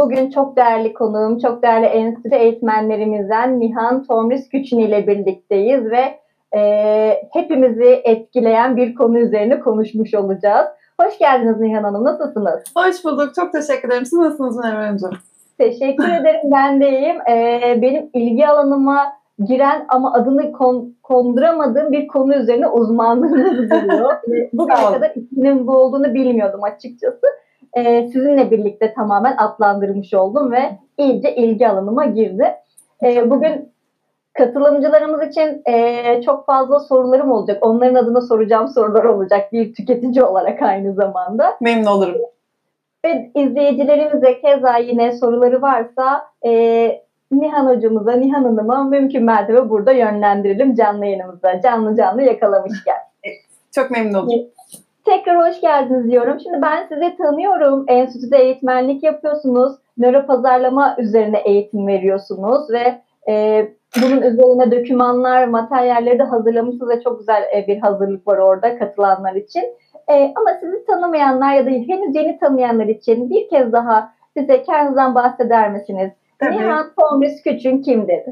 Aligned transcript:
bugün 0.00 0.30
çok 0.30 0.56
değerli 0.56 0.94
konuğum, 0.94 1.38
çok 1.38 1.62
değerli 1.62 1.86
enstitü 1.86 2.36
eğitmenlerimizden 2.36 3.60
Nihan 3.60 4.02
Tomris 4.02 4.48
Küçün 4.48 4.78
ile 4.78 5.06
birlikteyiz 5.06 5.90
ve 5.90 6.18
e, 6.56 7.22
hepimizi 7.32 8.00
etkileyen 8.04 8.76
bir 8.76 8.94
konu 8.94 9.18
üzerine 9.18 9.60
konuşmuş 9.60 10.14
olacağız. 10.14 10.66
Hoş 11.00 11.18
geldiniz 11.18 11.60
Nihan 11.60 11.84
Hanım, 11.84 12.04
nasılsınız? 12.04 12.62
Hoş 12.76 13.04
bulduk, 13.04 13.34
çok 13.34 13.52
teşekkür 13.52 13.88
ederim. 13.88 14.06
Siz 14.06 14.18
nasılsınız 14.18 14.56
Münevver 14.56 14.84
Hanımcığım? 14.84 15.10
Teşekkür 15.58 16.08
ederim, 16.20 16.40
ben 16.44 16.80
de 16.80 16.88
iyiyim. 16.88 17.20
E, 17.30 17.78
benim 17.82 18.10
ilgi 18.14 18.46
alanıma 18.46 19.12
giren 19.44 19.84
ama 19.88 20.12
adını 20.12 20.52
kon, 20.52 20.94
konduramadığım 21.02 21.92
bir 21.92 22.06
konu 22.06 22.34
üzerine 22.34 22.68
uzmanlığınız 22.68 23.70
duruyor. 23.70 24.12
Bugüne 24.52 24.76
kadar 24.76 25.12
isminin 25.14 25.66
bu 25.66 25.76
olduğunu 25.76 26.14
bilmiyordum 26.14 26.60
açıkçası. 26.64 27.26
Ee, 27.76 28.08
sizinle 28.12 28.50
birlikte 28.50 28.94
tamamen 28.94 29.36
adlandırmış 29.36 30.14
oldum 30.14 30.52
ve 30.52 30.78
iyice 30.98 31.34
ilgi 31.34 31.68
alanıma 31.68 32.04
girdi. 32.04 32.54
Ee, 33.02 33.30
bugün 33.30 33.72
katılımcılarımız 34.32 35.28
için 35.28 35.62
e, 35.66 36.22
çok 36.22 36.46
fazla 36.46 36.80
sorularım 36.80 37.32
olacak. 37.32 37.66
Onların 37.66 37.94
adına 37.94 38.20
soracağım 38.20 38.68
sorular 38.68 39.04
olacak 39.04 39.52
bir 39.52 39.74
tüketici 39.74 40.22
olarak 40.24 40.62
aynı 40.62 40.94
zamanda. 40.94 41.56
Memnun 41.60 41.86
olurum. 41.86 42.20
Ve 43.04 43.30
izleyicilerimize 43.34 44.40
keza 44.40 44.76
yine 44.76 45.12
soruları 45.12 45.62
varsa 45.62 46.22
e, 46.46 46.50
Nihan 47.32 47.66
hocamıza, 47.66 48.12
Nihan 48.12 48.44
Hanım'a 48.44 48.84
mümkün 48.84 49.24
mertebe 49.24 49.70
burada 49.70 49.92
yönlendirelim 49.92 50.74
canlı 50.74 51.06
yayınımızda. 51.06 51.60
Canlı 51.60 51.96
canlı 51.96 52.22
yakalamışken. 52.22 52.96
Çok 53.74 53.90
memnun 53.90 54.18
oldum. 54.18 54.50
Tekrar 55.04 55.48
hoş 55.48 55.60
geldiniz 55.60 56.10
diyorum. 56.10 56.40
Şimdi 56.40 56.62
ben 56.62 56.86
sizi 56.88 57.16
tanıyorum. 57.16 57.84
Enstitüde 57.88 58.38
eğitmenlik 58.38 59.02
yapıyorsunuz. 59.02 59.72
Nöro 59.98 60.26
pazarlama 60.26 60.96
üzerine 60.98 61.38
eğitim 61.38 61.86
veriyorsunuz 61.86 62.70
ve 62.70 63.00
e, 63.28 63.66
bunun 64.02 64.22
üzerine 64.22 64.70
dokümanlar, 64.70 65.48
materyalleri 65.48 66.18
de 66.18 66.22
hazırlamışsınız 66.22 66.90
ve 66.90 67.02
çok 67.02 67.18
güzel 67.18 67.42
e, 67.56 67.66
bir 67.66 67.78
hazırlık 67.78 68.26
var 68.26 68.38
orada 68.38 68.78
katılanlar 68.78 69.34
için. 69.34 69.64
E, 70.08 70.14
ama 70.14 70.50
sizi 70.60 70.84
tanımayanlar 70.84 71.54
ya 71.54 71.66
da 71.66 71.70
henüz 71.70 72.16
yeni 72.16 72.38
tanıyanlar 72.38 72.86
için 72.86 73.30
bir 73.30 73.48
kez 73.48 73.72
daha 73.72 74.12
size 74.36 74.62
kendinizden 74.62 75.14
bahseder 75.14 75.70
misiniz? 75.70 76.10
Tabii. 76.38 76.52
Nihan 76.52 76.86
Tomris 77.00 77.42
Küçün 77.42 77.82
kimdir? 77.82 78.22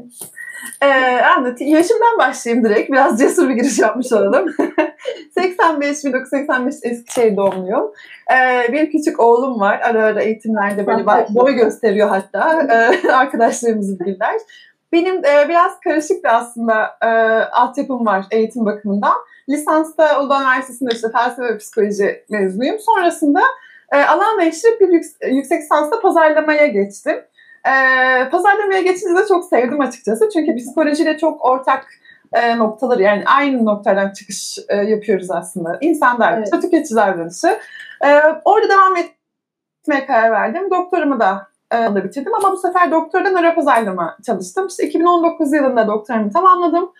Ee, 0.81 1.21
anlatayım. 1.37 1.75
Yaşımdan 1.75 2.17
başlayayım 2.17 2.65
direkt. 2.65 2.91
Biraz 2.91 3.19
cesur 3.19 3.49
bir 3.49 3.53
giriş 3.53 3.79
yapmış 3.79 4.11
olalım. 4.11 4.55
85, 5.37 6.05
1985 6.05 6.75
Eskişehir 6.83 7.37
doğumluyum. 7.37 7.91
Ee, 8.31 8.73
bir 8.73 8.91
küçük 8.91 9.19
oğlum 9.19 9.59
var. 9.59 9.79
Ara 9.83 10.03
ara 10.03 10.21
eğitimlerde 10.21 10.87
böyle 10.87 11.05
boy 11.29 11.53
gösteriyor 11.53 12.09
hatta. 12.09 12.67
Ee, 12.69 13.11
arkadaşlarımız 13.11 13.99
bilirler. 13.99 14.35
Benim 14.91 15.25
e, 15.25 15.49
biraz 15.49 15.79
karışık 15.79 16.23
bir 16.23 16.37
aslında 16.37 16.97
e, 17.01 17.07
altyapım 17.51 18.05
var 18.05 18.25
eğitim 18.31 18.65
bakımından. 18.65 19.13
Lisansta 19.49 20.21
Uludağ 20.21 20.41
Üniversitesi'nde 20.41 20.89
işte 20.93 21.07
felsefe 21.11 21.43
ve 21.43 21.57
psikoloji 21.57 22.25
mezunuyum. 22.29 22.79
Sonrasında 22.79 23.41
e, 23.91 24.03
alan 24.03 24.41
değiştirip 24.41 24.81
bir 24.81 24.87
yüksek 25.31 25.61
lisansta 25.61 26.01
pazarlamaya 26.01 26.67
geçtim. 26.67 27.15
E, 27.65 27.73
pazarlamaya 28.29 28.81
geçince 28.81 29.23
de 29.23 29.27
çok 29.27 29.45
sevdim 29.45 29.81
açıkçası. 29.81 30.29
Çünkü 30.33 30.55
psikolojiyle 30.55 31.17
çok 31.17 31.45
ortak 31.45 31.87
e, 32.33 32.57
noktaları 32.57 33.01
yani 33.01 33.23
aynı 33.25 33.65
noktadan 33.65 34.13
çıkış 34.13 34.57
e, 34.69 34.75
yapıyoruz 34.75 35.31
aslında. 35.31 35.77
İnsan 35.81 36.19
davranışı, 36.19 36.51
evet. 36.53 36.63
tüketici 36.63 36.95
davranışı. 36.95 37.59
E, 38.05 38.21
orada 38.45 38.69
devam 38.69 38.95
etmeye 38.95 40.05
karar 40.05 40.31
verdim. 40.31 40.71
Doktorumu 40.71 41.19
da 41.19 41.48
da 41.71 42.03
bitirdim 42.03 42.33
ama 42.35 42.51
bu 42.51 42.57
sefer 42.57 42.91
doktorda 42.91 43.29
nöropazarlama 43.29 44.17
çalıştım. 44.25 44.67
İşte 44.67 44.87
2019 44.87 45.53
yılında 45.53 45.87
doktorumu 45.87 46.31
tamamladım. 46.31 46.91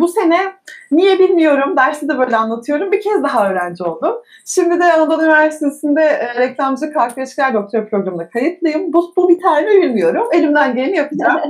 bu 0.00 0.08
sene 0.08 0.52
niye 0.90 1.18
bilmiyorum 1.18 1.76
dersi 1.76 2.08
de 2.08 2.18
böyle 2.18 2.36
anlatıyorum. 2.36 2.92
Bir 2.92 3.00
kez 3.00 3.22
daha 3.22 3.50
öğrenci 3.50 3.84
oldum. 3.84 4.14
Şimdi 4.46 4.80
de 4.80 4.92
Anadolu 4.92 5.22
Üniversitesi'nde 5.22 6.02
e, 6.02 6.34
reklamcı 6.34 6.92
kalk 6.92 7.18
ilişkiler 7.18 7.54
doktora 7.54 7.88
programında 7.88 8.28
kayıtlıyım. 8.28 8.92
Bu, 8.92 9.12
bu 9.16 9.28
biter 9.28 9.64
mi 9.64 9.82
bilmiyorum. 9.82 10.28
Elimden 10.32 10.74
geleni 10.74 10.96
yapacağım. 10.96 11.40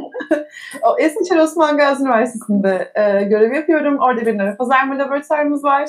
Eskişehir 0.99 1.41
Osman 1.41 1.77
Gazi 1.77 2.03
Üniversitesi'nde 2.03 2.93
e, 2.95 3.25
görev 3.25 3.53
yapıyorum. 3.53 3.99
Orada 3.99 4.27
bir 4.27 4.39
nöropazarlama 4.39 4.99
laboratuvarımız 4.99 5.65
var. 5.65 5.89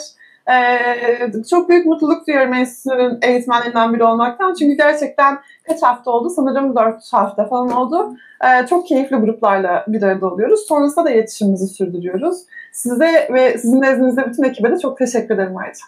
Ee, 0.49 1.43
çok 1.49 1.69
büyük 1.69 1.85
mutluluk 1.85 2.27
duyuyorum 2.27 2.53
enstitünün 2.53 3.19
eğitmenlerinden 3.21 3.93
biri 3.93 4.03
olmaktan. 4.03 4.53
Çünkü 4.53 4.77
gerçekten 4.77 5.37
kaç 5.67 5.83
hafta 5.83 6.11
oldu? 6.11 6.29
Sanırım 6.29 6.75
4 6.75 7.13
hafta 7.13 7.45
falan 7.45 7.71
oldu. 7.71 8.15
Ee, 8.43 8.65
çok 8.67 8.87
keyifli 8.87 9.15
gruplarla 9.15 9.85
bir 9.87 10.03
arada 10.03 10.27
oluyoruz. 10.27 10.65
Sonrasında 10.67 11.05
da 11.05 11.11
iletişimimizi 11.11 11.67
sürdürüyoruz. 11.67 12.37
Size 12.71 13.27
ve 13.33 13.57
sizin 13.57 13.81
nezdinizde 13.81 14.25
bütün 14.29 14.43
ekibe 14.43 14.71
de 14.71 14.79
çok 14.79 14.97
teşekkür 14.97 15.35
ederim 15.35 15.57
ayrıca. 15.57 15.85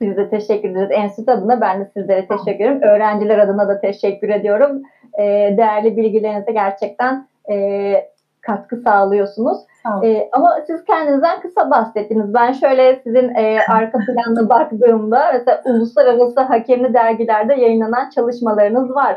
Biz 0.00 0.16
de 0.16 0.30
teşekkür 0.30 0.70
ederiz. 0.70 0.90
Enstitü 0.90 1.30
adına 1.30 1.60
ben 1.60 1.80
de 1.80 1.90
sizlere 1.96 2.26
teşekkür 2.26 2.64
ederim. 2.64 2.82
Öğrenciler 2.82 3.38
adına 3.38 3.68
da 3.68 3.80
teşekkür 3.80 4.28
ediyorum. 4.28 4.82
Ee, 5.18 5.54
değerli 5.56 5.96
bilgilerinize 5.96 6.52
gerçekten 6.52 7.26
e, 7.50 7.94
katkı 8.40 8.76
sağlıyorsunuz. 8.76 9.58
E, 10.04 10.28
ama 10.32 10.56
siz 10.66 10.84
kendinizden 10.84 11.40
kısa 11.40 11.70
bahsettiniz. 11.70 12.34
Ben 12.34 12.52
şöyle 12.52 13.00
sizin 13.04 13.34
e, 13.34 13.58
arka 13.68 13.98
planına 13.98 14.48
baktığımda 14.48 15.32
mesela 15.32 15.62
uluslararası 15.64 16.40
hakemli 16.40 16.94
dergilerde 16.94 17.54
yayınlanan 17.54 18.10
çalışmalarınız 18.10 18.94
var. 18.94 19.16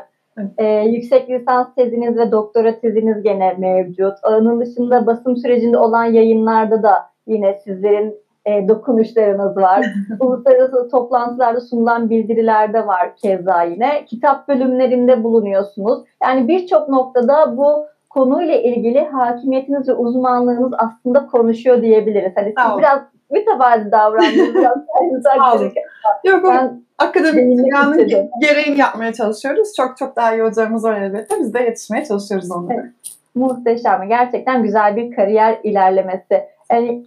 E, 0.57 0.65
yüksek 0.65 1.29
lisans 1.29 1.75
teziniz 1.75 2.17
ve 2.17 2.31
doktora 2.31 2.79
teziniz 2.79 3.23
gene 3.23 3.55
mevcut. 3.57 4.13
Onun 4.23 4.61
dışında 4.61 5.05
basım 5.05 5.37
sürecinde 5.37 5.77
olan 5.77 6.05
yayınlarda 6.05 6.83
da 6.83 6.93
yine 7.27 7.53
sizlerin 7.53 8.15
e, 8.45 8.67
dokunuşlarınız 8.67 9.57
var. 9.57 9.85
Uluslararası 10.19 10.89
toplantılarda 10.89 11.61
sunulan 11.61 12.09
bildirilerde 12.09 12.87
var 12.87 13.15
keza 13.15 13.63
yine. 13.63 14.05
Kitap 14.05 14.47
bölümlerinde 14.47 15.23
bulunuyorsunuz. 15.23 16.03
Yani 16.23 16.47
birçok 16.47 16.89
noktada 16.89 17.57
bu 17.57 17.85
konuyla 18.09 18.55
ilgili 18.55 19.05
hakimiyetiniz 19.05 19.89
ve 19.89 19.93
uzmanlığınız 19.93 20.73
aslında 20.77 21.25
konuşuyor 21.25 21.81
diyebiliriz. 21.81 22.31
Hani 22.35 22.53
siz 22.57 22.77
biraz 22.77 22.99
mütevazi 23.31 23.91
davrandınız. 23.91 24.55
biraz 24.55 24.77
Yok 26.23 26.43
ben 26.43 26.81
akademik 26.97 27.57
dünyanın 27.57 28.07
gereğini 28.41 28.79
yapmaya 28.79 29.13
çalışıyoruz. 29.13 29.73
Çok 29.77 29.97
çok 29.97 30.15
daha 30.15 30.35
iyi 30.35 30.43
hocalarımız 30.43 30.83
var 30.83 31.01
elbette. 31.01 31.35
Biz 31.39 31.53
de 31.53 31.59
yetişmeye 31.59 32.05
çalışıyoruz 32.05 32.51
onlara. 32.51 32.73
Evet. 32.73 32.91
Muhteşem. 33.35 34.09
Gerçekten 34.09 34.63
güzel 34.63 34.95
bir 34.95 35.15
kariyer 35.15 35.59
ilerlemesi. 35.63 36.43
Yani 36.71 37.03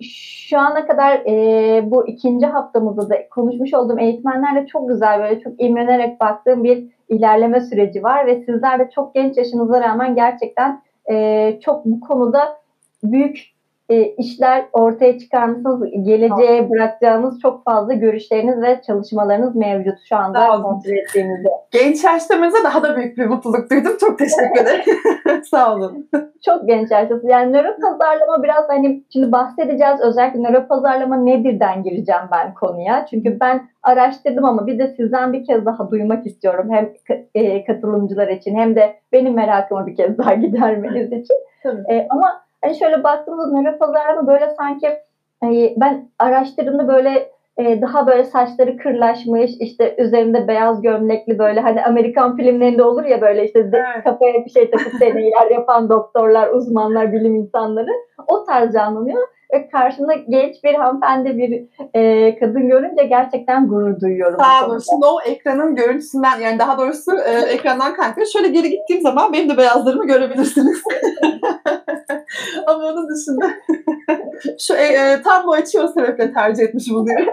şu 0.49 0.59
ana 0.59 0.87
kadar 0.87 1.21
e, 1.27 1.91
bu 1.91 2.09
ikinci 2.09 2.47
haftamızda 2.47 3.11
da 3.11 3.29
konuşmuş 3.29 3.75
olduğum 3.75 3.99
eğitmenlerle 3.99 4.67
çok 4.67 4.89
güzel 4.89 5.21
böyle 5.23 5.41
çok 5.41 5.53
imrenerek 5.59 6.21
baktığım 6.21 6.65
bir 6.65 6.85
ilerleme 7.09 7.61
süreci 7.61 8.03
var 8.03 8.27
ve 8.27 8.45
sizler 8.45 8.79
de 8.79 8.91
çok 8.95 9.15
genç 9.15 9.37
yaşınıza 9.37 9.81
rağmen 9.81 10.15
gerçekten 10.15 10.83
e, 11.11 11.59
çok 11.65 11.85
bu 11.85 12.01
konuda 12.01 12.61
büyük 13.03 13.53
e, 13.91 14.03
işler 14.03 14.65
ortaya 14.73 15.19
çıkarmışsınız. 15.19 15.91
Geleceğe 16.03 16.57
tamam. 16.57 16.71
bırakacağınız 16.71 17.41
çok 17.41 17.65
fazla 17.65 17.93
görüşleriniz 17.93 18.63
ve 18.63 18.81
çalışmalarınız 18.87 19.57
mevcut 19.57 19.99
şu 20.09 20.17
anda 20.17 20.49
kontrol 20.63 20.93
ettiğimizde. 20.93 21.49
Genç 21.71 22.05
yaşlarımıza 22.05 22.65
daha 22.65 22.83
da 22.83 22.97
büyük 22.97 23.19
bir 23.19 23.27
mutluluk 23.27 23.71
duydum. 23.71 23.93
Çok 24.01 24.19
teşekkür 24.19 24.63
ederim. 24.63 24.85
Sağ 25.51 25.75
olun. 25.75 26.09
Çok 26.45 26.69
genç 26.69 26.91
yaştası. 26.91 27.27
Yani 27.27 27.53
nöro 27.53 27.77
pazarlama 27.83 28.43
biraz 28.43 28.69
hani 28.69 29.05
şimdi 29.13 29.33
bahsedeceğiz. 29.33 30.01
Özellikle 30.01 30.43
nöro 30.43 30.67
pazarlama 30.69 31.17
nedirden 31.17 31.83
gireceğim 31.83 32.23
ben 32.33 32.55
konuya. 32.55 33.07
Çünkü 33.11 33.41
ben 33.41 33.69
araştırdım 33.83 34.45
ama 34.45 34.67
bir 34.67 34.79
de 34.79 34.95
sizden 34.97 35.33
bir 35.33 35.45
kez 35.45 35.67
daha 35.67 35.91
duymak 35.91 36.27
istiyorum. 36.27 36.69
Hem 36.73 36.93
e, 37.35 37.65
katılımcılar 37.65 38.29
için 38.29 38.55
hem 38.55 38.77
de 38.77 38.97
benim 39.13 39.35
merakımı 39.35 39.87
bir 39.87 39.97
kez 39.97 40.19
daha 40.19 40.35
gidermeniz 40.45 41.13
için. 41.13 41.37
E, 41.91 42.07
ama 42.11 42.43
Hani 42.63 42.79
şöyle 42.79 43.05
baktığımızda 43.05 43.61
nöro 43.61 43.79
pazarlama 43.79 44.27
böyle 44.27 44.49
sanki 44.59 44.87
e, 45.45 45.75
ben 45.77 46.09
araştırdığımda 46.19 46.89
böyle 46.89 47.31
e, 47.59 47.83
daha 47.83 48.07
böyle 48.07 48.25
saçları 48.25 48.77
kırlaşmış 48.77 49.51
işte 49.61 49.95
üzerinde 49.99 50.49
beyaz 50.49 50.83
gömlekli 50.83 51.39
böyle 51.39 51.61
hani 51.61 51.85
Amerikan 51.85 52.37
filmlerinde 52.37 52.83
olur 52.83 53.05
ya 53.05 53.21
böyle 53.21 53.45
işte 53.45 53.59
evet. 53.59 54.05
kafaya 54.05 54.45
bir 54.45 54.51
şey 54.51 54.71
takıp 54.71 55.01
deneyler 55.01 55.51
yapan 55.51 55.89
doktorlar, 55.89 56.49
uzmanlar, 56.49 57.13
bilim 57.13 57.35
insanları 57.35 57.91
o 58.29 58.45
tarz 58.45 58.73
canlanıyor. 58.73 59.29
Ve 59.55 59.69
karşında 59.69 60.13
genç 60.29 60.65
bir 60.65 60.75
hanımefendi 60.75 61.39
bir 61.39 61.67
e, 61.95 62.39
kadın 62.39 62.69
görünce 62.69 63.05
gerçekten 63.05 63.69
gurur 63.69 64.01
duyuyorum. 64.01 64.41
Sağ 64.41 64.67
olun. 64.67 64.79
Şimdi 64.79 65.07
o 65.07 65.21
ekranın 65.21 65.75
görüntüsünden 65.75 66.41
yani 66.41 66.59
daha 66.59 66.79
doğrusu 66.79 67.19
e, 67.19 67.31
ekrandan 67.31 67.95
kaynaklı. 67.95 68.27
Şöyle 68.27 68.49
geri 68.49 68.71
gittiğim 68.71 69.03
zaman 69.03 69.33
benim 69.33 69.49
de 69.49 69.57
beyazlarımı 69.57 70.07
görebilirsiniz. 70.07 70.83
Ama 72.67 72.85
onun 72.85 73.09
dışında 73.09 73.47
Şu 74.59 74.75
e, 74.75 74.85
e, 74.85 75.23
tam 75.23 75.47
bu 75.47 75.53
açıyı 75.53 75.85
o 75.85 75.89
sebeple 75.89 76.33
tercih 76.33 76.63
etmiş 76.63 76.91
bulunuyorum. 76.91 77.33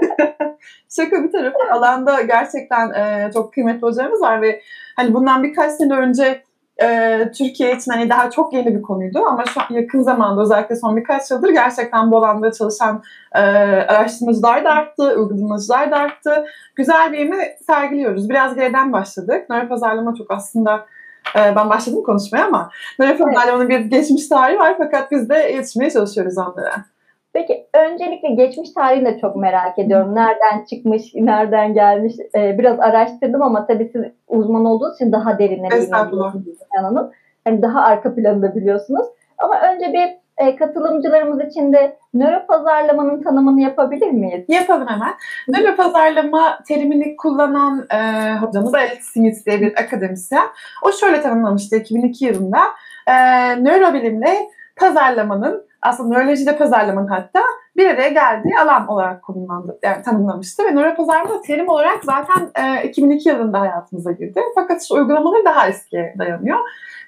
Şaka 0.89 1.23
bir 1.23 1.31
tarafa 1.31 1.59
alanda 1.71 2.21
gerçekten 2.21 2.89
e, 2.89 3.31
çok 3.33 3.53
kıymetli 3.53 3.81
hocalarımız 3.81 4.21
var 4.21 4.41
ve 4.41 4.61
hani 4.95 5.13
bundan 5.13 5.43
birkaç 5.43 5.71
sene 5.71 5.93
önce 5.93 6.41
e, 6.83 7.31
Türkiye 7.37 7.75
için 7.75 7.91
hani 7.91 8.09
daha 8.09 8.29
çok 8.29 8.53
yeni 8.53 8.75
bir 8.75 8.81
konuydu 8.81 9.19
ama 9.29 9.45
şu 9.45 9.61
an 9.61 9.65
yakın 9.69 10.01
zamanda 10.01 10.41
özellikle 10.41 10.75
son 10.75 10.97
birkaç 10.97 11.31
yıldır 11.31 11.49
gerçekten 11.49 12.11
bu 12.11 12.17
alanda 12.17 12.51
çalışan 12.51 13.03
e, 13.35 13.39
araştırmacılar 13.87 14.65
da 14.65 14.69
arttı, 14.69 15.03
uygulamacılar 15.03 15.91
da 15.91 15.97
arttı. 15.97 16.45
Güzel 16.75 17.11
bir 17.13 17.17
yemi 17.17 17.37
sergiliyoruz. 17.67 18.29
Biraz 18.29 18.55
geriden 18.55 18.93
başladık. 18.93 19.49
Nöro 19.49 19.67
pazarlama 19.67 20.15
çok 20.15 20.31
aslında 20.31 20.85
e, 21.35 21.55
ben 21.55 21.69
başladım 21.69 22.03
konuşmaya 22.03 22.45
ama 22.45 22.69
nöro 22.99 23.17
pazarlamanın 23.17 23.69
bir 23.69 23.79
geçmiş 23.79 24.27
tarihi 24.27 24.59
var 24.59 24.75
fakat 24.77 25.11
biz 25.11 25.29
de 25.29 25.35
yetişmeye 25.35 25.91
çalışıyoruz 25.91 26.37
onlara. 26.37 26.96
Peki 27.37 27.67
öncelikle 27.73 28.29
geçmiş 28.29 28.71
tarihini 28.71 29.05
de 29.05 29.19
çok 29.19 29.35
merak 29.35 29.79
ediyorum. 29.79 30.15
Nereden 30.15 30.65
çıkmış, 30.69 31.13
nereden 31.15 31.73
gelmiş 31.73 32.13
ee, 32.35 32.57
biraz 32.57 32.79
araştırdım 32.79 33.41
ama 33.41 33.67
tabii 33.67 33.89
siz 33.93 34.03
uzman 34.27 34.65
olduğunuz 34.65 34.95
için 34.95 35.11
daha 35.11 35.39
derinine 35.39 35.67
biliyorsunuz 35.67 36.57
Hanım. 36.69 37.11
Hani 37.43 37.61
daha 37.61 37.81
arka 37.81 38.15
planını 38.15 38.41
da 38.41 38.55
biliyorsunuz. 38.55 39.05
Ama 39.37 39.61
önce 39.61 39.93
bir 39.93 40.17
e, 40.45 40.55
katılımcılarımız 40.55 41.41
için 41.45 41.73
de 41.73 41.97
nöro 42.13 42.45
pazarlamanın 42.47 43.23
tanımını 43.23 43.61
yapabilir 43.61 44.11
miyiz? 44.11 44.45
Yapalım 44.47 44.87
hemen. 44.87 45.13
Nöro 45.47 45.75
pazarlama 45.75 46.59
terimini 46.67 47.15
kullanan 47.15 47.87
e, 47.91 47.97
hocamız 48.37 48.75
Alex 48.75 48.99
Smith 49.01 49.45
diye 49.45 49.61
bir 49.61 49.71
akademisyen. 49.71 50.45
O 50.85 50.91
şöyle 50.91 51.21
tanımlamıştı 51.21 51.75
2002 51.75 52.25
yılında. 52.25 52.59
E, 53.07 53.13
nörobilimle 53.63 54.49
pazarlamanın 54.75 55.66
aslında 55.81 56.15
nörolojide 56.15 56.57
pazarlamanın 56.57 57.07
hatta 57.07 57.41
bir 57.77 57.89
araya 57.89 58.09
geldiği 58.09 58.59
alan 58.59 58.87
olarak 58.87 59.23
konumlandı, 59.23 59.79
yani 59.83 60.03
tanımlamıştı. 60.03 60.63
Ve 60.65 60.71
nöropazarlama 60.71 61.41
terim 61.41 61.69
olarak 61.69 62.03
zaten 62.03 62.49
e, 62.55 62.87
2002 62.87 63.29
yılında 63.29 63.59
hayatımıza 63.59 64.11
girdi. 64.11 64.41
Fakat 64.55 64.81
işte 64.81 64.93
uygulamaları 64.93 65.45
daha 65.45 65.67
eskiye 65.67 66.15
dayanıyor. 66.17 66.57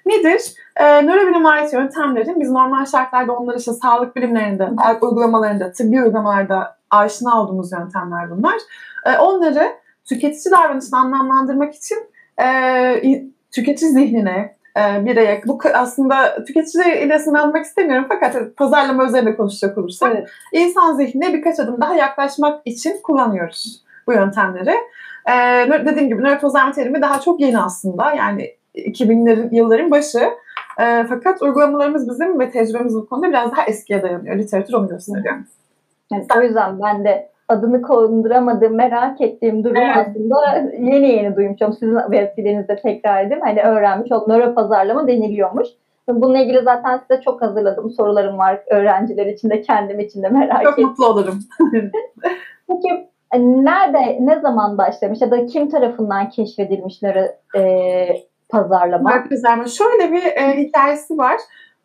Nedir? 0.06 0.54
E, 0.76 1.06
nörobilim 1.06 1.46
ait 1.46 1.74
yöntemlerin 1.74 2.40
biz 2.40 2.52
normal 2.52 2.86
şartlarda 2.86 3.34
onları 3.34 3.58
işte 3.58 3.72
sağlık 3.74 4.16
bilimlerinde, 4.16 4.70
uygulamalarında, 5.02 5.72
tıbbi 5.72 6.04
uygulamalarda 6.04 6.78
aşina 6.90 7.42
olduğumuz 7.42 7.72
yöntemler 7.72 8.32
bunlar. 8.32 8.56
E, 9.06 9.18
onları 9.18 9.72
tüketici 10.06 10.52
davranışını 10.52 11.00
anlamlandırmak 11.00 11.76
için 11.76 11.98
e, 12.42 13.30
tüketici 13.52 13.92
zihnine, 13.92 14.59
e, 14.80 15.06
bireye. 15.06 15.42
Bu 15.46 15.60
aslında 15.74 16.44
tüketici 16.44 17.06
ile 17.06 17.20
sınanmak 17.20 17.66
istemiyorum 17.66 18.06
fakat 18.10 18.56
pazarlama 18.58 19.06
üzerinde 19.06 19.36
konuşacak 19.36 19.78
olursak 19.78 20.12
evet. 20.16 20.30
insan 20.52 20.96
zihnine 20.96 21.34
birkaç 21.34 21.60
adım 21.60 21.82
daha 21.82 21.96
yaklaşmak 21.96 22.62
için 22.66 23.02
kullanıyoruz 23.04 23.84
bu 24.08 24.14
yöntemleri. 24.14 24.76
Ee, 25.30 25.86
dediğim 25.86 26.10
gibi 26.10 26.24
nöropazarlama 26.24 26.72
terimi 26.72 27.02
daha 27.02 27.22
çok 27.22 27.40
yeni 27.40 27.60
aslında. 27.60 28.14
Yani 28.14 28.52
2000'lerin 28.76 29.56
yılların 29.56 29.92
başı. 29.92 30.30
E, 30.80 31.06
fakat 31.10 31.42
uygulamalarımız 31.42 32.10
bizim 32.10 32.40
ve 32.40 32.52
tecrübemiz 32.52 32.96
bu 32.96 33.10
konuda 33.10 33.30
biraz 33.30 33.52
daha 33.52 33.66
eskiye 33.66 34.02
dayanıyor. 34.02 34.38
Literatür 34.38 34.74
onu 34.74 34.88
gösteriyor. 34.88 35.38
Yani 36.12 36.26
o 36.38 36.42
yüzden 36.42 36.82
ben 36.82 37.04
de 37.04 37.30
adını 37.50 37.82
konduramadığım, 37.82 38.76
merak 38.76 39.22
ettiğim 39.22 39.64
durum 39.64 39.78
evet. 39.78 40.08
aslında 40.08 40.72
yeni 40.80 41.08
yeni 41.08 41.36
duymuşum. 41.36 41.74
Sizin 41.74 42.12
vesilenizde 42.12 42.76
tekrar 42.76 43.26
edeyim. 43.26 43.44
Hani 43.44 43.62
öğrenmiş 43.62 44.12
oldum. 44.12 44.34
Nöro 44.34 44.56
pazarlama 44.56 45.08
deniliyormuş. 45.08 45.68
Bununla 46.10 46.38
ilgili 46.38 46.62
zaten 46.64 46.98
size 46.98 47.22
çok 47.22 47.42
hazırladım 47.42 47.90
sorularım 47.90 48.38
var 48.38 48.60
öğrenciler 48.70 49.26
için 49.26 49.50
de 49.50 49.62
kendim 49.62 50.00
için 50.00 50.24
de 50.24 50.30
merak 50.30 50.62
ettim. 50.62 50.74
Çok 50.76 50.90
mutlu 50.90 51.08
olurum. 51.08 51.40
Peki 52.68 53.10
nerede, 53.38 54.18
ne 54.20 54.40
zaman 54.40 54.78
başlamış 54.78 55.22
ya 55.22 55.32
da 55.32 55.46
kim 55.46 55.70
tarafından 55.70 56.30
keşfedilmiş 56.30 57.02
nöro 57.02 57.26
e, 57.56 58.08
pazarlama? 58.50 59.10
Nöro 59.10 59.30
pazarlama 59.30 59.68
şöyle 59.68 60.12
bir 60.12 60.24
e, 60.24 60.58
hikayesi 60.58 61.18
var. 61.18 61.38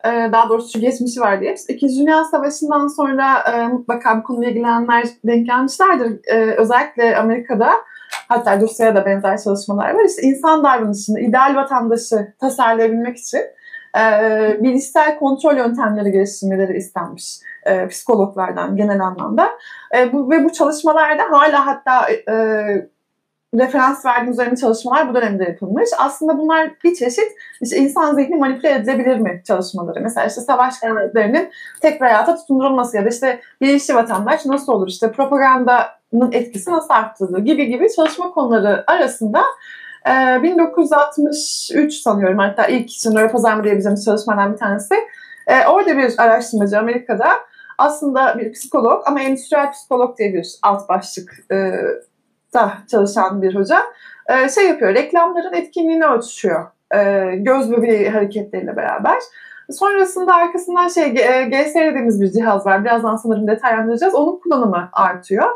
E, 0.05 0.31
daha 0.31 0.49
doğrusu 0.49 0.79
geçmişi 0.79 1.21
var 1.21 1.41
diye. 1.41 1.55
İkinci 1.69 1.99
Dünya 1.99 2.23
Savaşı'ndan 2.23 2.87
sonra 2.87 3.39
e, 3.53 3.67
mutlaka 3.67 4.17
bu 4.17 4.23
konuyla 4.23 4.49
ilgilenenler 4.49 5.03
denk 5.25 5.45
gelmişlerdir. 5.45 6.19
E, 6.27 6.55
özellikle 6.57 7.17
Amerika'da 7.17 7.71
hatta 8.27 8.59
Rusya'da 8.59 9.01
da 9.01 9.05
benzer 9.05 9.37
çalışmalar 9.37 9.93
var. 9.93 10.03
İşte 10.05 10.21
insan 10.21 10.63
davranışını, 10.63 11.19
ideal 11.19 11.55
vatandaşı 11.55 12.33
tasarlayabilmek 12.39 13.17
için 13.17 13.41
e, 13.97 14.03
bilişsel 14.63 15.19
kontrol 15.19 15.57
yöntemleri 15.57 16.11
geliştirmeleri 16.11 16.77
istenmiş 16.77 17.39
psikologlardan 17.89 18.75
genel 18.75 18.99
anlamda. 18.99 19.49
Ve 20.13 20.43
bu 20.43 20.51
çalışmalarda 20.51 21.23
hala 21.31 21.65
hatta 21.65 22.07
referans 23.59 24.05
verdiğim 24.05 24.31
üzerine 24.31 24.55
çalışmalar 24.55 25.09
bu 25.09 25.15
dönemde 25.15 25.43
yapılmış. 25.43 25.89
Aslında 25.97 26.37
bunlar 26.37 26.71
bir 26.83 26.95
çeşit 26.95 27.31
işte 27.61 27.77
insan 27.77 28.15
zihni 28.15 28.35
manipüle 28.35 28.71
edilebilir 28.71 29.17
mi 29.17 29.41
çalışmaları. 29.47 30.01
Mesela 30.01 30.27
işte 30.27 30.41
savaş 30.41 30.79
kayıtlarının 30.79 31.47
tekrar 31.81 32.11
hayata 32.11 32.35
tutundurulması 32.35 32.97
ya 32.97 33.05
da 33.05 33.09
işte 33.09 33.39
bilinçli 33.61 33.95
vatandaş 33.95 34.45
nasıl 34.45 34.73
olur 34.73 34.87
işte 34.87 35.11
propagandanın 35.11 36.31
etkisi 36.31 36.71
nasıl 36.71 36.93
arttırılır 36.93 37.39
gibi 37.39 37.67
gibi 37.67 37.87
çalışma 37.95 38.31
konuları 38.31 38.83
arasında 38.87 39.43
1963 40.43 41.93
sanıyorum 41.93 42.37
hatta 42.37 42.67
ilk 42.67 42.91
için 42.91 43.15
nöro 43.15 43.31
pazarlama 43.31 43.63
diyebileceğimiz 43.63 44.05
çalışmadan 44.05 44.53
bir 44.53 44.57
tanesi. 44.57 44.95
Orada 45.69 45.97
bir 45.97 46.13
araştırmacı 46.17 46.79
Amerika'da 46.79 47.29
aslında 47.77 48.39
bir 48.39 48.51
psikolog 48.51 49.03
ama 49.05 49.21
endüstriyel 49.21 49.71
psikolog 49.71 50.17
diye 50.17 50.33
bir 50.33 50.47
alt 50.63 50.89
başlık 50.89 51.31
da 52.55 52.73
çalışan 52.91 53.41
bir 53.41 53.55
hoca 53.55 53.79
e, 54.29 54.49
şey 54.49 54.67
yapıyor, 54.67 54.95
reklamların 54.95 55.53
etkinliğini 55.53 56.05
ölçüyor. 56.05 56.65
E, 56.95 57.31
göz 57.35 57.71
bebeği 57.71 58.09
hareketleriyle 58.09 58.75
beraber. 58.75 59.17
Sonrasında 59.71 60.35
arkasından 60.35 60.87
şey 60.87 61.03
e, 61.03 61.43
GSR 61.43 61.85
dediğimiz 61.85 62.21
bir 62.21 62.31
cihaz 62.31 62.65
var. 62.65 62.83
Birazdan 62.83 63.15
sanırım 63.15 63.47
detaylandıracağız. 63.47 64.15
Onun 64.15 64.39
kullanımı 64.39 64.89
artıyor. 64.93 65.49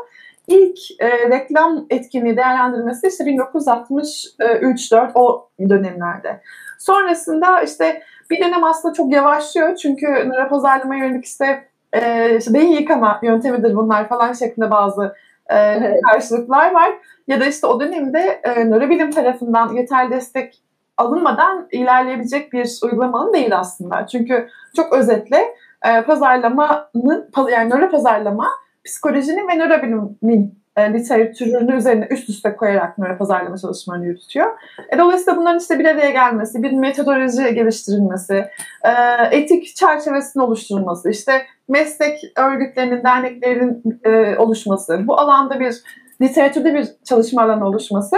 İlk 0.48 0.78
e, 1.00 1.08
reklam 1.30 1.86
etkinliği 1.90 2.36
değerlendirmesi 2.36 3.06
işte 3.06 3.24
1963-4 3.24 5.10
o 5.14 5.48
dönemlerde. 5.68 6.40
Sonrasında 6.78 7.62
işte 7.62 8.02
bir 8.30 8.40
dönem 8.40 8.64
aslında 8.64 8.94
çok 8.94 9.12
yavaşlıyor. 9.12 9.76
Çünkü 9.76 10.06
nöro 10.06 10.48
pazarlamaya 10.48 11.04
yönelik 11.04 11.24
işte, 11.24 11.64
e, 11.92 12.36
işte 12.36 12.54
beyin 12.54 12.72
yıkama 12.72 13.20
yöntemidir 13.22 13.76
bunlar 13.76 14.08
falan 14.08 14.32
şeklinde 14.32 14.70
bazı 14.70 15.14
e, 15.52 16.00
karşılıklar 16.10 16.74
var. 16.74 16.90
Ya 17.28 17.40
da 17.40 17.46
işte 17.46 17.66
o 17.66 17.80
dönemde 17.80 18.40
e, 18.44 18.64
nörobilim 18.64 19.10
tarafından 19.10 19.74
yeterli 19.74 20.10
destek 20.10 20.62
alınmadan 20.96 21.68
ilerleyebilecek 21.72 22.52
bir 22.52 22.78
uygulamanın 22.82 23.32
değil 23.32 23.58
aslında. 23.58 24.06
Çünkü 24.06 24.48
çok 24.76 24.92
özetle 24.92 25.44
e, 25.84 26.02
pazarlamanın 26.02 27.30
yani 27.52 27.70
nöro 27.70 27.90
pazarlama 27.90 28.48
psikolojinin 28.84 29.48
ve 29.48 29.58
nörobilimin 29.58 30.59
e, 30.76 30.92
literatürünü 30.92 31.76
üzerine 31.76 32.06
üst 32.10 32.28
üste 32.28 32.56
koyarak 32.56 32.98
nöro 32.98 33.18
pazarlama 33.18 33.58
çalışmalarını 33.58 34.06
yürütüyor. 34.06 34.46
E, 34.92 34.98
dolayısıyla 34.98 35.36
bunların 35.36 35.58
işte 35.58 35.78
bir 35.78 35.84
araya 35.84 36.10
gelmesi, 36.10 36.62
bir 36.62 36.72
metodoloji 36.72 37.54
geliştirilmesi, 37.54 38.44
e, 38.84 38.90
etik 39.30 39.76
çerçevesinin 39.76 40.44
oluşturulması, 40.44 41.10
işte 41.10 41.42
meslek 41.68 42.18
örgütlerinin, 42.36 43.04
derneklerin 43.04 44.00
e, 44.04 44.38
oluşması, 44.38 45.06
bu 45.06 45.20
alanda 45.20 45.60
bir 45.60 45.74
literatürde 46.22 46.74
bir 46.74 46.88
çalışma 47.04 47.42
alanı 47.42 47.66
oluşması 47.66 48.16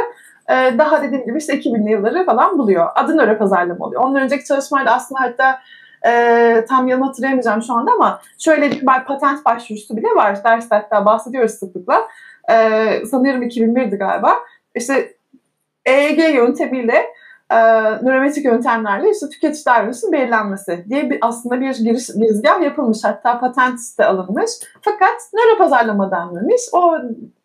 e, 0.49 0.78
daha 0.78 1.02
dediğim 1.02 1.25
gibi 1.25 1.38
işte 1.38 1.59
2000'li 1.59 1.90
yılları 1.90 2.26
falan 2.26 2.59
buluyor. 2.59 2.88
Adı 2.94 3.16
nöro 3.16 3.38
pazarlama 3.38 3.87
oluyor. 3.87 4.02
Ondan 4.02 4.23
önceki 4.23 4.44
çalışmalarda 4.44 4.94
aslında 4.94 5.21
hatta 5.21 5.61
e, 6.06 6.64
tam 6.68 6.88
yılını 6.88 7.04
hatırlayamayacağım 7.04 7.62
şu 7.62 7.75
anda 7.75 7.92
ama 7.92 8.21
şöyle 8.38 8.71
bir 8.71 8.85
patent 9.06 9.44
başvurusu 9.44 9.97
bile 9.97 10.09
var. 10.16 10.44
Derste 10.44 10.75
hatta 10.75 11.04
bahsediyoruz 11.06 11.50
sıklıkla 11.52 12.09
e, 12.50 12.56
sanıyorum 13.06 13.42
2001'di 13.42 13.96
galiba. 13.96 14.38
İşte 14.75 15.14
EEG 15.87 16.34
yöntemiyle 16.34 17.06
e, 17.50 17.56
nörometrik 18.02 18.44
yöntemlerle 18.44 19.11
işte 19.11 19.28
tüketici 19.28 19.66
davranışının 19.66 20.12
belirlenmesi 20.12 20.84
diye 20.88 21.11
bir, 21.11 21.18
aslında 21.20 21.61
bir 21.61 21.76
giriş, 21.76 22.06
girizgah 22.06 22.62
yapılmış. 22.62 22.99
Hatta 23.04 23.40
patent 23.40 23.78
de 23.99 24.04
alınmış. 24.04 24.50
Fakat 24.80 25.20
nöro 25.34 25.58
pazarlama 25.58 26.11
denmemiş. 26.11 26.62
O 26.72 26.94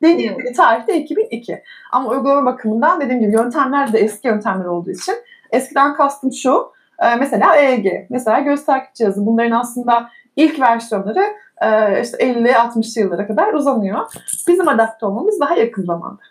denildiği 0.04 0.54
tarihte 0.54 0.98
2002. 0.98 1.64
Ama 1.92 2.10
uygulama 2.10 2.54
bakımından 2.54 3.02
dediğim 3.02 3.22
gibi 3.22 3.32
yöntemler 3.32 3.94
de 3.94 4.00
eski 4.00 4.28
yöntemler 4.28 4.66
olduğu 4.66 4.92
için 4.92 5.16
eskiden 5.52 5.94
kastım 5.94 6.32
şu. 6.32 6.72
E, 7.00 7.16
mesela 7.16 7.56
EEG, 7.56 7.86
mesela 8.10 8.40
göz 8.40 8.66
takip 8.66 8.96
cihazı. 8.96 9.26
Bunların 9.26 9.52
aslında 9.52 10.10
ilk 10.38 10.60
versiyonları 10.60 11.24
e, 11.62 12.02
işte 12.02 12.18
50-60'lı 12.18 13.02
yıllara 13.02 13.28
kadar 13.28 13.54
uzanıyor. 13.54 14.00
Bizim 14.48 14.68
adapte 14.68 15.06
olmamız 15.06 15.40
daha 15.40 15.56
yakın 15.56 15.84
zamanda. 15.84 16.22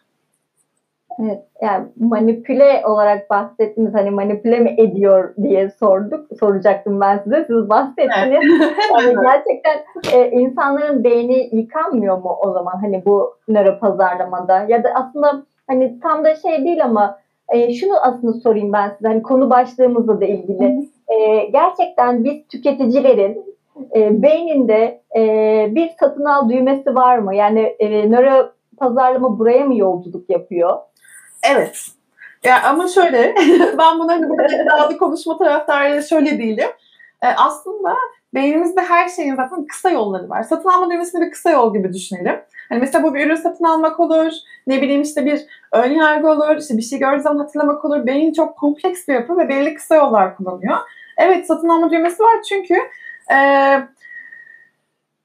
Evet, 1.23 1.43
yani 1.63 1.87
manipüle 1.97 2.83
olarak 2.87 3.31
bahsettiniz 3.31 3.95
hani 3.95 4.11
manipüle 4.11 4.59
mi 4.59 4.75
ediyor 4.79 5.35
diye 5.43 5.71
sorduk 5.71 6.27
soracaktım 6.41 7.01
ben 7.01 7.19
size. 7.19 7.45
Siz 7.47 7.69
bahsettiniz. 7.69 8.45
Yani 8.93 9.17
gerçekten 9.23 9.79
e, 10.15 10.31
insanların 10.31 11.05
beyni 11.05 11.49
yıkanmıyor 11.53 12.19
mu 12.19 12.37
o 12.41 12.53
zaman? 12.53 12.73
Hani 12.81 13.03
bu 13.07 13.35
nöro 13.49 13.79
pazarlamada 13.79 14.67
ya 14.69 14.85
da 14.85 14.89
aslında 14.95 15.43
hani 15.67 16.01
tam 16.01 16.25
da 16.25 16.35
şey 16.35 16.65
değil 16.65 16.85
ama 16.85 17.19
e, 17.49 17.75
şunu 17.75 17.93
aslında 18.03 18.33
sorayım 18.33 18.73
ben 18.73 18.89
size. 18.89 19.09
Hani 19.09 19.23
konu 19.23 19.51
başlığımızla 19.51 20.21
da 20.21 20.25
ilgili. 20.25 20.89
E, 21.09 21.45
gerçekten 21.45 22.25
biz 22.25 22.49
tüketicilerin 22.49 23.56
e, 23.97 24.23
beyninde 24.23 25.03
e, 25.17 25.23
bir 25.75 25.91
satın 26.01 26.25
al 26.25 26.49
düğmesi 26.49 26.95
var 26.95 27.19
mı 27.19 27.35
yani 27.35 27.61
e, 27.61 28.11
nöro 28.11 28.53
pazarlama 28.79 29.39
buraya 29.39 29.65
mı 29.65 29.77
yolculuk 29.77 30.31
yapıyor? 30.31 30.79
Evet. 31.53 31.87
Ya 32.45 32.63
ama 32.63 32.89
şöyle, 32.89 33.35
ben 33.79 33.99
buna 33.99 34.13
hani 34.13 34.29
kadar 34.29 34.51
iddialı 34.51 34.99
konuşma 34.99 35.39
taraftarıyla 35.39 36.03
şöyle 36.03 36.39
değilim. 36.39 36.69
E, 37.23 37.27
aslında 37.27 37.95
beynimizde 38.35 38.81
her 38.81 39.09
şeyin 39.09 39.37
zaten 39.37 39.67
kısa 39.67 39.91
yolları 39.91 40.29
var. 40.29 40.43
Satın 40.43 40.69
alma 40.69 40.91
düğmesini 40.91 41.27
bir 41.27 41.31
kısa 41.31 41.51
yol 41.51 41.75
gibi 41.75 41.93
düşünelim. 41.93 42.41
Hani 42.69 42.81
mesela 42.81 43.05
bu 43.05 43.15
bir 43.15 43.27
ürün 43.27 43.35
satın 43.35 43.65
almak 43.65 44.01
olur, 44.01 44.33
ne 44.67 44.83
bileyim 44.83 45.03
işte 45.03 45.25
bir 45.25 45.47
ön 45.73 45.91
yargı 45.91 46.29
olur, 46.29 46.57
işte 46.57 46.77
bir 46.77 46.83
şey 46.83 46.99
gördüğü 46.99 47.23
zaman 47.23 47.39
hatırlamak 47.39 47.85
olur. 47.85 48.07
Beyin 48.07 48.33
çok 48.33 48.57
kompleks 48.57 49.09
bir 49.09 49.15
yapı 49.15 49.39
ve 49.39 49.49
belli 49.49 49.75
kısa 49.75 49.95
yollar 49.95 50.37
kullanıyor. 50.37 50.77
Evet 51.19 51.47
satın 51.47 51.69
alma 51.69 51.91
düğmesi 51.91 52.23
var 52.23 52.43
çünkü 52.49 52.75
e, 53.33 53.39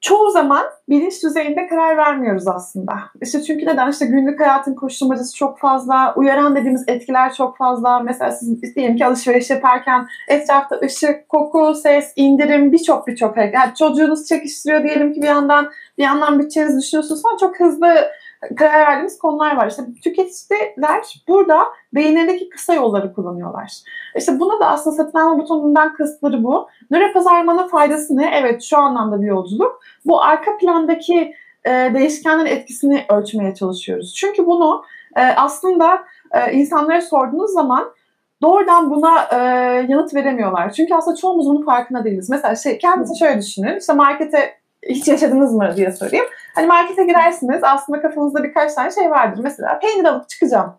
çoğu 0.02 0.32
zaman 0.32 0.66
bilinç 0.90 1.24
düzeyinde 1.24 1.68
karar 1.68 1.98
vermiyoruz 1.98 2.48
aslında. 2.48 2.94
İşte 3.22 3.44
çünkü 3.44 3.66
neden? 3.66 3.92
İşte 3.92 4.06
günlük 4.06 4.40
hayatın 4.40 4.76
koşturmacası 4.76 5.36
çok 5.36 5.60
fazla, 5.60 6.14
uyaran 6.16 6.56
dediğimiz 6.56 6.84
etkiler 6.88 7.34
çok 7.34 7.58
fazla. 7.58 8.00
Mesela 8.00 8.32
siz 8.32 8.76
diyelim 8.76 8.96
ki 8.96 9.06
alışveriş 9.06 9.50
yaparken 9.50 10.08
etrafta 10.28 10.80
ışık, 10.84 11.30
koku, 11.30 11.76
ses, 11.76 12.14
indirim 12.16 12.72
birçok 12.72 13.08
birçok. 13.08 13.38
Yani 13.38 13.76
çocuğunuz 13.80 14.26
çekiştiriyor 14.28 14.84
diyelim 14.84 15.14
ki 15.14 15.22
bir 15.22 15.28
yandan 15.28 15.72
bir 15.98 16.04
yandan 16.04 16.40
bütçenizi 16.40 16.80
düşünüyorsunuz 16.80 17.22
falan 17.22 17.38
çok 17.38 17.60
hızlı 17.60 18.12
karar 18.58 18.88
verdiğimiz 18.88 19.20
konular 19.20 19.56
var. 19.58 19.68
İşte 19.68 19.84
tüketiciler 20.04 21.24
burada 21.28 21.68
beyinlerindeki 21.94 22.50
kısa 22.50 22.74
yolları 22.74 23.14
kullanıyorlar. 23.14 23.74
İşte 24.16 24.40
buna 24.40 24.60
da 24.60 24.68
aslında 24.68 24.96
satın 24.96 25.20
alma 25.20 25.40
butonundan 25.40 25.94
kısıtları 25.94 26.44
bu. 26.44 26.68
Nöro 26.92 27.14
pazarlamanın 27.14 27.68
faydası 27.68 28.18
ne? 28.18 28.32
Evet 28.34 28.64
şu 28.64 28.78
anlamda 28.78 29.22
bir 29.22 29.28
yolculuk. 29.28 29.80
Bu 30.06 30.22
arka 30.22 30.58
plandaki 30.58 31.34
e, 31.66 31.70
değişkenlerin 31.94 32.46
etkisini 32.46 33.06
ölçmeye 33.10 33.54
çalışıyoruz. 33.56 34.14
Çünkü 34.16 34.46
bunu 34.46 34.84
e, 35.16 35.22
aslında 35.22 36.04
e, 36.32 36.54
insanlara 36.54 37.02
sorduğunuz 37.02 37.52
zaman 37.52 37.94
doğrudan 38.42 38.92
buna 38.92 39.24
e, 39.32 39.38
yanıt 39.90 40.16
veremiyorlar. 40.16 40.72
Çünkü 40.72 40.96
aslında 40.96 41.18
çoğumuz 41.18 41.46
bunun 41.46 41.66
farkında 41.66 42.04
değiliz. 42.04 42.30
Mesela 42.30 42.56
şey 42.56 42.78
kendinizi 42.78 43.20
şöyle 43.20 43.42
düşünün. 43.42 43.80
İşte 43.80 43.94
markete 43.94 44.61
hiç 44.90 45.08
yaşadınız 45.08 45.54
mı 45.54 45.74
diye 45.76 45.92
sorayım. 45.92 46.26
Hani 46.56 46.68
markete 46.68 47.06
girersiniz 47.06 47.60
aslında 47.64 48.02
kafanızda 48.02 48.44
birkaç 48.44 48.74
tane 48.74 48.92
şey 48.92 49.10
vardır. 49.12 49.42
Mesela 49.44 49.80
peynir 49.80 50.06
alıp 50.06 50.30
çıkacağım. 50.30 50.74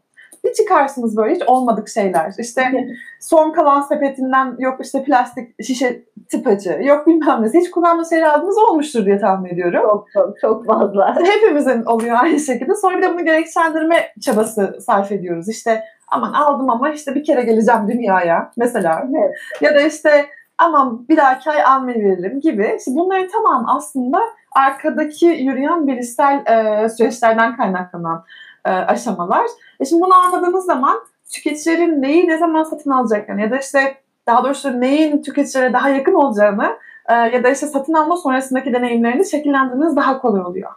Bir 0.44 0.52
çıkarsınız 0.52 1.16
böyle 1.16 1.34
hiç 1.34 1.42
olmadık 1.42 1.88
şeyler. 1.88 2.32
İşte 2.38 2.72
son 3.20 3.52
kalan 3.52 3.80
sepetinden 3.80 4.56
yok 4.58 4.78
işte 4.84 5.04
plastik 5.04 5.64
şişe 5.64 6.02
tıpacı, 6.30 6.78
yok 6.82 7.06
bilmem 7.06 7.42
ne. 7.42 7.60
Hiç 7.60 7.70
kullanma 7.70 8.04
şeyler 8.04 8.26
aldığınız 8.26 8.58
olmuştur 8.58 9.06
diye 9.06 9.18
tahmin 9.18 9.50
ediyorum. 9.50 9.82
Çok 9.82 10.08
çok 10.12 10.40
çok 10.40 10.66
fazla. 10.66 11.16
Hepimizin 11.24 11.84
oluyor 11.84 12.16
aynı 12.20 12.40
şekilde. 12.40 12.74
Sonra 12.74 12.96
bir 12.96 13.02
de 13.02 13.14
bunu 13.14 13.24
gerekçelendirme 13.24 14.12
çabası 14.20 14.78
sarf 14.80 15.12
ediyoruz. 15.12 15.48
İşte 15.48 15.84
aman 16.08 16.32
aldım 16.32 16.70
ama 16.70 16.90
işte 16.90 17.14
bir 17.14 17.24
kere 17.24 17.42
geleceğim 17.42 17.88
dünyaya 17.88 18.50
mesela. 18.56 19.08
Evet. 19.10 19.30
Ya 19.60 19.74
da 19.74 19.80
işte 19.80 20.26
aman 20.62 21.08
bir 21.08 21.16
dahaki 21.16 21.50
ay 21.50 21.62
almayı 21.64 22.04
verelim 22.04 22.40
gibi. 22.40 22.76
İşte 22.78 22.90
bunların 22.94 23.28
tamam 23.32 23.64
aslında 23.68 24.20
arkadaki 24.52 25.26
yürüyen 25.26 25.86
bilişsel 25.86 26.46
e, 26.46 26.88
süreçlerden 26.88 27.56
kaynaklanan 27.56 28.24
e, 28.64 28.70
aşamalar. 28.70 29.46
E 29.80 29.84
şimdi 29.84 30.02
bunu 30.02 30.14
anladığımız 30.14 30.64
zaman 30.64 30.96
tüketicilerin 31.32 32.02
neyi 32.02 32.28
ne 32.28 32.38
zaman 32.38 32.62
satın 32.62 32.90
alacaklarını 32.90 33.40
ya 33.40 33.50
da 33.50 33.58
işte 33.58 33.96
daha 34.26 34.44
doğrusu 34.44 34.80
neyin 34.80 35.22
tüketicilere 35.22 35.72
daha 35.72 35.88
yakın 35.88 36.14
olacağını 36.14 36.78
e, 37.08 37.14
ya 37.14 37.44
da 37.44 37.50
işte 37.50 37.66
satın 37.66 37.92
alma 37.92 38.16
sonrasındaki 38.16 38.72
deneyimlerini 38.72 39.26
şekillendirmeniz 39.26 39.96
daha 39.96 40.18
kolay 40.18 40.42
oluyor. 40.42 40.70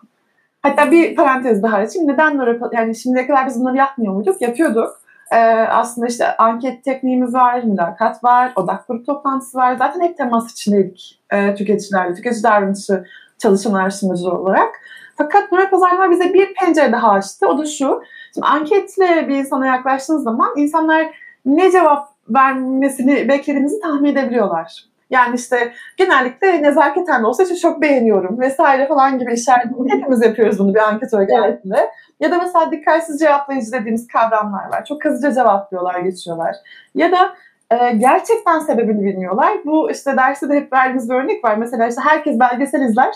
Hatta 0.62 0.92
bir 0.92 1.16
parantez 1.16 1.64
daha 1.64 1.78
açayım. 1.78 2.08
Neden 2.08 2.60
yani 2.72 2.96
şimdiye 2.96 3.28
kadar 3.28 3.48
biz 3.48 3.60
bunları 3.60 3.78
yapmıyor 3.78 4.14
muyduk? 4.14 4.42
Yapıyorduk. 4.42 5.05
Ee, 5.32 5.38
aslında 5.70 6.08
işte 6.08 6.38
anket 6.38 6.84
tekniğimiz 6.84 7.34
var, 7.34 7.64
mülakat 7.64 8.24
var, 8.24 8.52
odak 8.56 8.88
grup 8.88 9.06
toplantısı 9.06 9.58
var. 9.58 9.76
Zaten 9.76 10.02
hep 10.02 10.18
temas 10.18 10.52
içindeydik 10.52 11.22
e, 11.32 11.56
tüketicilerle, 11.56 12.14
tüketici 12.14 12.44
davranışı 12.44 13.06
çalışan 13.38 13.74
araştırmacı 13.74 14.32
olarak. 14.32 14.70
Fakat 15.18 15.52
nöro 15.52 15.70
pazarlama 15.70 16.12
bize 16.12 16.34
bir 16.34 16.54
pencere 16.54 16.92
daha 16.92 17.12
açtı. 17.12 17.48
O 17.48 17.58
da 17.58 17.66
şu. 17.66 18.02
Şimdi 18.34 18.48
anketle 18.48 19.28
bir 19.28 19.36
insana 19.36 19.66
yaklaştığınız 19.66 20.24
zaman 20.24 20.54
insanlar 20.56 21.08
ne 21.46 21.72
cevap 21.72 22.10
vermesini 22.30 23.30
beklediğinizi 23.30 23.80
tahmin 23.80 24.12
edebiliyorlar. 24.12 24.86
Yani 25.10 25.36
işte 25.36 25.74
genellikle 25.98 26.64
nezaketen 26.64 27.24
de 27.24 27.28
olsa 27.28 27.44
işte 27.44 27.56
çok 27.56 27.82
beğeniyorum 27.82 28.40
vesaire 28.40 28.88
falan 28.88 29.20
gibi 29.20 29.34
işaret 29.34 29.68
hepimiz 29.90 30.22
yapıyoruz 30.22 30.60
bunu 30.60 30.74
bir 30.74 30.80
anketöre 30.80 31.26
geldiğinde. 31.26 31.78
Evet. 31.78 31.90
Ya 32.20 32.32
da 32.32 32.38
mesela 32.38 32.72
dikkatsiz 32.72 33.20
cevaplayıcı 33.20 33.72
dediğimiz 33.72 34.08
kavramlar 34.08 34.72
var. 34.72 34.86
Çok 34.86 35.06
hızlıca 35.06 35.32
cevaplıyorlar, 35.36 36.00
geçiyorlar. 36.00 36.56
Ya 36.96 37.12
da 37.12 37.36
e, 37.72 37.92
gerçekten 37.92 38.60
sebebini 38.60 39.06
bilmiyorlar. 39.06 39.58
Bu 39.66 39.92
işte 39.92 40.18
derste 40.18 40.50
de 40.50 40.56
hep 40.56 40.74
verdiğimiz 40.74 41.10
bir 41.10 41.16
örnek 41.16 41.44
var. 41.44 41.56
Mesela 41.56 41.88
işte 41.88 42.02
herkes 42.02 42.40
belgesel 42.40 42.82
izler. 42.82 43.16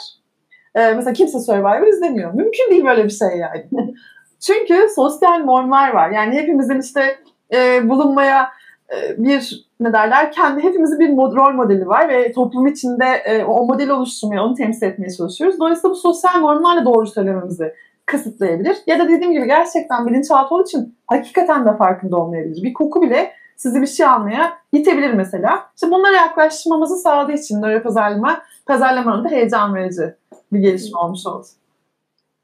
E, 0.75 0.93
mesela 0.93 1.13
kimse 1.13 1.39
Survivor 1.39 1.88
izlemiyor. 1.88 2.34
Mümkün 2.34 2.72
değil 2.72 2.86
böyle 2.86 3.03
bir 3.03 3.10
şey 3.10 3.38
yani. 3.38 3.65
Çünkü 4.39 4.88
sosyal 4.96 5.38
normlar 5.38 5.93
var. 5.93 6.10
Yani 6.10 6.36
hepimizin 6.36 6.79
işte 6.79 7.19
e, 7.53 7.89
bulunmaya 7.89 8.51
e, 8.93 9.24
bir 9.24 9.68
ne 9.79 9.93
derler 9.93 10.31
kendi 10.31 10.63
hepimizin 10.63 11.00
bir 11.00 11.09
mod, 11.09 11.36
rol 11.36 11.53
modeli 11.53 11.88
var 11.88 12.09
ve 12.09 12.31
toplum 12.31 12.67
içinde 12.67 13.05
e, 13.05 13.43
o 13.43 13.65
modeli 13.65 13.93
oluşturmaya, 13.93 14.43
onu 14.43 14.53
temsil 14.53 14.88
etmeye 14.88 15.09
çalışıyoruz. 15.09 15.59
Dolayısıyla 15.59 15.89
bu 15.89 15.95
sosyal 15.95 16.39
normlarla 16.39 16.86
doğru 16.86 17.07
söylememizi 17.07 17.74
kısıtlayabilir. 18.05 18.77
Ya 18.88 19.00
da 19.00 19.09
dediğim 19.09 19.33
gibi 19.33 19.48
gerçekten 19.48 20.07
bilinçaltı 20.07 20.55
olduğu 20.55 20.63
için 20.63 20.95
hakikaten 21.07 21.65
de 21.65 21.77
farkında 21.77 22.17
olmayabilir. 22.17 22.63
Bir 22.63 22.74
koku 22.74 23.01
bile 23.01 23.31
sizi 23.57 23.81
bir 23.81 23.88
şey 23.88 24.05
almaya 24.05 24.57
itebilir 24.71 25.13
mesela. 25.13 25.59
İşte 25.75 25.91
bunlara 25.91 26.15
yaklaşmamızı 26.15 26.95
sağladığı 26.95 27.33
için 27.33 27.62
nöro 27.62 27.83
pazarlama, 27.83 28.41
pazarlamanın 28.65 29.24
da 29.24 29.29
heyecan 29.29 29.75
verici 29.75 30.15
bir 30.53 30.59
gelişme 30.59 31.00
olmuş 31.00 31.25
oldu. 31.25 31.45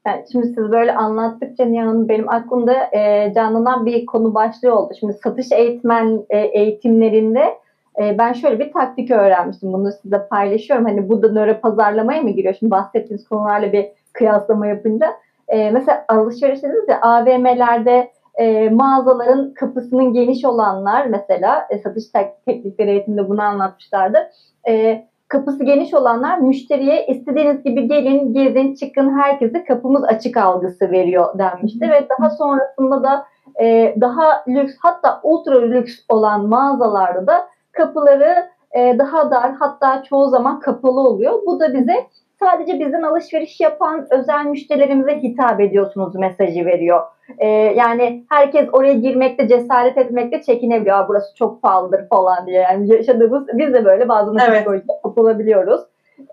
Yani 0.06 0.24
şimdi 0.32 0.46
siz 0.46 0.72
böyle 0.72 0.94
anlattıkça 0.94 1.64
Nihan 1.64 2.08
benim 2.08 2.28
aklımda 2.28 2.74
e, 2.92 3.32
canlanan 3.34 3.86
bir 3.86 4.06
konu 4.06 4.34
başlığı 4.34 4.78
oldu. 4.78 4.94
Şimdi 5.00 5.12
satış 5.12 5.52
eğitmen 5.52 6.24
e, 6.30 6.38
eğitimlerinde 6.38 7.44
e, 8.00 8.18
ben 8.18 8.32
şöyle 8.32 8.58
bir 8.58 8.72
taktik 8.72 9.10
öğrenmiştim. 9.10 9.72
Bunu 9.72 9.92
size 10.02 10.28
paylaşıyorum. 10.30 10.84
Hani 10.84 11.08
bu 11.08 11.22
da 11.22 11.32
nöro 11.32 11.60
pazarlamaya 11.60 12.22
mı 12.22 12.30
giriyor? 12.30 12.54
Şimdi 12.58 12.70
bahsettiğiniz 12.70 13.28
konularla 13.28 13.72
bir 13.72 13.86
kıyaslama 14.12 14.66
yapınca. 14.66 15.06
E, 15.48 15.70
mesela 15.70 16.04
alışveriş 16.08 16.62
dediniz 16.62 16.88
ya 16.88 17.00
AVM'lerde 17.00 18.10
e, 18.34 18.70
mağazaların 18.70 19.54
kapısının 19.54 20.12
geniş 20.12 20.44
olanlar 20.44 21.06
mesela 21.06 21.66
e, 21.70 21.78
satış 21.78 22.04
teknikleri 22.46 22.90
eğitiminde 22.90 23.28
bunu 23.28 23.42
anlatmışlardı. 23.42 24.30
E, 24.68 25.04
kapısı 25.28 25.64
geniş 25.64 25.94
olanlar 25.94 26.38
müşteriye 26.38 27.06
istediğiniz 27.06 27.62
gibi 27.62 27.88
gelin, 27.88 28.34
gezin, 28.34 28.74
çıkın 28.74 29.18
herkese 29.18 29.64
kapımız 29.64 30.04
açık 30.04 30.36
algısı 30.36 30.90
veriyor 30.90 31.38
denmişti. 31.38 31.90
Ve 31.90 32.06
daha 32.18 32.30
sonrasında 32.30 33.02
da 33.02 33.26
e, 33.60 33.94
daha 34.00 34.44
lüks 34.48 34.74
hatta 34.78 35.20
ultra 35.22 35.60
lüks 35.60 36.00
olan 36.08 36.46
mağazalarda 36.46 37.26
da 37.26 37.48
kapıları 37.72 38.48
e, 38.72 38.98
daha 38.98 39.30
dar 39.30 39.52
hatta 39.52 40.02
çoğu 40.02 40.28
zaman 40.28 40.60
kapalı 40.60 41.00
oluyor. 41.00 41.42
Bu 41.46 41.60
da 41.60 41.74
bize 41.74 42.06
sadece 42.40 42.80
bizden 42.80 43.02
alışveriş 43.02 43.60
yapan 43.60 44.06
özel 44.10 44.44
müşterilerimize 44.44 45.22
hitap 45.22 45.60
ediyorsunuz 45.60 46.14
mesajı 46.14 46.66
veriyor. 46.66 47.02
Ee, 47.38 47.48
yani 47.48 48.24
herkes 48.30 48.68
oraya 48.72 48.92
girmekte, 48.92 49.48
cesaret 49.48 49.98
etmekte 49.98 50.42
çekinebiliyor. 50.42 51.08
Burası 51.08 51.34
çok 51.34 51.62
pahalıdır 51.62 52.08
falan 52.08 52.46
diye. 52.46 52.60
Yani 52.60 52.94
yaşadığımız, 52.94 53.48
biz 53.52 53.74
de 53.74 53.84
böyle 53.84 54.08
bazı 54.08 54.36
evet. 54.48 54.66
kapılabiliyoruz. 55.02 55.80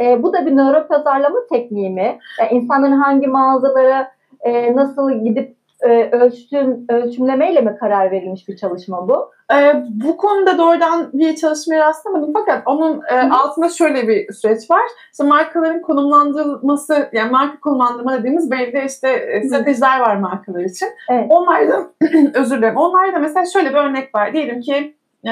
Ee, 0.01 0.23
bu 0.23 0.33
da 0.33 0.45
bir 0.45 0.57
nöro 0.57 0.87
pazarlama 0.87 1.39
tekniği 1.51 1.89
mi? 1.89 2.19
Yani 2.39 2.51
insanların 2.51 2.91
hangi 2.91 3.27
mağazalara 3.27 4.11
e, 4.41 4.75
nasıl 4.75 5.11
gidip 5.11 5.55
e, 5.83 6.09
ölçüm, 6.11 6.85
ölçümlemeyle 6.89 7.61
mi 7.61 7.77
karar 7.79 8.11
verilmiş 8.11 8.47
bir 8.47 8.57
çalışma 8.57 9.07
bu? 9.07 9.31
E, 9.53 9.73
bu 9.89 10.17
konuda 10.17 10.57
doğrudan 10.57 11.09
bir 11.13 11.35
çalışmaya 11.35 11.79
rastlamadım 11.79 12.33
fakat 12.33 12.63
onun 12.65 13.01
e, 13.11 13.15
altında 13.15 13.69
şöyle 13.69 14.07
bir 14.07 14.33
süreç 14.33 14.71
var. 14.71 14.83
İşte 15.11 15.23
markaların 15.23 15.81
konumlandırılması, 15.81 17.09
yani 17.13 17.31
marka 17.31 17.59
konumlandırma 17.59 18.19
dediğimiz 18.19 18.51
belli 18.51 18.85
işte 18.85 19.09
e, 19.09 19.47
stratejiler 19.47 19.99
var 19.99 20.15
markalar 20.15 20.63
için. 20.63 20.87
Evet. 21.09 21.25
Onlarda, 21.29 21.87
özür 22.33 22.57
dilerim, 22.57 22.77
onlarda 22.77 23.19
mesela 23.19 23.45
şöyle 23.45 23.69
bir 23.69 23.77
örnek 23.77 24.15
var. 24.15 24.33
Diyelim 24.33 24.61
ki 24.61 24.95
e, 25.27 25.31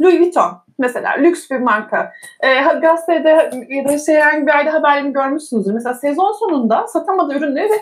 Louis 0.00 0.20
Vuitton 0.20 0.50
mesela 0.78 1.10
lüks 1.18 1.50
bir 1.50 1.58
marka. 1.58 2.12
E, 2.40 2.78
gazetede 2.78 3.50
ya 3.68 3.88
da 3.88 3.98
şey 3.98 4.16
herhangi 4.16 4.46
bir 4.46 4.52
yerde 4.52 4.70
haberini 4.70 5.12
görmüşsünüzdür. 5.12 5.72
Mesela 5.72 5.94
sezon 5.94 6.32
sonunda 6.32 6.86
satamadığı 6.86 7.34
ürünleri 7.34 7.72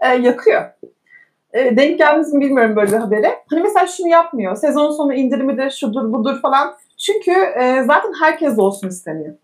e, 0.00 0.08
yakıyor. 0.08 0.62
E, 1.52 1.76
denk 1.76 1.98
geldiniz 1.98 2.32
mi 2.32 2.40
bilmiyorum 2.40 2.76
böyle 2.76 2.92
bir 2.92 2.96
habere. 2.96 3.42
Hani 3.50 3.62
mesela 3.62 3.86
şunu 3.86 4.08
yapmıyor. 4.08 4.56
Sezon 4.56 4.90
sonu 4.90 5.14
indirimidir, 5.14 5.70
şudur 5.70 6.12
budur 6.12 6.40
falan. 6.42 6.74
Çünkü 6.98 7.30
e, 7.30 7.82
zaten 7.86 8.12
herkes 8.20 8.58
olsun 8.58 8.88
istemiyor. 8.88 9.34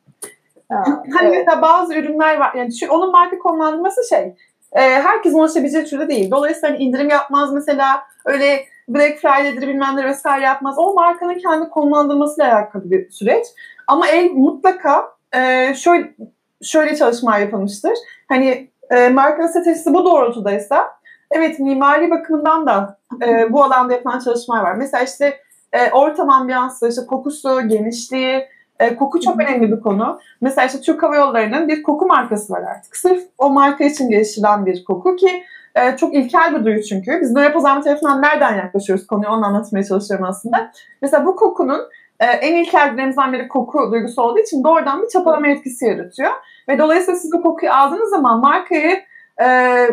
Ha, 0.72 0.84
hani 0.86 1.28
evet. 1.28 1.38
mesela 1.38 1.62
bazı 1.62 1.94
ürünler 1.94 2.38
var. 2.38 2.54
Yani 2.54 2.78
şu, 2.78 2.90
onun 2.90 3.12
marka 3.12 3.38
konumlandırması 3.38 4.08
şey. 4.08 4.34
E, 4.72 4.80
herkes 4.80 5.34
ulaşabileceği 5.34 5.84
türde 5.84 6.08
değil. 6.08 6.30
Dolayısıyla 6.30 6.68
hani 6.68 6.84
indirim 6.84 7.08
yapmaz 7.08 7.52
mesela. 7.52 8.02
Öyle 8.24 8.64
Black 8.88 9.18
Friday'dir 9.18 9.68
bilmem 9.68 9.96
ne 9.96 10.04
vesaire 10.04 10.44
yapmaz. 10.44 10.74
O 10.78 10.94
markanın 10.94 11.38
kendi 11.38 11.68
konumlandırmasıyla 11.68 12.54
alakalı 12.54 12.90
bir 12.90 13.10
süreç. 13.10 13.46
Ama 13.86 14.08
el 14.08 14.30
mutlaka 14.30 15.12
e, 15.34 15.74
şöyle 15.74 16.14
şöyle 16.62 16.96
çalışmalar 16.96 17.38
yapılmıştır. 17.38 17.92
Hani 18.28 18.70
e, 18.90 19.08
markanın 19.08 19.46
stratejisi 19.46 19.94
bu 19.94 20.04
doğrultudaysa 20.04 20.97
Evet 21.30 21.58
mimari 21.58 22.10
bakımından 22.10 22.66
da 22.66 22.98
e, 23.26 23.52
bu 23.52 23.64
alanda 23.64 23.92
yapılan 23.92 24.18
çalışmalar 24.18 24.62
var. 24.62 24.74
Mesela 24.74 25.04
işte 25.04 25.36
e, 25.72 25.90
ortam 25.90 26.30
ambiyansı, 26.30 26.88
işte 26.88 27.06
kokusu, 27.06 27.68
genişliği, 27.68 28.48
e, 28.80 28.96
koku 28.96 29.20
çok 29.20 29.40
önemli 29.40 29.72
bir 29.72 29.80
konu. 29.80 30.18
Mesela 30.40 30.66
işte 30.66 30.80
Türk 30.80 31.02
Hava 31.02 31.16
Yolları'nın 31.16 31.68
bir 31.68 31.82
koku 31.82 32.06
markası 32.06 32.52
var 32.52 32.62
artık. 32.62 32.96
Sırf 32.96 33.22
o 33.38 33.50
marka 33.50 33.84
için 33.84 34.10
geliştirilen 34.10 34.66
bir 34.66 34.84
koku 34.84 35.16
ki 35.16 35.44
e, 35.74 35.96
çok 35.96 36.14
ilkel 36.14 36.54
bir 36.54 36.64
duyu 36.64 36.82
çünkü. 36.82 37.18
Biz 37.20 37.32
Nöre 37.32 37.52
Pazarlama 37.52 37.80
tarafından 37.80 38.22
nereden 38.22 38.56
yaklaşıyoruz 38.56 39.06
konuyu 39.06 39.30
onu 39.30 39.46
anlatmaya 39.46 39.84
çalışıyorum 39.84 40.26
aslında. 40.26 40.72
Mesela 41.02 41.26
bu 41.26 41.36
kokunun 41.36 41.80
e, 42.20 42.26
en 42.26 42.56
ilkel 42.56 42.88
duygularımızdan 42.88 43.32
biri 43.32 43.48
koku 43.48 43.92
duygusu 43.92 44.22
olduğu 44.22 44.38
için 44.38 44.64
doğrudan 44.64 45.02
bir 45.02 45.08
çapalama 45.08 45.48
etkisi 45.48 45.84
yaratıyor. 45.84 46.30
Ve 46.68 46.78
dolayısıyla 46.78 47.20
siz 47.20 47.32
bu 47.32 47.42
kokuyu 47.42 47.72
aldığınız 47.72 48.10
zaman 48.10 48.40
markayı 48.40 49.00
e, 49.40 49.46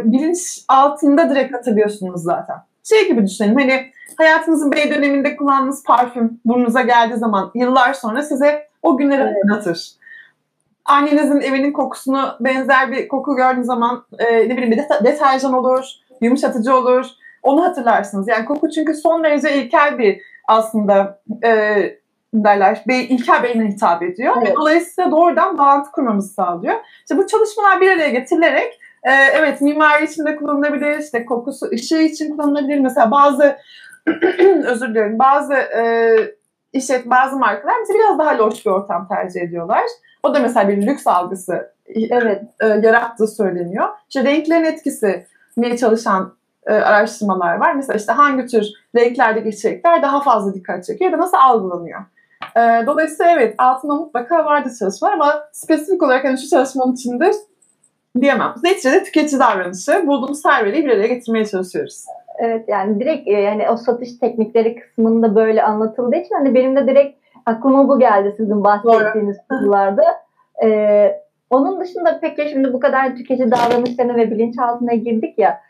bilinç 0.04 0.66
altında 0.68 1.30
direkt 1.30 1.54
hatırlıyorsunuz 1.54 2.24
zaten. 2.24 2.56
Şey 2.84 3.08
gibi 3.08 3.26
düşünelim 3.26 3.56
hani 3.56 3.92
hayatınızın 4.18 4.72
bir 4.72 4.96
döneminde 4.96 5.36
kullandığınız 5.36 5.84
parfüm 5.84 6.40
burnunuza 6.46 6.82
geldiği 6.82 7.18
zaman 7.18 7.52
yıllar 7.56 7.94
sonra 7.94 8.22
size 8.22 8.68
o 8.82 8.98
günleri 8.98 9.24
hatırlatır. 9.24 9.92
Annenizin 10.86 11.42
evinin 11.42 11.74
kokusunu 11.74 12.30
benzer 12.40 12.92
bir 12.92 13.08
koku 13.08 13.36
gördüğünüz 13.36 13.66
zaman 13.66 14.06
e, 14.20 14.50
ne 14.50 14.58
bileyim 14.58 14.72
bir 14.72 15.06
deterjan 15.06 15.54
olur, 15.54 15.86
yumuşatıcı 16.22 16.76
olur. 16.76 17.06
Onu 17.44 17.64
hatırlarsınız. 17.64 18.28
Yani 18.28 18.46
koku 18.46 18.70
çünkü 18.70 18.94
son 18.94 19.24
derece 19.24 19.54
ilkel 19.54 19.98
bir 19.98 20.22
aslında 20.48 21.22
e, 21.44 21.76
derler. 22.34 22.84
Be, 22.88 22.96
ilkel 22.96 23.44
beyne 23.44 23.68
hitap 23.68 24.04
ediyor. 24.04 24.34
Evet. 24.38 24.50
Ve 24.50 24.56
dolayısıyla 24.56 25.12
doğrudan 25.12 25.58
bağlantı 25.58 25.92
kurmamızı 25.92 26.34
sağlıyor. 26.34 26.76
İşte 27.00 27.18
bu 27.18 27.28
çalışmalar 27.28 27.82
bir 27.82 27.92
araya 27.92 28.10
getirilerek 28.10 28.80
ee, 29.06 29.12
evet 29.12 29.62
mimari 29.62 30.06
için 30.06 30.26
de 30.26 30.36
kullanılabilir. 30.36 31.00
İşte 31.00 31.26
kokusu, 31.26 31.70
ışığı 31.72 32.02
için 32.02 32.30
kullanılabilir. 32.38 32.80
Mesela 32.80 33.12
bazı 33.12 33.58
özür 34.66 34.90
dilerim 34.90 35.20
bazı 35.20 35.54
e, 35.54 36.16
işlet 36.74 37.10
bazı 37.10 37.36
markalar 37.36 37.80
mesela 37.80 38.00
biraz 38.00 38.20
daha 38.20 38.38
loş 38.38 38.66
bir 38.66 38.72
ortam 38.72 39.08
tercih 39.08 39.42
ediyorlar. 39.42 39.84
O 40.24 40.34
da 40.34 40.40
mesela 40.40 40.68
bir 40.68 40.88
lüks 40.88 41.08
algısı 41.08 41.72
evet 41.96 42.42
e, 42.60 42.68
yarattığı 42.68 43.28
söyleniyor. 43.28 43.88
İşte 44.10 44.24
renklerin 44.24 44.64
etkisi 44.64 45.26
niye 45.58 45.78
çalışan 45.78 46.34
e, 46.66 46.74
araştırmalar 46.74 47.56
var. 47.56 47.74
Mesela 47.74 47.98
işte 47.98 48.12
hangi 48.12 48.46
tür 48.46 48.66
renklerdeki 48.96 49.50
içerikler 49.50 50.02
daha 50.02 50.22
fazla 50.22 50.54
dikkat 50.54 50.86
çekiyor 50.86 51.12
ya 51.12 51.18
da 51.18 51.22
nasıl 51.22 51.38
algılanıyor. 51.38 52.02
E, 52.56 52.86
dolayısıyla 52.86 53.32
evet 53.32 53.56
altında 53.58 53.94
mutlaka 53.94 54.46
vardı 54.46 54.70
çalışma 54.80 55.12
ama 55.12 55.44
spesifik 55.52 56.04
olarak 56.04 56.26
hani 56.26 56.38
şu 56.38 56.50
çalışmanın 56.50 56.94
içinde 56.94 57.32
diyemem. 58.22 58.54
Neticede 58.64 59.04
tüketici 59.04 59.40
davranışı 59.40 60.08
bulduğumuz 60.08 60.46
her 60.46 60.66
veriyi 60.66 60.86
bir 60.86 60.92
araya 60.92 61.08
getirmeye 61.08 61.46
çalışıyoruz. 61.46 62.06
Evet 62.40 62.66
yani 62.68 63.00
direkt 63.00 63.28
yani 63.28 63.70
o 63.70 63.78
satış 63.78 64.18
teknikleri 64.18 64.76
kısmında 64.76 65.36
böyle 65.36 65.64
anlatıldığı 65.64 66.16
için 66.16 66.36
hani 66.36 66.56
benim 66.56 66.76
de 66.76 66.88
direkt 66.88 67.20
aklıma 67.46 67.88
bu 67.88 68.00
geldi 68.00 68.34
sizin 68.38 68.64
bahsettiğiniz 68.64 69.38
konularda. 69.50 70.04
Ee, 70.64 71.22
onun 71.50 71.82
dışında 71.82 72.20
peki 72.22 72.50
şimdi 72.50 72.74
bu 72.74 72.80
kadar 72.80 73.16
tüketici 73.16 73.52
davranışlarına 73.52 74.16
ve 74.16 74.32
bilinçaltına 74.32 74.94
girdik 74.94 75.40
ya 75.40 75.62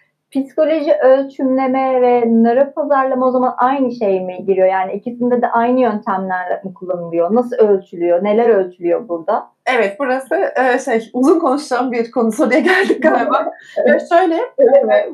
psikoloji 0.43 0.93
ölçümleme 0.93 2.01
ve 2.01 2.23
nöro 2.25 2.73
pazarlama 2.73 3.25
o 3.25 3.31
zaman 3.31 3.55
aynı 3.57 3.91
şey 3.91 4.21
mi 4.21 4.45
giriyor? 4.45 4.67
Yani 4.67 4.93
ikisinde 4.93 5.41
de 5.41 5.47
aynı 5.47 5.79
yöntemler 5.79 6.63
mi 6.63 6.73
kullanılıyor? 6.73 7.35
Nasıl 7.35 7.55
ölçülüyor? 7.55 8.23
Neler 8.23 8.49
ölçülüyor 8.49 9.09
burada? 9.09 9.55
Evet 9.65 9.95
burası 9.99 10.35
e, 10.55 10.79
şey 10.79 11.09
uzun 11.13 11.39
konuşacağım 11.39 11.91
bir 11.91 12.11
konu 12.11 12.31
soruya 12.31 12.59
geldik 12.59 13.03
galiba. 13.03 13.51
evet. 13.85 14.09
şöyle 14.09 14.35
evet. 14.57 15.11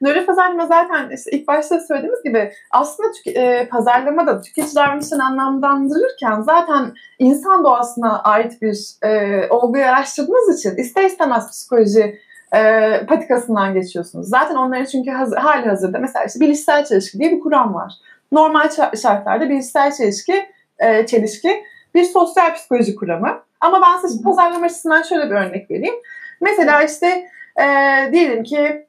nöro 0.00 0.26
pazarlama 0.26 0.66
zaten 0.66 1.10
işte 1.10 1.30
ilk 1.30 1.48
başta 1.48 1.80
söylediğimiz 1.80 2.22
gibi 2.22 2.52
aslında 2.70 3.08
tük- 3.10 3.38
e, 3.38 3.68
pazarlama 3.68 4.26
da 4.26 4.40
tüketici 4.40 4.74
davranışını 4.76 5.24
anlamlandırırken 5.26 6.40
zaten 6.40 6.92
insan 7.18 7.64
doğasına 7.64 8.22
ait 8.22 8.62
bir 8.62 8.78
e, 9.02 9.40
olguyu 9.50 9.84
araştırdığınız 9.84 10.60
için 10.60 10.76
ister 10.76 11.04
istemez 11.04 11.50
psikoloji 11.50 12.25
e, 12.54 13.00
patikasından 13.06 13.74
geçiyorsunuz. 13.74 14.28
Zaten 14.28 14.54
onların 14.54 14.84
çünkü 14.84 15.10
hazır, 15.10 15.36
hali 15.36 15.68
hazırda 15.68 15.98
mesela 15.98 16.24
işte 16.24 16.40
bilişsel 16.40 16.84
çelişki 16.84 17.18
diye 17.18 17.32
bir 17.32 17.40
kuram 17.40 17.74
var. 17.74 17.92
Normal 18.32 18.70
şartlarda 19.02 19.50
bilişsel 19.50 19.92
çelişki, 19.92 20.46
e, 20.78 21.06
çelişki 21.06 21.62
bir 21.94 22.04
sosyal 22.04 22.54
psikoloji 22.54 22.96
kuramı. 22.96 23.42
Ama 23.60 23.82
ben 23.82 24.08
size 24.08 24.22
pazarlama 24.22 24.66
açısından 24.66 25.02
şöyle 25.02 25.30
bir 25.30 25.34
örnek 25.34 25.70
vereyim. 25.70 25.94
Mesela 26.40 26.82
işte 26.82 27.28
e, 27.60 27.66
diyelim 28.12 28.44
ki 28.44 28.86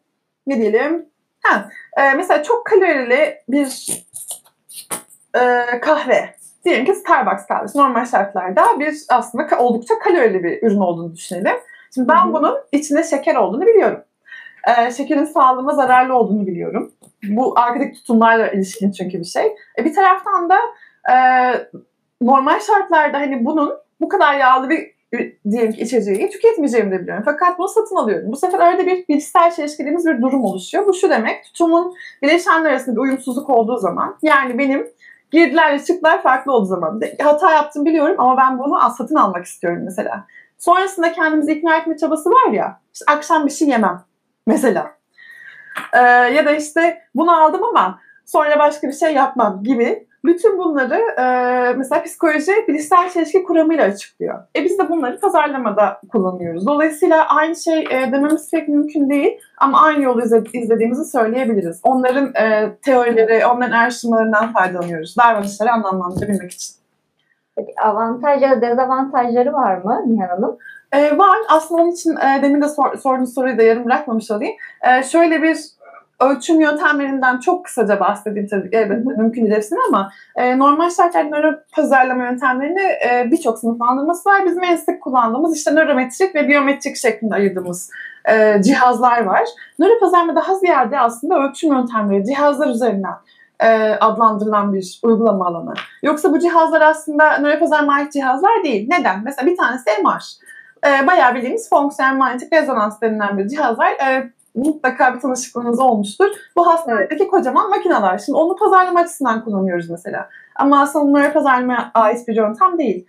ne 0.48 0.58
diyelim? 0.58 1.06
Ha, 1.42 1.70
e, 1.98 2.14
mesela 2.14 2.44
çok 2.44 2.66
kalorili 2.66 3.38
bir 3.50 3.88
e, 5.36 5.80
kahve. 5.80 6.36
Diyelim 6.66 6.86
ki 6.86 6.96
Starbucks 6.96 7.46
kahvesi 7.46 7.78
normal 7.78 8.06
şartlarda 8.06 8.80
bir 8.80 8.96
aslında 9.10 9.58
oldukça 9.58 10.00
kalorili 10.00 10.44
bir 10.44 10.64
ürün 10.64 10.80
olduğunu 10.80 11.16
düşünelim. 11.16 11.56
Şimdi 11.98 12.10
ben 12.10 12.26
Hı-hı. 12.26 12.34
bunun 12.34 12.58
içinde 12.72 13.04
şeker 13.04 13.36
olduğunu 13.36 13.66
biliyorum. 13.68 14.00
Ee, 14.68 14.92
şekerin 14.92 15.26
sağlığıma 15.26 15.74
zararlı 15.74 16.14
olduğunu 16.16 16.48
biliyorum. 16.48 16.92
Bu 17.30 17.60
arkadaki 17.60 17.94
tutumlarla 17.94 18.52
ilişkin 18.52 18.92
çünkü 18.92 19.20
bir 19.20 19.26
şey. 19.26 19.56
E, 19.80 19.86
bir 19.86 19.94
taraftan 19.94 20.50
da 20.50 20.58
e, 21.12 21.16
normal 22.22 22.60
şartlarda 22.60 23.18
hani 23.18 23.46
bunun 23.46 23.74
bu 24.02 24.10
kadar 24.10 24.36
yağlı 24.36 24.70
bir 24.70 24.98
diyelim 25.52 25.72
ki 25.72 25.82
içeceği 25.82 26.30
tüketmeyeceğimi 26.30 26.92
de 26.92 27.00
biliyorum. 27.00 27.24
Fakat 27.26 27.60
bunu 27.60 27.68
satın 27.68 27.96
alıyorum. 27.96 28.32
Bu 28.32 28.38
sefer 28.38 28.74
öyle 28.74 28.86
bir 28.88 29.08
bilişsel 29.08 29.52
çelişkiliğimiz 29.52 30.06
bir 30.06 30.22
durum 30.22 30.44
oluşuyor. 30.44 30.88
Bu 30.88 30.94
şu 30.94 31.10
demek, 31.10 31.44
tutumun 31.44 31.96
bileşenler 32.22 32.70
arasında 32.70 32.96
bir 32.96 33.02
uyumsuzluk 33.02 33.50
olduğu 33.50 33.78
zaman, 33.78 34.18
yani 34.22 34.58
benim 34.58 34.88
girdilerle 35.32 35.84
çıktılar 35.84 36.22
farklı 36.22 36.52
olduğu 36.52 36.66
zaman. 36.66 37.02
Hata 37.24 37.52
yaptım 37.52 37.86
biliyorum 37.86 38.16
ama 38.18 38.38
ben 38.38 38.60
bunu 38.60 38.80
satın 38.98 39.16
almak 39.16 39.46
istiyorum 39.46 39.82
mesela. 39.86 40.28
Sonrasında 40.58 41.12
kendimizi 41.12 41.52
ikna 41.52 41.78
etme 41.78 41.98
çabası 41.98 42.30
var 42.30 42.52
ya. 42.52 42.80
İşte 42.94 43.06
akşam 43.08 43.46
bir 43.46 43.52
şey 43.52 43.68
yemem 43.68 44.04
mesela. 44.48 44.92
Ee, 45.94 46.00
ya 46.00 46.46
da 46.46 46.52
işte 46.52 47.02
bunu 47.16 47.44
aldım 47.44 47.64
ama 47.64 48.00
sonra 48.26 48.60
başka 48.60 48.88
bir 48.88 48.94
şey 48.94 49.14
yapmam 49.14 49.64
gibi. 49.64 50.08
Bütün 50.26 50.58
bunları 50.58 50.96
e, 50.96 51.24
mesela 51.74 52.04
psikoloji 52.04 52.52
bilişsel 52.68 53.10
çelişki 53.10 53.44
kuramıyla 53.44 53.86
açıklıyor. 53.86 54.44
E 54.56 54.64
biz 54.64 54.80
de 54.80 54.90
bunları 54.90 55.20
pazarlamada 55.20 56.02
kullanıyoruz. 56.12 56.68
Dolayısıyla 56.68 57.28
aynı 57.28 57.56
şey 57.56 57.80
e, 57.80 58.12
dememiz 58.12 58.52
pek 58.52 58.68
mümkün 58.68 59.10
değil 59.10 59.40
ama 59.58 59.82
aynı 59.82 60.04
yolu 60.04 60.22
izlediğimizi 60.54 61.06
söyleyebiliriz. 61.06 61.80
Onların 61.84 62.36
e, 62.36 62.76
teorileri, 62.82 63.46
onların 63.46 63.72
araştırmalarından 63.72 64.54
faydalanıyoruz. 64.54 65.18
Davranışları 65.18 65.72
anlamlandırabilmek 65.72 66.52
için. 66.52 66.77
Avantaj 67.84 68.42
ya 68.42 68.52
da 68.52 68.62
dezavantajları 68.62 69.54
var 69.54 69.78
mı 69.78 70.04
Nihan 70.08 70.28
Hanım? 70.28 70.58
Ee, 70.92 71.18
var. 71.18 71.38
Aslında 71.50 71.82
onun 71.82 71.92
için 71.92 72.16
e, 72.16 72.42
demin 72.42 72.62
de 72.62 72.68
sor, 72.68 72.98
sorduğunuz 72.98 73.34
soruyu 73.34 73.58
da 73.58 73.64
yarım 73.64 73.86
bırakmamış 73.86 74.32
olayım. 74.32 74.54
E, 74.82 75.04
şöyle 75.04 75.42
bir 75.42 75.58
ölçüm 76.20 76.62
yöntemlerinden 76.62 77.40
çok 77.40 77.66
kısaca 77.66 78.00
bahsedeyim 78.00 78.48
tabii 78.48 78.70
elbette 78.72 79.10
mümkün 79.18 79.42
değil 79.42 79.56
hepsini 79.56 79.80
ama 79.90 80.12
e, 80.36 80.58
normal 80.60 80.90
şartlarda 80.90 81.38
nöro 81.38 81.56
pazarlama 81.76 82.24
yöntemlerini 82.24 82.82
e, 82.82 83.32
birçok 83.32 83.60
sınıflandırması 83.60 84.30
var. 84.30 84.46
Bizim 84.46 84.64
en 84.64 84.76
sık 84.76 85.02
kullandığımız 85.02 85.58
işte 85.58 85.76
nörometrik 85.76 86.36
ve 86.36 86.48
biyometrik 86.48 86.98
şeklinde 86.98 87.36
ayırdığımız 87.36 87.90
e, 88.30 88.62
cihazlar 88.62 89.24
var. 89.24 89.44
Nöro 89.80 90.00
pazarlama 90.00 90.36
daha 90.36 90.56
ziyade 90.56 91.00
aslında 91.00 91.40
ölçüm 91.40 91.74
yöntemleri 91.74 92.26
cihazlar 92.26 92.68
üzerinden 92.68 93.16
e, 93.64 93.94
adlandırılan 94.00 94.74
bir 94.74 95.00
uygulama 95.04 95.48
alanı. 95.48 95.74
Yoksa 96.04 96.32
bu 96.32 96.40
cihazlar 96.40 96.82
aslında 96.82 97.38
nöropazarma 97.38 97.94
ait 97.94 98.14
cihazlar 98.14 98.64
değil. 98.64 98.88
Neden? 98.90 99.22
Mesela 99.24 99.48
bir 99.48 99.58
tanesi 99.58 99.90
MR. 100.04 100.22
E, 100.88 101.08
bayağı 101.08 101.36
bildiğimiz 101.36 101.70
fonksiyonel 101.70 102.16
manyetik 102.16 102.54
rezonans 102.54 103.02
denilen 103.02 103.38
bir 103.38 103.48
cihazlar. 103.48 103.92
E, 103.92 104.32
mutlaka 104.56 105.16
bir 105.16 105.20
tanışıklığınız 105.20 105.80
olmuştur. 105.80 106.28
Bu 106.58 106.68
hastanedeki 106.68 107.28
kocaman 107.28 107.70
makineler. 107.70 108.18
Şimdi 108.18 108.38
onu 108.38 108.56
pazarlama 108.56 109.00
açısından 109.00 109.44
kullanıyoruz 109.44 109.90
mesela. 109.90 110.30
Ama 110.56 110.82
aslında 110.82 111.06
bunlara 111.06 111.34
pazarlamaya 111.34 111.92
ait 111.94 112.28
bir 112.28 112.36
yöntem 112.36 112.78
değil. 112.78 113.06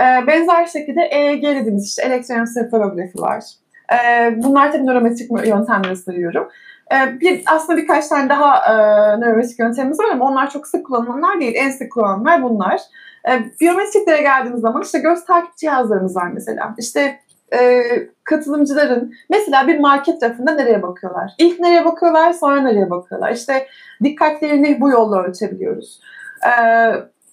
E, 0.00 0.26
benzer 0.26 0.66
şekilde 0.66 1.02
EEG 1.02 1.42
dediğimiz 1.42 1.86
işte 1.86 2.02
elektroensefalografi 2.02 3.18
var. 3.18 3.44
E, 3.92 4.30
bunlar 4.36 4.72
tabii 4.72 4.86
nörometrik 4.86 5.30
yöntemleri 5.30 5.96
sayıyorum. 5.96 6.48
E, 6.92 7.20
bir, 7.20 7.42
aslında 7.46 7.76
birkaç 7.78 8.08
tane 8.08 8.28
daha 8.28 8.56
e, 8.56 8.74
nörometrik 9.20 9.58
yöntemimiz 9.58 10.00
var 10.00 10.08
ama 10.12 10.24
onlar 10.24 10.50
çok 10.50 10.66
sık 10.66 10.86
kullanılanlar 10.86 11.40
değil. 11.40 11.54
En 11.56 11.70
sık 11.70 11.92
kullanılanlar 11.92 12.42
bunlar. 12.42 12.80
E, 13.28 13.30
biyometriklere 13.60 14.22
geldiğimiz 14.22 14.60
zaman 14.60 14.82
işte 14.82 14.98
göz 14.98 15.24
takip 15.24 15.56
cihazlarımız 15.56 16.16
var 16.16 16.30
mesela. 16.34 16.74
İşte 16.78 17.20
e, 17.54 17.82
katılımcıların 18.24 19.14
mesela 19.30 19.66
bir 19.66 19.78
market 19.78 20.22
rafında 20.22 20.54
nereye 20.54 20.82
bakıyorlar? 20.82 21.34
İlk 21.38 21.60
nereye 21.60 21.84
bakıyorlar, 21.84 22.32
sonra 22.32 22.60
nereye 22.60 22.90
bakıyorlar? 22.90 23.32
İşte 23.32 23.66
dikkatlerini 24.02 24.80
bu 24.80 24.90
yolla 24.90 25.22
ölçebiliyoruz. 25.22 26.00
E, 26.44 26.50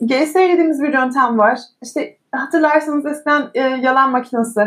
GSR 0.01 0.39
dediğimiz 0.39 0.81
bir 0.81 0.93
yöntem 0.93 1.37
var. 1.37 1.59
İşte 1.81 2.17
hatırlarsanız 2.31 3.05
eskiden 3.05 3.43
e, 3.53 3.61
yalan 3.61 4.11
makinesi 4.11 4.61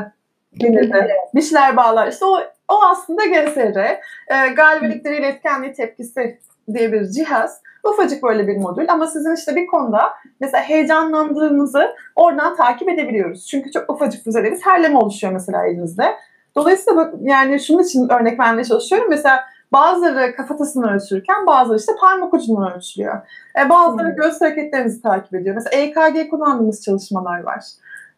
denirdi. 0.60 1.08
Dişler 1.36 1.76
bağlar. 1.76 2.08
İşte 2.08 2.24
o, 2.24 2.38
o 2.72 2.84
aslında 2.84 3.24
GSR. 3.26 3.78
E, 3.78 4.48
galibiyetleri 4.56 5.16
iletkenliği 5.16 5.72
tepkisi 5.72 6.38
diye 6.74 6.92
bir 6.92 7.06
cihaz. 7.06 7.62
Ufacık 7.84 8.22
böyle 8.22 8.48
bir 8.48 8.56
modül 8.56 8.92
ama 8.92 9.06
sizin 9.06 9.34
işte 9.34 9.56
bir 9.56 9.66
konuda 9.66 10.12
mesela 10.40 10.62
heyecanlandığınızı 10.62 11.94
oradan 12.16 12.56
takip 12.56 12.88
edebiliyoruz. 12.88 13.46
Çünkü 13.46 13.70
çok 13.70 13.90
ufacık 13.90 14.26
düzeyde 14.26 14.52
bir 14.52 14.60
terleme 14.60 14.98
oluşuyor 14.98 15.32
mesela 15.32 15.66
elinizde. 15.66 16.16
Dolayısıyla 16.56 16.96
bak, 16.96 17.14
yani 17.20 17.60
şunun 17.60 17.82
için 17.82 18.08
örnek 18.08 18.40
vermeye 18.40 18.64
çalışıyorum. 18.64 19.06
Mesela 19.10 19.44
bazıları 19.72 20.36
kafatasını 20.36 20.94
ölçürken 20.94 21.46
bazıları 21.46 21.78
işte 21.78 21.92
parmak 22.00 22.34
ucundan 22.34 22.76
ölçülüyor. 22.76 23.20
E, 23.60 23.68
bazıları 23.68 24.08
hmm. 24.08 24.16
göz 24.16 24.40
hareketlerinizi 24.40 25.02
takip 25.02 25.34
ediyor. 25.34 25.54
Mesela 25.54 25.82
EKG 25.82 26.30
kullandığımız 26.30 26.84
çalışmalar 26.84 27.42
var. 27.42 27.64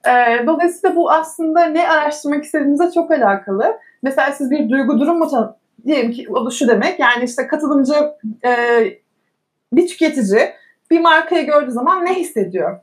E, 0.06 0.46
dolayısıyla 0.46 0.96
bu 0.96 1.10
aslında 1.10 1.64
ne 1.64 1.88
araştırmak 1.88 2.44
istediğinize 2.44 2.90
çok 2.94 3.10
alakalı. 3.10 3.78
Mesela 4.02 4.32
siz 4.32 4.50
bir 4.50 4.70
duygu 4.70 5.00
durum 5.00 5.18
mu 5.18 5.56
diyelim 5.86 6.12
ki 6.12 6.26
o 6.30 6.46
da 6.46 6.50
şu 6.50 6.68
demek 6.68 7.00
yani 7.00 7.24
işte 7.24 7.46
katılımcı 7.46 7.94
e, 8.44 8.52
bir 9.72 9.88
tüketici 9.88 10.52
bir 10.90 11.00
markayı 11.00 11.46
gördüğü 11.46 11.72
zaman 11.72 12.04
ne 12.04 12.14
hissediyor? 12.14 12.78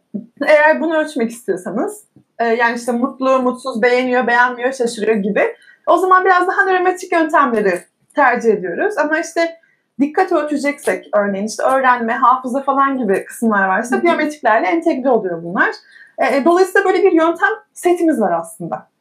Eğer 0.47 0.81
bunu 0.81 0.97
ölçmek 0.97 1.31
istiyorsanız 1.31 2.03
e, 2.39 2.45
yani 2.45 2.77
işte 2.77 2.91
mutlu, 2.91 3.41
mutsuz, 3.41 3.81
beğeniyor, 3.81 4.27
beğenmiyor, 4.27 4.73
şaşırıyor 4.73 5.17
gibi 5.17 5.55
o 5.87 5.97
zaman 5.97 6.25
biraz 6.25 6.47
daha 6.47 6.65
nörometrik 6.65 7.11
yöntemleri 7.11 7.81
tercih 8.15 8.53
ediyoruz. 8.53 8.97
Ama 8.97 9.19
işte 9.19 9.57
dikkat 9.99 10.31
ölçeceksek 10.31 11.09
örneğin 11.13 11.47
işte 11.47 11.63
öğrenme, 11.63 12.13
hafıza 12.13 12.63
falan 12.63 12.97
gibi 12.97 13.25
kısımlar 13.25 13.67
varsa 13.67 14.03
biyometriklerle 14.03 14.67
entegre 14.67 15.09
oluyor 15.09 15.43
bunlar. 15.43 15.69
E, 16.17 16.37
e, 16.37 16.45
dolayısıyla 16.45 16.85
böyle 16.85 17.03
bir 17.03 17.11
yöntem 17.11 17.49
setimiz 17.73 18.21
var 18.21 18.31
aslında. 18.31 18.91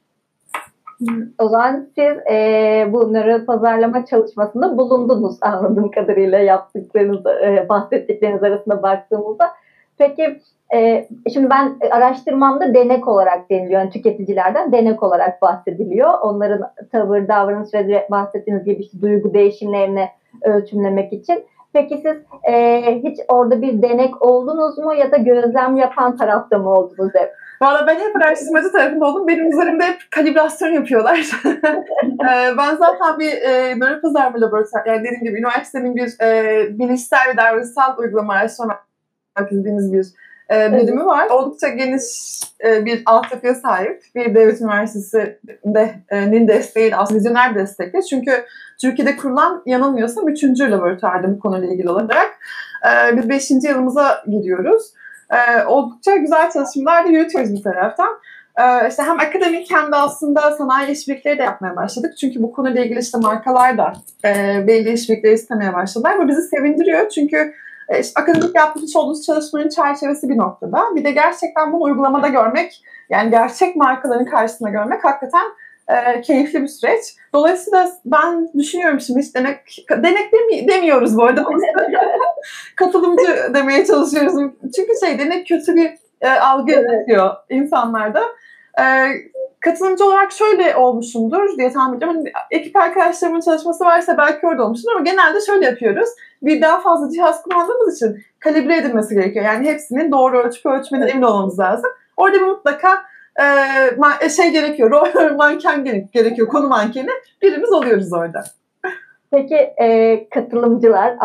O 1.39 1.49
zaman 1.49 1.87
siz 1.95 2.19
e, 2.33 2.89
bunları 2.93 3.47
pazarlama 3.47 4.05
çalışmasında 4.05 4.79
bulundunuz 4.79 5.39
anladığım 5.41 5.91
kadarıyla 5.91 6.39
yaptıklarınız, 6.39 7.27
e, 7.27 7.67
bahsettikleriniz 7.69 8.43
arasında 8.43 8.83
baktığımızda. 8.83 9.51
Peki 9.99 10.41
e, 10.75 11.09
şimdi 11.33 11.51
ben 11.51 11.79
araştırmamda 11.91 12.75
denek 12.75 13.09
olarak 13.09 13.51
deniliyor. 13.51 13.81
Yani 13.81 13.91
tüketicilerden 13.91 14.73
denek 14.73 15.03
olarak 15.03 15.43
bahsediliyor. 15.43 16.19
Onların 16.23 16.71
tavır, 16.93 17.29
davranış 17.29 17.75
ve 17.75 18.07
bahsettiğiniz 18.11 18.65
gibi 18.65 18.83
işte 18.83 19.01
duygu 19.01 19.35
değişimlerini 19.35 20.09
ölçümlemek 20.43 21.13
için. 21.13 21.45
Peki 21.73 21.97
siz 21.97 22.17
e, 22.53 22.83
hiç 23.05 23.19
orada 23.29 23.63
bir 23.63 23.83
denek 23.83 24.23
oldunuz 24.23 24.79
mu 24.79 24.95
ya 24.95 25.13
da 25.13 25.17
gözlem 25.17 25.77
yapan 25.77 26.17
tarafta 26.17 26.59
mı 26.59 26.75
oldunuz 26.75 27.15
hep? 27.15 27.33
Valla 27.63 27.87
ben 27.87 27.95
hep 27.95 28.17
araştırmacı 28.17 28.73
tarafında 28.73 29.07
oldum. 29.07 29.29
Benim 29.29 29.53
üzerimde 29.53 29.85
hep 29.85 29.97
kalibrasyon 30.11 30.69
yapıyorlar. 30.69 31.31
Ee, 31.45 32.57
ben 32.59 32.77
zaten 32.77 33.19
bir 33.19 33.33
e, 33.33 33.79
nöropazarma 33.79 34.41
laboratuvar, 34.41 34.87
yani 34.87 35.05
dediğim 35.05 35.25
gibi 35.25 35.39
üniversitenin 35.39 35.97
bir 35.97 36.21
e, 36.23 36.79
bilişsel 36.79 37.29
ve 37.33 37.37
davranışsal 37.37 37.99
uygulama 37.99 38.33
araştırma 38.33 38.81
bildiğimiz 39.51 39.93
bir 39.93 40.07
e, 40.51 40.73
birimi 40.73 41.07
var. 41.07 41.29
Oldukça 41.31 41.69
geniş 41.69 42.05
e, 42.65 42.85
bir 42.85 43.03
altyapıya 43.07 43.55
sahip. 43.55 44.03
Bir 44.15 44.35
devlet 44.35 44.61
üniversitesinin 44.61 46.49
desteği 46.49 46.97
aslında 46.97 47.19
vizyoner 47.19 47.55
destekli. 47.55 48.07
Çünkü 48.07 48.45
Türkiye'de 48.81 49.17
kurulan 49.17 49.63
yanılmıyorsam 49.67 50.29
üçüncü 50.29 50.71
laboratuvarda 50.71 51.35
bu 51.35 51.39
konuyla 51.39 51.69
ilgili 51.69 51.91
olarak. 51.91 52.39
E, 52.87 53.17
biz 53.17 53.29
beşinci 53.29 53.69
yılımıza 53.69 54.25
giriyoruz. 54.31 54.83
E, 55.31 55.65
oldukça 55.65 56.17
güzel 56.17 56.51
çalışmalar 56.51 57.05
da 57.05 57.09
yürütüyoruz 57.09 57.55
bir 57.55 57.63
taraftan. 57.63 58.09
E, 58.59 58.89
işte 58.89 59.03
hem 59.03 59.21
akademik 59.21 59.71
hem 59.71 59.93
de 59.93 59.97
aslında 59.97 60.51
sanayi 60.51 60.91
işbirlikleri 60.91 61.39
de 61.39 61.43
yapmaya 61.43 61.77
başladık. 61.77 62.17
Çünkü 62.21 62.43
bu 62.43 62.53
konuyla 62.53 62.85
ilgili 62.85 62.99
işte 62.99 63.19
markalar 63.19 63.79
da 63.79 63.93
e, 64.25 64.65
belli 64.67 64.93
işbirlikleri 64.93 65.35
istemeye 65.35 65.75
başladılar. 65.75 66.19
Bu 66.19 66.29
bizi 66.29 66.43
sevindiriyor 66.43 67.09
çünkü 67.09 67.37
e, 67.37 67.53
işte 68.01 68.21
akademik 68.21 68.55
yapmış 68.55 68.97
olduğunuz 68.97 69.27
çalışmanın 69.27 69.69
çerçevesi 69.69 70.29
bir 70.29 70.39
noktada. 70.39 70.85
Bir 70.95 71.05
de 71.05 71.11
gerçekten 71.11 71.73
bunu 71.73 71.83
uygulamada 71.83 72.29
görmek, 72.29 72.83
yani 73.11 73.31
gerçek 73.31 73.77
markaların 73.77 74.27
karşısında 74.27 74.69
görmek 74.69 75.05
hakikaten 75.05 75.47
e, 75.89 76.21
keyifli 76.21 76.63
bir 76.63 76.69
süreç. 76.69 77.05
Dolayısıyla 77.35 77.89
ben 78.05 78.49
düşünüyorum 78.59 79.01
şimdi 79.01 79.21
hiç 79.21 79.35
denek, 79.35 79.87
denek 79.91 80.33
demi, 80.33 80.69
demiyoruz 80.69 81.17
bu 81.17 81.25
arada. 81.25 81.45
Katılımcı 82.77 83.55
demeye 83.55 83.87
çalışıyoruz. 83.87 84.53
Çünkü 84.77 84.93
şey 85.07 85.19
denek 85.19 85.49
kötü 85.49 85.77
bir 85.77 85.91
e, 86.21 86.29
algı 86.29 86.73
yaratıyor 86.73 87.37
insanlarda. 87.51 88.23
E, 88.81 88.85
katılımcı 89.61 90.05
olarak 90.05 90.33
şöyle 90.33 90.77
olmuşumdur 90.77 91.59
diye 91.59 91.73
tahmin 91.73 91.97
ediyorum. 91.97 92.17
Hani 92.17 92.33
ekip 92.51 92.77
arkadaşlarımın 92.77 93.41
çalışması 93.41 93.85
varsa 93.85 94.19
belki 94.19 94.47
orada 94.47 94.65
olmuştur 94.65 94.93
ama 94.93 95.05
genelde 95.05 95.41
şöyle 95.41 95.65
yapıyoruz. 95.67 96.09
Bir 96.43 96.63
daha 96.63 96.81
fazla 96.81 97.11
cihaz 97.11 97.43
kullandığımız 97.43 97.97
için 97.97 98.23
kalibre 98.39 98.77
edilmesi 98.77 99.15
gerekiyor. 99.15 99.45
Yani 99.45 99.69
hepsinin 99.69 100.13
doğru 100.13 100.39
ölçüp 100.39 100.67
ölçmeden 100.67 101.09
emin 101.09 101.23
olmamız 101.23 101.59
lazım. 101.59 101.91
Orada 102.17 102.37
bir 102.37 102.47
mutlaka 102.47 103.03
e, 104.23 104.29
şey 104.29 104.51
gerekiyor, 104.51 104.91
rol 104.91 105.35
manken 105.37 105.85
gerekiyor, 106.13 106.49
konu 106.49 106.69
mankeni. 106.69 107.11
Birimiz 107.43 107.73
oluyoruz 107.73 108.13
orada. 108.13 108.45
Peki 109.33 109.55
e, 109.55 110.29
katılımcılar 110.29 111.17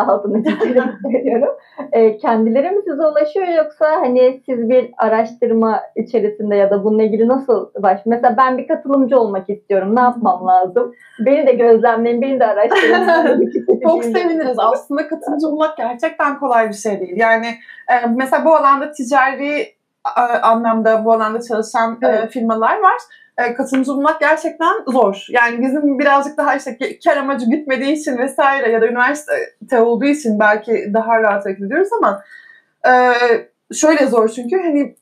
çizerek 0.44 0.84
söylüyorum. 1.12 1.56
E, 1.91 2.18
kendileri 2.18 2.72
mi 2.72 2.82
size 2.89 3.08
ulaşıyor 3.08 3.48
yoksa 3.48 3.86
hani 3.86 4.41
siz 4.46 4.70
bir 4.70 4.91
araştırma 4.98 5.82
içerisinde 5.96 6.56
ya 6.56 6.72
da 6.72 6.84
bununla 6.84 7.04
ilgili 7.04 7.28
nasıl 7.28 7.70
baş? 7.80 8.00
Mesela 8.06 8.38
ben 8.38 8.58
bir 8.58 8.68
katılımcı 8.68 9.20
olmak 9.20 9.50
istiyorum. 9.50 9.96
Ne 9.96 10.02
yapmam 10.02 10.48
lazım? 10.48 10.91
Beni 11.26 11.48
de 11.48 11.52
gözlemleyin, 11.52 12.22
beni 12.22 12.39
de 12.39 12.46
araştırın. 12.46 13.52
Çok 13.84 14.04
seviniriz. 14.04 14.60
Aslında 14.60 15.08
katılımcı 15.08 15.48
olmak 15.48 15.78
gerçekten 15.78 16.39
kolay 16.39 16.70
bir 16.70 16.74
şey 16.74 17.00
değil. 17.00 17.18
Yani 17.18 17.48
e, 17.91 17.94
mesela 18.15 18.46
bu 18.46 18.56
alanda 18.56 18.91
ticari 18.91 19.76
anlamda 20.41 21.06
bu 21.06 21.13
alanda 21.13 21.41
çalışan 21.41 21.98
evet. 22.04 22.24
e, 22.24 22.28
firmalar 22.28 22.80
var. 22.80 22.98
E, 23.38 23.54
katılımcı 23.54 23.91
bulmak 23.91 24.19
gerçekten 24.19 24.74
zor. 24.88 25.26
Yani 25.30 25.62
bizim 25.62 26.00
birazcık 26.00 26.38
daha 26.38 26.56
işte 26.56 26.78
kar 27.04 27.17
amacı 27.17 27.45
gitmediği 27.45 27.91
için 27.91 28.17
vesaire 28.17 28.71
ya 28.71 28.82
da 28.82 28.88
üniversite 28.88 29.82
olduğu 29.82 30.06
için 30.06 30.39
belki 30.39 30.91
daha 30.93 31.21
rahat 31.21 31.48
ediyoruz 31.48 31.89
ama 31.98 32.24
e, 32.88 33.13
şöyle 33.74 34.08
zor 34.08 34.30
çünkü 34.30 34.58
hani 34.62 34.95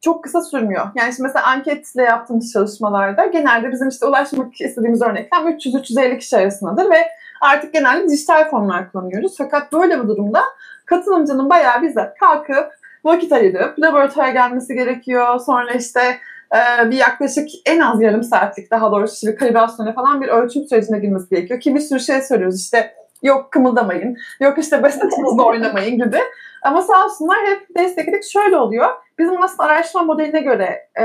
çok 0.00 0.24
kısa 0.24 0.42
sürmüyor. 0.42 0.86
Yani 0.94 1.12
şimdi 1.12 1.22
mesela 1.22 1.46
anketle 1.46 2.02
yaptığımız 2.02 2.52
çalışmalarda 2.52 3.26
genelde 3.26 3.72
bizim 3.72 3.88
işte 3.88 4.06
ulaşmak 4.06 4.60
istediğimiz 4.60 5.02
örneklem 5.02 5.48
300-350 5.48 6.18
kişi 6.18 6.36
arasındadır 6.36 6.90
ve 6.90 7.06
artık 7.40 7.72
genelde 7.72 8.08
dijital 8.08 8.50
formlar 8.50 8.92
kullanıyoruz. 8.92 9.34
Fakat 9.38 9.72
böyle 9.72 10.02
bir 10.02 10.08
durumda 10.08 10.42
katılımcının 10.86 11.50
bayağı 11.50 11.82
bize 11.82 12.14
kalkıp 12.20 12.72
vakit 13.04 13.32
ayırıp 13.32 13.78
laboratuvara 13.78 14.30
gelmesi 14.30 14.74
gerekiyor. 14.74 15.38
Sonra 15.38 15.72
işte 15.72 16.18
e, 16.54 16.90
bir 16.90 16.96
yaklaşık 16.96 17.48
en 17.66 17.80
az 17.80 18.02
yarım 18.02 18.22
saatlik 18.22 18.70
daha 18.70 18.92
doğrusu 18.92 19.26
bir 19.26 19.36
kalibrasyona 19.36 19.92
falan 19.92 20.22
bir 20.22 20.28
ölçüm 20.28 20.64
sürecine 20.64 20.98
girmesi 20.98 21.28
gerekiyor. 21.28 21.60
Ki 21.60 21.74
bir 21.74 21.80
sürü 21.80 22.00
şey 22.00 22.22
söylüyoruz 22.22 22.60
işte 22.60 22.94
yok 23.22 23.52
kımıldamayın, 23.52 24.16
yok 24.40 24.58
işte 24.58 24.82
basetinizde 24.82 25.42
oynamayın 25.46 26.04
gibi. 26.04 26.18
Ama 26.62 26.82
sağ 26.82 27.04
olsunlar 27.04 27.38
hep 27.46 27.76
destekledik. 27.78 28.24
Şöyle 28.24 28.56
oluyor. 28.56 28.88
Bizim 29.18 29.42
aslında 29.42 29.68
araştırma 29.68 30.04
modeline 30.04 30.40
göre 30.40 30.88
e, 31.00 31.04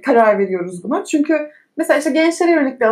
karar 0.00 0.38
veriyoruz 0.38 0.84
bunu. 0.84 1.04
Çünkü 1.04 1.50
mesela 1.76 1.98
işte 1.98 2.10
gençlere 2.10 2.50
yönelik 2.50 2.80
bir 2.80 2.88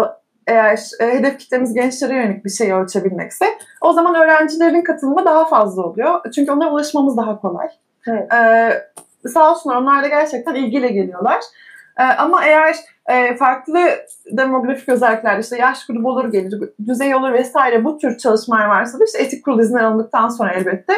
eğer 0.47 0.81
e, 1.01 1.07
hedef 1.07 1.39
kitlemiz 1.39 1.75
gençlere 1.75 2.15
yönelik 2.15 2.45
bir 2.45 2.51
şey 2.51 2.73
ölçebilmekse 2.73 3.45
o 3.81 3.93
zaman 3.93 4.15
öğrencilerin 4.15 4.83
katılımı 4.83 5.25
daha 5.25 5.45
fazla 5.45 5.83
oluyor. 5.83 6.21
Çünkü 6.35 6.53
onlara 6.53 6.73
ulaşmamız 6.73 7.17
daha 7.17 7.41
kolay. 7.41 7.69
Evet. 8.09 8.33
Ee, 8.33 9.29
sağ 9.29 9.53
olsunlar 9.53 9.77
onlar 9.77 10.03
da 10.03 10.09
gerçekten 10.09 10.55
ilgiyle 10.55 10.89
geliyorlar. 10.89 11.41
Ee, 11.99 12.03
ama 12.03 12.45
eğer 12.45 12.77
e, 13.09 13.37
farklı 13.37 13.79
demografik 14.33 14.89
özellikler 14.89 15.39
işte 15.39 15.57
yaş 15.57 15.87
grubu 15.87 16.09
olur 16.09 16.33
gelir, 16.33 16.71
düzey 16.87 17.15
olur 17.15 17.33
vesaire 17.33 17.85
bu 17.85 17.99
tür 17.99 18.19
çalışmalar 18.19 18.67
varsa 18.67 19.01
da 19.01 19.05
işte 19.05 19.19
etik 19.19 19.45
kurul 19.45 19.61
izni 19.61 19.83
alındıktan 19.83 20.29
sonra 20.29 20.53
elbette 20.53 20.93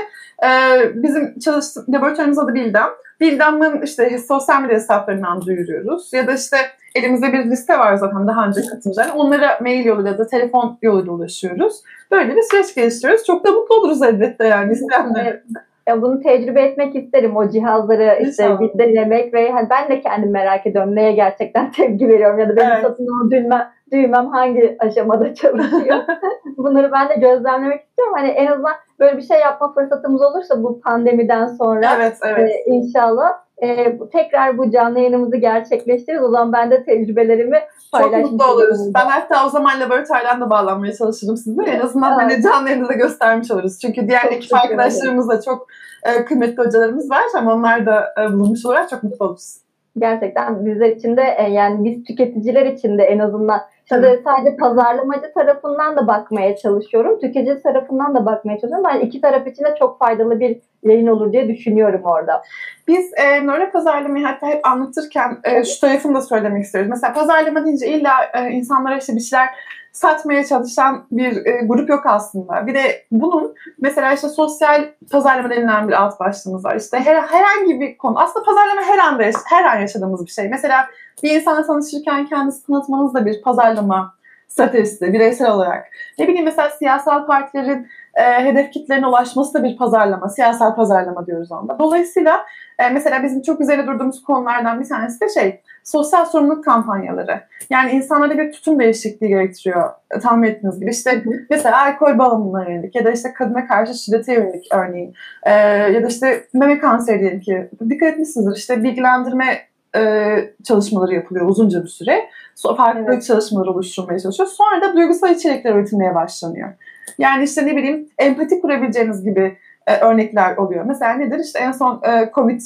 e, 0.45 0.49
bizim 0.95 1.39
çalıştığımız 1.39 1.89
laboratuvarımız 1.95 2.39
adı 2.39 2.55
Bildem. 2.55 2.89
Bildem'in 3.21 3.83
işte 3.83 4.19
sosyal 4.19 4.63
medya 4.63 4.77
hesaplarından 4.77 5.41
duyuruyoruz 5.41 6.13
ya 6.13 6.27
da 6.27 6.33
işte 6.33 6.57
elimizde 6.95 7.33
bir 7.33 7.51
liste 7.51 7.79
var 7.79 7.97
zaten 7.97 8.27
daha 8.27 8.47
önce 8.47 8.61
katılımcılar. 8.61 9.11
Onlara 9.15 9.59
mail 9.61 9.85
yoluyla 9.85 10.19
da 10.19 10.27
telefon 10.27 10.79
yoluyla 10.83 11.13
ulaşıyoruz. 11.13 11.83
Böyle 12.11 12.37
bir 12.37 12.43
süreç 12.43 12.75
geliştiriyoruz. 12.75 13.25
Çok 13.25 13.47
da 13.47 13.51
mutlu 13.51 13.75
oluruz 13.75 14.03
elbette 14.03 14.47
yani 14.47 14.73
isteyenler. 14.73 15.43
Ya 15.89 16.03
bunu 16.03 16.21
tecrübe 16.21 16.63
etmek 16.63 16.97
isterim 16.97 17.37
o 17.37 17.49
cihazları 17.49 18.19
işte 18.23 18.57
bir 18.61 18.79
denemek 18.79 19.35
ve 19.35 19.51
hani 19.51 19.71
ben 19.71 19.89
de 19.89 20.01
kendim 20.01 20.33
merak 20.33 20.67
ediyorum 20.67 20.97
neye 20.97 21.13
gerçekten 21.13 21.71
tepki 21.77 22.09
veriyorum 22.09 22.39
ya 22.39 22.49
da 22.49 22.57
benim 22.57 22.73
evet. 22.73 22.83
satın 22.83 23.07
alma 23.07 23.31
düğmem, 23.31 23.71
düğmem 23.93 24.27
hangi 24.27 24.77
aşamada 24.79 25.35
çalışıyor. 25.35 25.99
Bunları 26.57 26.93
ben 26.93 27.09
de 27.09 27.15
gözlemlemek 27.15 27.81
istiyorum. 27.83 28.15
Hani 28.17 28.29
en 28.29 28.47
azından 28.47 28.75
böyle 29.01 29.17
bir 29.17 29.23
şey 29.23 29.41
yapma 29.41 29.73
fırsatımız 29.73 30.23
olursa 30.23 30.63
bu 30.63 30.81
pandemiden 30.81 31.47
sonra 31.47 31.87
evet, 31.97 32.17
evet. 32.23 32.51
E, 32.51 32.71
inşallah 32.71 33.33
e, 33.63 33.99
tekrar 34.13 34.59
bu 34.59 34.71
canlı 34.71 34.99
yayınımızı 34.99 35.37
gerçekleştiririz. 35.37 36.23
O 36.23 36.31
zaman 36.31 36.53
ben 36.53 36.71
de 36.71 36.85
tecrübelerimi 36.85 37.59
paylaşmış 37.93 38.23
Çok 38.23 38.33
mutlu 38.33 38.53
oluruz. 38.53 38.95
Ben 38.95 39.07
hatta 39.07 39.47
o 39.47 39.49
zaman 39.49 39.81
laboratuvardan 39.81 40.41
da 40.41 40.51
bağlanmaya 40.51 40.93
çalışırım 40.93 41.37
sizinle. 41.37 41.71
En 41.71 41.81
azından 41.81 42.13
hani 42.13 42.33
evet. 42.33 42.45
hani 42.45 42.55
canlı 42.55 42.69
yayını 42.69 42.89
da 42.89 42.93
göstermiş 42.93 43.51
oluruz. 43.51 43.79
Çünkü 43.79 44.09
diğer 44.09 44.23
çok 44.23 44.33
ekip 44.33 44.55
arkadaşlarımız 44.55 45.29
da 45.29 45.43
çok 45.43 45.67
e, 46.03 46.25
kıymetli 46.25 46.65
hocalarımız 46.65 47.11
var. 47.11 47.23
Ama 47.39 47.55
onlar 47.55 47.87
da 47.87 48.15
e, 48.21 48.33
bulunmuş 48.33 48.67
olarak 48.67 48.91
çok 48.91 49.03
mutlu 49.03 49.25
oluruz. 49.27 49.57
Gerçekten 49.99 50.67
bizler 50.67 50.89
için 50.89 51.17
de 51.17 51.23
e, 51.39 51.51
yani 51.51 51.85
biz 51.85 52.05
tüketiciler 52.05 52.67
için 52.67 52.99
de 52.99 53.03
en 53.03 53.19
azından 53.19 53.61
Şimdi 53.93 54.07
evet. 54.07 54.23
sadece 54.25 54.57
pazarlamacı 54.57 55.33
tarafından 55.35 55.97
da 55.97 56.07
bakmaya 56.07 56.57
çalışıyorum. 56.57 57.19
Tüketici 57.21 57.63
tarafından 57.63 58.15
da 58.15 58.27
bakmaya 58.27 58.59
çalışıyorum. 58.59 58.87
Ben 58.89 59.01
iki 59.01 59.21
taraf 59.21 59.47
için 59.47 59.65
de 59.65 59.75
çok 59.79 59.99
faydalı 59.99 60.41
bir 60.41 60.61
yayın 60.83 61.07
olur 61.07 61.33
diye 61.33 61.49
düşünüyorum 61.49 62.01
orada. 62.05 62.43
Biz 62.89 63.11
e, 63.17 63.47
nöro 63.47 63.71
pazarlamayı 63.71 64.25
hatta 64.25 64.47
hep 64.47 64.67
anlatırken 64.67 65.39
e, 65.45 65.65
şu 65.65 65.81
tarafını 65.81 66.15
da 66.15 66.23
söylemek 66.23 66.65
istiyoruz. 66.65 66.91
Mesela 66.91 67.13
pazarlama 67.13 67.65
deyince 67.65 67.89
illa 67.89 68.13
e, 68.35 68.51
insanlara 68.51 68.99
işte 68.99 69.17
bir 69.17 69.21
şeyler 69.21 69.49
satmaya 69.93 70.45
çalışan 70.45 71.07
bir 71.11 71.47
e, 71.47 71.61
grup 71.65 71.89
yok 71.89 72.07
aslında. 72.07 72.67
Bir 72.67 72.75
de 72.75 73.05
bunun 73.11 73.55
mesela 73.81 74.13
işte 74.13 74.29
sosyal 74.29 74.89
pazarlama 75.13 75.51
denilen 75.51 75.89
bir 75.89 75.93
alt 75.93 76.21
başlığımız 76.21 76.65
var. 76.65 76.77
İşte 76.77 77.01
her, 77.01 77.23
herhangi 77.23 77.81
bir 77.81 77.99
konu. 77.99 78.19
Aslında 78.19 78.45
pazarlama 78.45 78.83
her 78.83 78.99
anda 78.99 79.23
her 79.47 79.65
an 79.65 79.81
yaşadığımız 79.81 80.27
bir 80.27 80.31
şey. 80.31 80.49
Mesela 80.49 80.87
bir 81.23 81.31
insana 81.31 81.67
tanışırken 81.67 82.27
kendisi 82.27 82.67
tanıtmanız 82.67 83.15
da 83.15 83.27
bir 83.27 83.43
pazarlama 83.43 84.15
stratejisi 84.49 85.13
bireysel 85.13 85.51
olarak. 85.51 85.87
Ne 86.19 86.29
bileyim 86.29 86.45
mesela 86.45 86.71
siyasal 86.71 87.27
partilerin 87.27 87.89
e, 88.21 88.45
hedef 88.45 88.71
kitlerine 88.71 89.07
ulaşması 89.07 89.55
da 89.55 89.65
bir 89.65 89.77
pazarlama, 89.77 90.29
siyasal 90.29 90.75
pazarlama 90.75 91.27
diyoruz 91.27 91.53
onda. 91.53 91.79
Dolayısıyla 91.79 92.47
e, 92.79 92.89
mesela 92.91 93.23
bizim 93.23 93.43
çok 93.43 93.61
üzerine 93.61 93.87
durduğumuz 93.87 94.23
konulardan 94.23 94.81
bir 94.81 94.89
tanesi 94.89 95.21
de 95.21 95.29
şey, 95.29 95.61
sosyal 95.85 96.25
sorumluluk 96.25 96.65
kampanyaları. 96.65 97.41
Yani 97.71 97.91
insanlara 97.91 98.39
bir 98.39 98.53
tutum 98.53 98.79
değişikliği 98.79 99.29
gerektiriyor 99.29 99.91
e, 100.11 100.19
tahmin 100.19 100.49
ettiğiniz 100.49 100.81
gibi. 100.81 100.91
İşte 100.91 101.25
mesela 101.51 101.83
alkol 101.83 102.19
bağımlılığına 102.19 102.71
yönelik 102.71 102.95
ya 102.95 103.05
da 103.05 103.11
işte 103.11 103.33
kadına 103.33 103.67
karşı 103.67 103.95
şiddete 103.95 104.35
yönelik 104.35 104.67
örneğin 104.73 105.15
e, 105.43 105.53
ya 105.93 106.03
da 106.03 106.07
işte 106.07 106.45
meme 106.55 106.79
kanseri 106.79 107.21
diyelim 107.21 107.41
ki 107.41 107.69
dikkat 107.91 108.09
etmişsinizdir 108.09 108.57
işte 108.57 108.85
bilgilendirme 108.85 109.71
e, 109.97 110.35
çalışmaları 110.65 111.15
yapılıyor 111.15 111.47
uzunca 111.47 111.83
bir 111.83 111.89
süre. 111.89 112.31
Farklı 112.77 113.05
evet. 113.13 113.25
çalışmalar 113.25 113.67
oluşturmaya 113.67 114.19
çalışıyor. 114.19 114.49
Sonra 114.49 114.83
da 114.83 114.97
duygusal 114.97 115.31
içerikler 115.31 115.75
üretilmeye 115.75 116.15
başlanıyor. 116.15 116.69
Yani 117.19 117.45
işte 117.45 117.67
ne 117.67 117.77
bileyim 117.77 118.09
empati 118.19 118.61
kurabileceğiniz 118.61 119.25
gibi 119.25 119.59
e, 119.87 119.97
örnekler 119.97 120.57
oluyor. 120.57 120.85
Mesela 120.85 121.13
nedir? 121.13 121.39
İşte 121.39 121.59
en 121.59 121.73
son 121.73 122.03
e, 122.05 122.31
Covid 122.35 122.61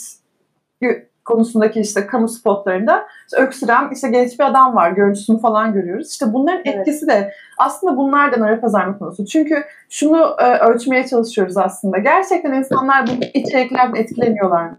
konusundaki 1.24 1.80
işte 1.80 2.06
kamu 2.06 2.28
spotlarında 2.28 3.06
işte 3.28 3.42
öksüren 3.42 3.90
işte 3.92 4.08
genç 4.08 4.38
bir 4.38 4.44
adam 4.44 4.76
var. 4.76 4.90
Görüntüsünü 4.90 5.40
falan 5.40 5.72
görüyoruz. 5.72 6.10
İşte 6.10 6.32
bunların 6.32 6.62
evet. 6.64 6.76
etkisi 6.78 7.06
de 7.06 7.32
aslında 7.58 7.96
bunlardan 7.96 8.48
öyle 8.48 8.60
pazarma 8.60 8.98
konusu. 8.98 9.26
Çünkü 9.26 9.64
şunu 9.90 10.36
e, 10.38 10.58
ölçmeye 10.58 11.06
çalışıyoruz 11.06 11.56
aslında. 11.56 11.98
Gerçekten 11.98 12.52
insanlar 12.52 13.06
bu 13.06 13.10
içeriklerden 13.34 14.00
etkileniyorlar 14.00 14.64
mı? 14.64 14.78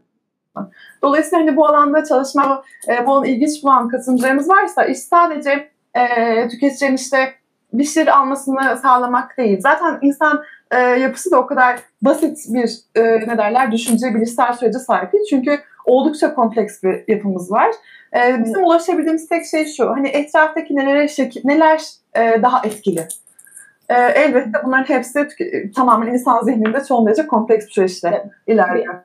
Dolayısıyla 1.01 1.45
hani 1.45 1.57
bu 1.57 1.65
alanda 1.67 2.03
çalışma, 2.03 2.63
e, 2.87 3.05
bu 3.05 3.11
alanda 3.11 3.27
ilginç 3.27 3.63
bulan 3.63 3.89
katılımcılarımız 3.89 4.49
varsa 4.49 4.85
iş 4.85 4.99
sadece 4.99 5.69
e, 5.93 6.47
tüketicilerin 6.47 6.95
işte 6.95 7.33
bir 7.79 7.83
şeyleri 7.83 8.13
almasını 8.13 8.77
sağlamak 8.81 9.37
değil. 9.37 9.59
Zaten 9.61 9.99
insan 10.01 10.43
e, 10.71 10.79
yapısı 10.79 11.31
da 11.31 11.39
o 11.39 11.45
kadar 11.45 11.79
basit 12.01 12.37
bir 12.49 12.79
e, 12.95 13.03
ne 13.03 13.37
derler 13.37 13.71
düşünce 13.71 14.15
bilişsel 14.15 14.53
sürece 14.53 14.79
sahip 14.79 15.13
değil. 15.13 15.23
Çünkü 15.29 15.59
oldukça 15.85 16.33
kompleks 16.33 16.83
bir 16.83 17.03
yapımız 17.07 17.51
var. 17.51 17.71
E, 18.15 18.43
bizim 18.45 18.63
ulaşabildiğimiz 18.63 19.27
tek 19.27 19.45
şey 19.45 19.65
şu. 19.65 19.89
Hani 19.89 20.07
etraftaki 20.07 20.75
nelere 20.75 21.07
şekil, 21.07 21.41
neler 21.45 21.81
e, 22.15 22.41
daha 22.41 22.61
etkili. 22.67 23.07
E, 23.89 23.93
elbette 23.95 24.59
bunların 24.63 24.83
hepsi 24.83 25.27
tamamen 25.75 26.13
insan 26.13 26.43
zihninde 26.43 26.81
son 26.81 27.05
derece 27.05 27.27
kompleks 27.27 27.65
bir 27.65 27.71
süreçte 27.71 28.23
ilerliyor 28.47 28.95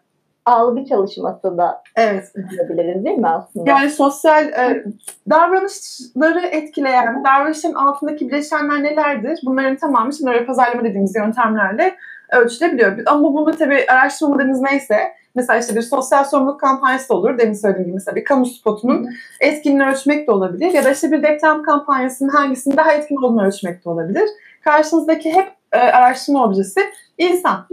algı 0.47 0.85
çalışması 0.85 1.59
da 1.59 1.83
evet. 1.97 2.33
diyebiliriz 2.51 3.05
değil 3.05 3.19
mi 3.19 3.29
aslında? 3.29 3.71
Yani 3.71 3.91
sosyal 3.91 4.45
e, 4.45 4.85
davranışları 5.31 6.47
etkileyen, 6.47 7.25
davranışın 7.25 7.73
altındaki 7.73 8.29
bileşenler 8.29 8.83
nelerdir? 8.83 9.41
Bunların 9.45 9.77
tamamı 9.77 10.13
şimdi 10.13 10.31
öyle 10.31 10.47
pazarlama 10.47 10.85
dediğimiz 10.85 11.17
yöntemlerle 11.17 11.97
ölçülebiliyor. 12.33 12.99
Ama 13.07 13.35
bunu 13.35 13.57
tabii 13.57 13.87
araştırma 13.89 14.35
modeliniz 14.35 14.61
neyse 14.61 14.97
mesela 15.35 15.59
işte 15.59 15.77
bir 15.77 15.83
sosyal 15.83 16.25
sorumluluk 16.25 16.61
kampanyası 16.61 17.15
olur. 17.15 17.39
Demin 17.39 17.53
söylediğim 17.53 17.87
gibi 17.87 17.95
mesela 17.95 18.17
bir 18.17 18.25
kamu 18.25 18.47
spotunun 18.47 19.09
etkinliğini 19.41 19.87
ölçmek 19.87 20.29
de 20.29 20.33
olabilir. 20.33 20.73
Ya 20.73 20.85
da 20.85 20.91
işte 20.91 21.13
bir 21.13 21.23
reklam 21.23 21.63
kampanyasının 21.63 22.29
hangisinin 22.29 22.77
daha 22.77 22.93
etkin 22.93 23.17
olduğunu 23.17 23.47
ölçmek 23.47 23.85
de 23.85 23.91
olabilir. 23.91 24.29
Karşınızdaki 24.65 25.33
hep 25.33 25.49
e, 25.73 25.79
araştırma 25.79 26.45
objesi 26.45 26.81
insan. 27.19 27.67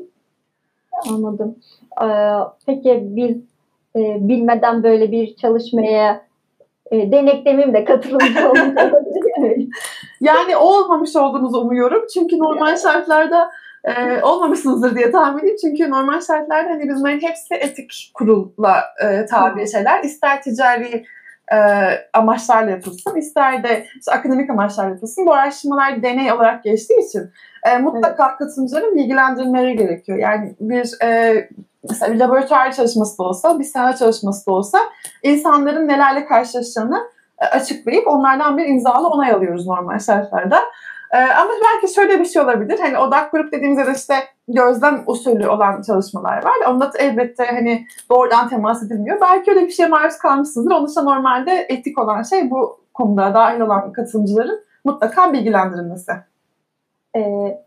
Anladım. 1.10 1.56
Ee, 2.04 2.08
peki 2.66 3.04
biz 3.04 3.38
e, 3.96 4.28
bilmeden 4.28 4.84
böyle 4.84 5.12
bir 5.12 5.36
çalışmaya 5.36 6.28
e, 6.92 7.12
deneklemeyim 7.12 7.74
de 7.74 7.86
katılımcı 7.86 8.50
olmak 8.50 8.94
Yani 10.22 10.56
olmamış 10.56 11.16
olduğunuzu 11.16 11.58
umuyorum. 11.58 12.06
Çünkü 12.14 12.40
normal 12.40 12.78
şartlarda 12.78 13.50
e, 13.84 14.22
olmamışsınızdır 14.22 14.96
diye 14.96 15.12
tahmin 15.12 15.40
ediyorum. 15.40 15.60
Çünkü 15.62 15.90
normal 15.90 16.22
şartlarda 16.22 16.70
hani 16.70 16.90
bunların 16.90 17.20
hepsi 17.22 17.54
etik 17.54 18.12
kurulla 18.14 18.84
e, 19.04 19.26
tabi 19.26 19.72
şeyler. 19.72 20.04
İster 20.04 20.42
ticari 20.42 21.06
e, 21.52 21.58
amaçlarla 22.14 22.72
yapılsın, 22.72 23.16
ister 23.16 23.64
de 23.64 23.86
işte 24.00 24.12
akademik 24.12 24.50
amaçlarla 24.50 24.90
yapılsın. 24.90 25.26
Bu 25.26 25.34
araştırmalar 25.34 26.04
deney 26.04 26.32
olarak 26.32 26.64
geçtiği 26.64 27.08
için 27.08 27.32
e, 27.64 27.78
mutlaka 27.78 28.28
evet. 28.30 28.38
katılımcıların 28.38 28.96
bilgilendirmeleri 28.96 29.76
gerekiyor. 29.76 30.18
Yani 30.18 30.56
bir 30.60 31.04
e, 31.04 31.50
mesela 31.90 32.13
bir 32.13 32.20
laboratuvar 32.20 32.72
çalışması 32.72 33.18
da 33.18 33.24
olsa, 33.24 33.60
bir 33.60 33.63
saha 33.63 33.96
çalışması 33.96 34.46
da 34.46 34.52
olsa 34.52 34.80
insanların 35.24 35.88
nelerle 35.88 36.26
karşılaşacağını 36.26 37.08
e, 37.42 37.46
açıklayıp 37.46 38.08
onlardan 38.08 38.58
bir 38.58 38.66
imzalı 38.66 39.08
onay 39.08 39.32
alıyoruz 39.32 39.68
normal 39.68 40.00
şartlarda. 40.00 40.60
Ee, 41.12 41.18
ama 41.18 41.50
belki 41.63 41.94
şöyle 41.94 42.20
bir 42.20 42.26
şey 42.26 42.42
olabilir. 42.42 42.80
Hani 42.80 42.98
odak 42.98 43.32
grup 43.32 43.52
dediğimizde 43.52 43.86
de 43.86 43.94
işte 43.96 44.16
gözlem 44.48 45.04
usulü 45.08 45.48
olan 45.48 45.82
çalışmalar 45.82 46.46
var. 46.46 46.56
Onda 46.70 46.94
da 46.94 46.98
elbette 46.98 47.46
hani 47.46 47.86
doğrudan 48.10 48.50
temas 48.50 48.84
edilmiyor. 48.84 49.22
Belki 49.22 49.52
öyle 49.52 49.62
bir 49.62 49.72
şeye 49.72 49.88
maruz 49.88 50.18
kalmışsınızdır. 50.18 50.72
Onun 50.72 50.88
için 50.88 51.06
normalde 51.06 51.66
etik 51.70 52.00
olan 52.00 52.24
şey 52.24 52.52
bu 52.52 52.80
konuda 52.94 53.34
dahil 53.34 53.60
olan 53.60 53.92
katılımcıların 53.92 54.60
mutlaka 54.86 55.34
bilgilendirilmesi. 55.34 56.12
Ee, 57.16 57.58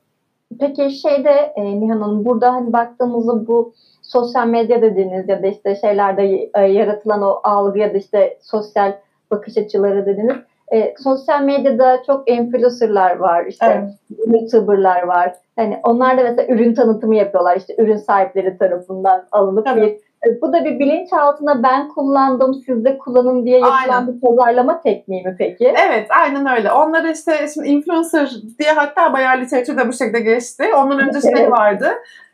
peki 0.61 0.90
şeyde 0.90 1.53
e, 1.57 1.81
Nihan 1.81 2.01
Hanım 2.01 2.25
burada 2.25 2.53
hani 2.53 2.73
baktığımızda 2.73 3.46
bu 3.46 3.75
sosyal 4.12 4.46
medya 4.46 4.83
dediğiniz 4.83 5.29
ya 5.29 5.42
da 5.42 5.46
işte 5.46 5.75
şeylerde 5.75 6.51
e, 6.55 6.61
yaratılan 6.61 7.23
o 7.23 7.40
algı 7.44 7.79
ya 7.79 7.94
da 7.94 7.99
işte 7.99 8.38
sosyal 8.42 8.92
bakış 9.31 9.57
açıları 9.57 10.07
dediniz 10.07 10.37
e, 10.73 10.94
sosyal 10.99 11.42
medyada 11.42 12.03
çok 12.07 12.31
influencerlar 12.31 13.16
var, 13.16 13.46
işte 13.46 13.66
evet. 13.66 14.25
youtuberlar 14.27 15.03
var. 15.03 15.35
Hani 15.57 15.81
onlar 15.83 16.18
da 16.18 16.23
mesela 16.23 16.55
ürün 16.55 16.75
tanıtımı 16.75 17.16
yapıyorlar. 17.16 17.57
İşte 17.57 17.75
ürün 17.79 17.96
sahipleri 17.96 18.59
tarafından 18.59 19.27
alınıp 19.33 19.64
Tabii. 19.64 19.83
bir 19.83 20.11
E, 20.27 20.40
bu 20.40 20.53
da 20.53 20.64
bir 20.64 20.79
bilinçaltına 20.79 21.62
ben 21.62 21.88
kullandım, 21.88 22.55
siz 22.55 22.85
de 22.85 22.99
kullanın 22.99 23.46
diye 23.46 23.59
yapılan 23.59 23.88
aynen. 23.88 24.14
bir 24.14 24.20
pazarlama 24.20 24.81
tekniği 24.81 25.23
mi 25.23 25.35
peki? 25.38 25.75
Evet, 25.87 26.07
aynen 26.11 26.57
öyle. 26.57 26.73
Onları 26.73 27.11
işte 27.11 27.33
şimdi 27.55 27.68
influencer 27.68 28.31
diye 28.59 28.73
hatta 28.73 29.12
bayağı 29.12 29.40
literatürde 29.40 29.88
bu 29.88 29.92
şekilde 29.92 30.20
geçti. 30.20 30.64
Ondan 30.77 30.99
önce 30.99 31.18
evet. 31.25 31.38
şey 31.38 31.51
vardı 31.51 31.88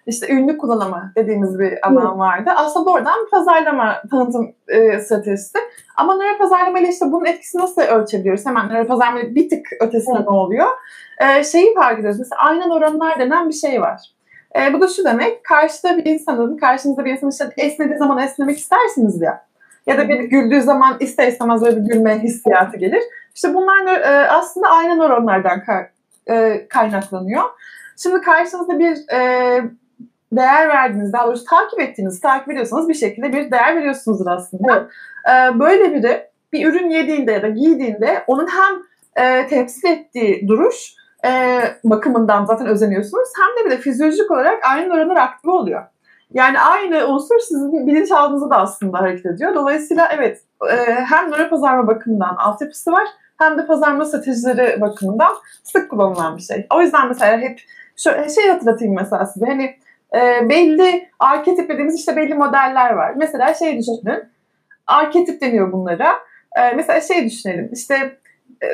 işte 0.07 0.33
ünlü 0.33 0.59
kullanımı 0.59 1.13
dediğimiz 1.17 1.59
bir 1.59 1.89
alan 1.89 2.19
vardı. 2.19 2.51
Aslında 2.57 2.99
bir 2.99 3.31
pazarlama 3.31 4.03
tanıtım 4.11 4.55
e, 4.69 4.99
stratejisi. 5.01 5.59
Ama 5.97 6.15
nöro 6.15 6.39
pazarlama 6.39 6.79
ile 6.79 6.89
işte 6.89 7.13
bunun 7.13 7.25
etkisini 7.25 7.63
nasıl 7.63 7.83
ölçebiliyoruz? 7.83 8.47
Hemen 8.47 8.69
nöro 8.69 8.87
pazarlama 8.87 9.35
bir 9.35 9.49
tık 9.49 9.67
ötesinde 9.81 10.23
ne 10.23 10.31
oluyor? 10.31 10.67
E, 11.19 11.45
şeyi 11.45 11.75
fark 11.75 11.99
ediyoruz. 11.99 12.19
Mesela 12.19 12.41
aynen 12.41 12.71
oranlar 12.71 13.19
denen 13.19 13.49
bir 13.49 13.55
şey 13.55 13.81
var. 13.81 14.01
E, 14.59 14.73
bu 14.73 14.81
da 14.81 14.89
şu 14.89 15.05
demek, 15.05 15.45
karşıda 15.45 15.97
bir 15.97 16.07
insanın, 16.07 16.57
karşınızda 16.57 17.05
bir 17.05 17.11
insanın 17.11 17.31
işte 17.31 17.49
esnediği 17.57 17.99
zaman 17.99 18.19
esnemek 18.19 18.59
istersiniz 18.59 19.21
ya. 19.21 19.47
Ya 19.87 19.99
da 19.99 20.09
bir 20.09 20.21
güldüğü 20.21 20.63
zaman 20.63 20.97
ister 21.01 21.29
istemez 21.29 21.63
böyle 21.63 21.77
bir 21.77 21.93
gülme 21.93 22.19
hissiyatı 22.19 22.77
gelir. 22.77 23.03
İşte 23.35 23.55
bunlar 23.55 23.87
e, 23.87 24.31
aslında 24.31 24.69
aynen 24.69 24.99
oranlardan 24.99 25.63
e, 26.31 26.67
kaynaklanıyor. 26.69 27.43
Şimdi 27.97 28.21
karşınızda 28.21 28.79
bir 28.79 29.13
e, 29.13 29.63
değer 30.33 30.69
verdiğiniz, 30.69 31.13
daha 31.13 31.27
doğrusu 31.27 31.45
takip 31.45 31.81
ettiğiniz, 31.81 32.21
takip 32.21 32.51
ediyorsanız 32.51 32.89
bir 32.89 32.95
şekilde 32.95 33.33
bir 33.33 33.51
değer 33.51 33.77
veriyorsunuzdur 33.77 34.27
aslında. 34.27 34.89
Ee, 35.29 35.59
böyle 35.59 35.95
biri 35.95 36.27
bir 36.53 36.67
ürün 36.67 36.91
yediğinde 36.91 37.33
ya 37.33 37.43
da 37.43 37.49
giydiğinde 37.49 38.25
onun 38.27 38.47
hem 38.47 38.75
e, 39.25 39.47
temsil 39.47 39.89
ettiği 39.89 40.49
duruş 40.49 40.95
e, 41.25 41.61
bakımından 41.85 42.45
zaten 42.45 42.67
özeniyorsunuz 42.67 43.29
hem 43.37 43.65
de 43.65 43.67
bir 43.67 43.77
de 43.77 43.81
fizyolojik 43.81 44.31
olarak 44.31 44.65
aynı 44.65 44.95
oranlar 44.95 45.17
aktif 45.17 45.49
oluyor. 45.49 45.85
Yani 46.35 46.61
aynı 46.61 47.07
unsur 47.07 47.39
sizin 47.39 47.87
bilinçaltınızda 47.87 48.51
da 48.51 48.57
aslında 48.57 49.01
hareket 49.01 49.27
ediyor. 49.27 49.55
Dolayısıyla 49.55 50.09
evet 50.15 50.43
e, 50.71 50.77
hem 50.93 51.31
nöro 51.31 51.49
pazarma 51.51 51.87
bakımından 51.87 52.37
altyapısı 52.37 52.93
var 52.93 53.07
hem 53.39 53.59
de 53.59 53.67
pazarma 53.67 54.05
stratejileri 54.05 54.81
bakımından 54.81 55.33
sık 55.63 55.91
kullanılan 55.91 56.37
bir 56.37 56.43
şey. 56.43 56.67
O 56.75 56.81
yüzden 56.81 57.09
mesela 57.09 57.39
hep 57.39 57.61
şöyle 57.97 58.29
şey 58.29 58.49
hatırlatayım 58.49 58.95
mesela 58.95 59.27
size. 59.27 59.47
Hani 59.47 59.77
e, 60.17 60.49
belli 60.49 61.09
arketip 61.19 61.69
dediğimiz 61.69 61.95
işte 61.95 62.17
belli 62.17 62.35
modeller 62.35 62.93
var. 62.93 63.13
Mesela 63.17 63.55
şey 63.55 63.79
düşünün. 63.79 64.25
Arketip 64.87 65.41
deniyor 65.41 65.73
bunlara. 65.73 66.13
E, 66.57 66.73
mesela 66.77 67.01
şey 67.01 67.25
düşünelim. 67.25 67.71
İşte 67.73 68.19
e, 68.63 68.67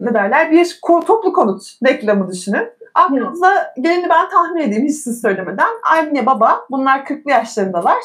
ne 0.00 0.14
derler? 0.14 0.50
Bir 0.50 0.80
toplu 1.06 1.32
konut 1.32 1.62
reklamı 1.86 2.28
düşünün. 2.28 2.68
Aklınıza 2.94 3.74
geleni 3.80 4.08
ben 4.08 4.28
tahmin 4.28 4.60
edeyim 4.60 4.84
hiç 4.84 4.96
siz 4.96 5.20
söylemeden. 5.20 5.68
Anne 5.92 6.26
baba 6.26 6.66
bunlar 6.70 6.98
40'lı 6.98 7.30
yaşlarındalar. 7.30 7.98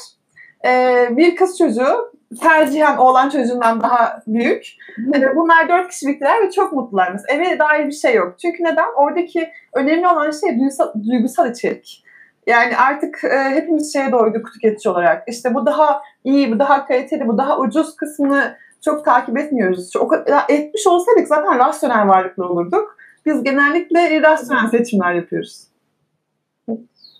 Ee, 0.66 1.08
bir 1.12 1.36
kız 1.36 1.58
çocuğu 1.58 2.12
tercihen 2.42 2.98
oğlan 2.98 3.30
çocuğundan 3.30 3.82
daha 3.82 4.22
büyük. 4.28 4.68
Ee, 5.16 5.36
bunlar 5.36 5.70
dört 5.70 5.92
kişilikler 5.92 6.42
ve 6.44 6.52
çok 6.52 6.74
mutlular. 6.74 7.12
Mesela 7.12 7.44
eve 7.44 7.60
dair 7.60 7.88
bir 7.88 7.92
şey 7.92 8.16
yok. 8.16 8.40
Çünkü 8.42 8.64
neden? 8.64 8.88
Oradaki 8.96 9.50
önemli 9.74 10.08
olan 10.08 10.32
şey 10.32 10.60
duygusal, 10.60 10.94
duygusal 11.10 11.52
içerik. 11.52 12.04
Yani 12.48 12.78
artık 12.78 13.24
e, 13.24 13.50
hepimiz 13.50 13.94
şeye 13.94 14.12
doyduk 14.12 14.54
tüketici 14.54 14.92
olarak. 14.92 15.24
İşte 15.28 15.54
bu 15.54 15.66
daha 15.66 16.02
iyi, 16.24 16.52
bu 16.52 16.60
daha 16.60 16.86
kaliteli, 16.86 17.28
bu 17.28 17.38
daha 17.38 17.60
ucuz 17.60 17.96
kısmını 17.96 18.58
çok 18.86 19.06
takip 19.06 19.38
etmiyoruz. 19.38 19.96
O 19.96 20.08
kadar 20.08 20.44
etmiş 20.50 20.88
olsaydık 20.88 21.28
zaten 21.28 21.60
rasyonel 21.60 22.08
varlıklı 22.08 22.46
olurduk. 22.46 22.98
Biz 23.26 23.44
genellikle 23.44 24.16
irrasyonel 24.16 24.70
seçimler 24.70 25.14
yapıyoruz. 25.14 25.68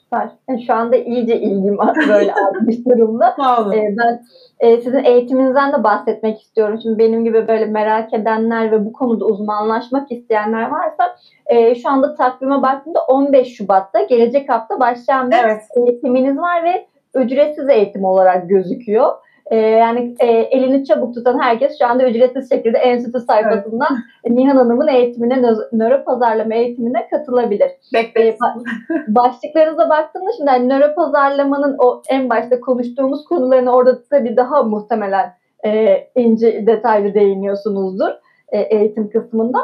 Süper. 0.08 0.30
Yani 0.50 0.64
şu 0.64 0.74
anda 0.74 0.96
iyice 0.96 1.40
ilgim 1.40 1.78
böyle 2.10 2.34
artmış 2.34 2.86
durumda. 2.86 3.36
Ee, 3.74 3.96
ben 3.98 4.22
e, 4.60 4.78
sizin 4.78 5.04
eğitiminizden 5.04 5.74
de 5.74 5.84
bahsetmek 5.84 6.42
istiyorum. 6.42 6.80
Şimdi 6.82 7.00
benim 7.00 7.24
gibi 7.24 7.48
böyle 7.48 7.66
merak 7.66 8.14
edenler 8.14 8.72
ve 8.72 8.86
bu 8.86 8.94
konuda 8.94 9.26
uzmanlaşmak 9.26 10.12
isteyenler 10.12 10.70
varsa 10.70 11.16
e, 11.46 11.76
şu 11.76 11.90
anda 11.90 12.16
takvime 12.16 12.62
baktığımda 12.62 13.00
15 13.08 13.56
Şubat'ta 13.56 14.02
gelecek 14.02 14.50
hafta 14.50 14.80
başlayan 14.80 15.32
bir 15.32 15.38
evet. 15.46 15.62
eğitiminiz 15.76 16.38
var 16.38 16.64
ve 16.64 16.88
ücretsiz 17.16 17.70
eğitim 17.70 18.04
olarak 18.04 18.50
gözüküyor. 18.50 19.14
E, 19.50 19.56
yani 19.58 20.16
e, 20.20 20.28
elini 20.28 20.86
çabuk 20.86 21.16
tutan 21.16 21.40
herkes 21.40 21.80
şu 21.80 21.88
anda 21.88 22.10
ücretsiz 22.10 22.50
şekilde 22.50 22.78
enstitü 22.78 23.20
sayfasından 23.20 23.98
evet. 24.24 24.38
Nihan 24.38 24.58
Hanım'ın 24.58 24.88
eğitimine, 24.88 25.42
nöro 25.72 26.04
pazarlama 26.04 26.56
eğitimine 26.56 27.08
katılabilir. 27.10 27.72
Bekleriz. 27.94 28.36
E, 28.36 29.16
başlıklarınıza 29.16 29.90
baktığımda 29.90 30.30
şimdi 30.38 30.50
yani 30.50 30.70
nöro 30.70 30.96
pazarlamanın 30.96 31.76
o 31.80 32.02
en 32.10 32.30
başta 32.30 32.60
konuştuğumuz 32.60 33.26
konularını 33.26 33.72
orada 33.72 34.04
tabii 34.10 34.38
daha 34.38 34.64
muhtemelen 34.64 35.34
e, 35.66 35.98
ince 36.16 36.68
detaylı 36.68 37.14
değiniyorsunuzdur 37.14 38.10
e, 38.50 38.60
eğitim 38.60 39.10
kısmında. 39.10 39.60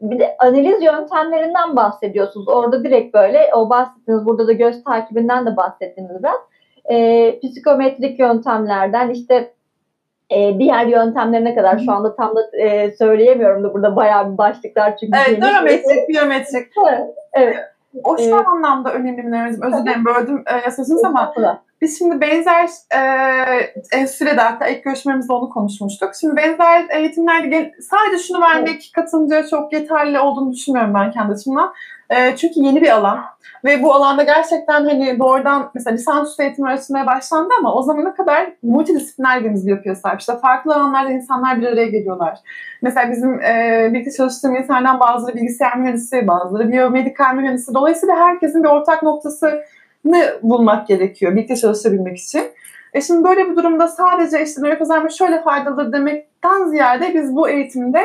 Bir 0.00 0.18
de 0.18 0.36
analiz 0.38 0.82
yöntemlerinden 0.82 1.76
bahsediyorsunuz. 1.76 2.48
Orada 2.48 2.84
direkt 2.84 3.14
böyle 3.14 3.50
o 3.54 3.70
bahsettiğiniz 3.70 4.26
burada 4.26 4.46
da 4.46 4.52
göz 4.52 4.84
takibinden 4.84 5.46
de 5.46 5.56
bahsettiniz 5.56 6.10
biraz 6.22 6.40
e, 6.90 7.38
psikometrik 7.40 8.18
yöntemlerden 8.18 9.10
işte 9.10 9.52
e, 10.30 10.58
diğer 10.58 10.86
yöntemlerine 10.86 11.54
kadar 11.54 11.78
şu 11.78 11.92
anda 11.92 12.16
tam 12.16 12.36
da 12.36 12.56
e, 12.56 12.90
söyleyemiyorum 12.90 13.64
da 13.64 13.74
burada 13.74 13.96
bayağı 13.96 14.32
bir 14.32 14.38
başlıklar 14.38 14.96
çünkü. 14.96 15.18
Evet, 15.28 15.38
nörometrik, 15.38 16.08
biyometrik. 16.08 16.68
Evet. 16.88 17.00
evet. 17.32 17.56
O 18.04 18.18
şu 18.18 18.24
ee, 18.24 18.34
anlamda 18.34 18.92
önemli 18.92 19.18
bir 19.18 19.30
nörometrik. 19.30 19.64
Özür 19.64 19.84
dilerim 19.84 20.04
böldüm 20.04 20.44
e, 20.66 20.70
sözünüz 20.70 21.04
ama 21.04 21.32
biz 21.80 21.98
şimdi 21.98 22.20
benzer 22.20 22.68
e, 22.94 23.00
enstitüde 23.92 24.40
hatta 24.40 24.68
ilk 24.68 24.84
görüşmemizde 24.84 25.32
onu 25.32 25.50
konuşmuştuk. 25.50 26.14
Şimdi 26.20 26.36
benzer 26.36 26.86
eğitimlerde 26.90 27.72
sadece 27.90 28.22
şunu 28.22 28.40
vermek 28.40 28.90
katılımcıya 28.94 29.46
çok 29.46 29.72
yeterli 29.72 30.20
olduğunu 30.20 30.52
düşünmüyorum 30.52 30.94
ben 30.94 31.10
kendi 31.10 31.32
açımdan. 31.32 31.72
E, 32.10 32.36
çünkü 32.36 32.60
yeni 32.60 32.82
bir 32.82 32.88
alan 32.88 33.24
ve 33.64 33.82
bu 33.82 33.94
alanda 33.94 34.22
gerçekten 34.22 34.84
hani 34.84 35.18
doğrudan 35.18 35.70
mesela 35.74 35.94
lisansüstü 35.94 36.42
eğitim 36.42 36.66
öğretilmeye 36.66 37.06
başlandı 37.06 37.48
ama 37.58 37.74
o 37.74 37.82
zamana 37.82 38.14
kadar 38.14 38.52
multidisipliner 38.62 39.44
bir 39.44 39.70
yapıya 39.70 39.94
sahip. 39.94 40.20
İşte 40.20 40.38
farklı 40.38 40.74
alanlarda 40.74 41.10
insanlar 41.10 41.60
bir 41.60 41.66
araya 41.66 41.86
geliyorlar. 41.86 42.38
Mesela 42.82 43.10
bizim 43.10 43.40
e, 43.40 43.88
birlikte 43.92 44.10
çalıştığım 44.10 44.56
insanlardan 44.56 45.00
bazıları 45.00 45.36
bilgisayar 45.36 45.76
mühendisi, 45.76 46.26
bazıları 46.26 46.72
biyomedikal 46.72 47.34
mühendisi. 47.34 47.74
Dolayısıyla 47.74 48.16
herkesin 48.16 48.64
bir 48.64 48.68
ortak 48.68 49.02
noktasını 49.02 49.60
bulmak 50.42 50.86
gerekiyor 50.86 51.32
birlikte 51.36 51.56
çalışabilmek 51.56 52.18
için. 52.18 52.42
E 52.94 53.00
şimdi 53.00 53.24
böyle 53.24 53.50
bir 53.50 53.56
durumda 53.56 53.88
sadece 53.88 54.42
işte 54.42 54.62
nöro 54.62 54.78
kazanma 54.78 55.08
şöyle 55.08 55.42
faydalı 55.42 55.92
demekten 55.92 56.66
ziyade 56.66 57.14
biz 57.14 57.36
bu 57.36 57.48
eğitimde 57.48 58.00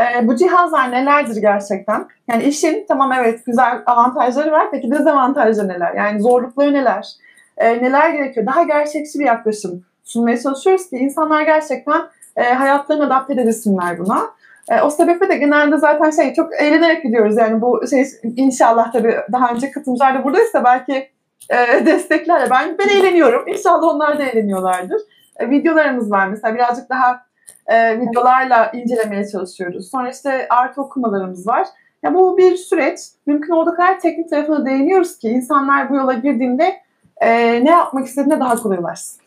e, 0.00 0.28
bu 0.28 0.36
cihazlar 0.36 0.90
nelerdir 0.90 1.40
gerçekten? 1.40 2.06
Yani 2.28 2.42
işin 2.44 2.84
tamam 2.88 3.12
evet 3.12 3.46
güzel 3.46 3.82
avantajları 3.86 4.52
var. 4.52 4.68
Peki 4.70 4.90
dezavantajları 4.90 5.68
neler? 5.68 5.94
Yani 5.94 6.20
zorlukları 6.20 6.72
neler? 6.72 7.08
E, 7.56 7.82
neler 7.82 8.10
gerekiyor? 8.10 8.46
Daha 8.46 8.62
gerçekçi 8.62 9.18
bir 9.18 9.24
yaklaşım 9.24 9.84
sunmaya 10.04 10.40
çalışıyoruz 10.40 10.90
ki 10.90 10.96
insanlar 10.96 11.42
gerçekten 11.42 12.02
e, 12.36 12.42
hayatlarını 12.42 13.06
adapte 13.06 13.34
edebilsinler 13.34 13.98
buna. 13.98 14.22
E, 14.68 14.80
o 14.80 14.90
sebeple 14.90 15.28
de 15.28 15.36
genelde 15.36 15.76
zaten 15.76 16.10
şey 16.10 16.34
çok 16.34 16.54
eğlenerek 16.62 17.02
gidiyoruz. 17.02 17.36
Yani 17.36 17.60
bu 17.60 17.80
şey 17.90 18.06
inşallah 18.36 18.92
tabii 18.92 19.14
daha 19.32 19.52
önce 19.52 19.70
katılımcılar 19.70 20.14
da 20.18 20.24
buradaysa 20.24 20.64
belki 20.64 21.08
e, 21.50 21.86
desteklerle. 21.86 22.50
Ben, 22.50 22.78
ben 22.78 22.88
eğleniyorum. 22.88 23.48
İnşallah 23.48 23.94
onlar 23.94 24.18
da 24.18 24.22
eğleniyorlardır. 24.24 25.00
E, 25.36 25.50
videolarımız 25.50 26.10
var 26.10 26.26
mesela 26.26 26.54
birazcık 26.54 26.90
daha 26.90 27.26
e, 27.66 28.00
videolarla 28.00 28.70
incelemeye 28.70 29.28
çalışıyoruz. 29.28 29.90
Sonra 29.90 30.10
işte 30.10 30.46
artı 30.50 30.82
okumalarımız 30.82 31.46
var. 31.46 31.66
Ya 32.02 32.14
bu 32.14 32.38
bir 32.38 32.56
süreç. 32.56 33.00
Mümkün 33.26 33.52
olduğu 33.52 33.74
kadar 33.74 34.00
teknik 34.00 34.30
tarafına 34.30 34.66
değiniyoruz 34.66 35.18
ki 35.18 35.28
insanlar 35.28 35.90
bu 35.90 35.96
yola 35.96 36.12
girdiğinde 36.12 36.76
e, 37.20 37.28
ne 37.64 37.70
yapmak 37.70 38.06
istediğine 38.06 38.40
daha 38.40 38.56
kolay 38.56 38.78
ulaşsın. 38.78 39.20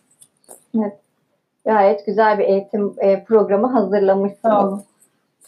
Evet. 0.80 0.94
Gayet 1.66 2.06
güzel 2.06 2.40
bir 2.40 2.44
eğitim 2.44 2.94
e, 2.98 3.24
programı 3.24 3.68
hazırlamışsınız. 3.68 4.42
Sağ 4.42 4.68
olun. 4.68 4.84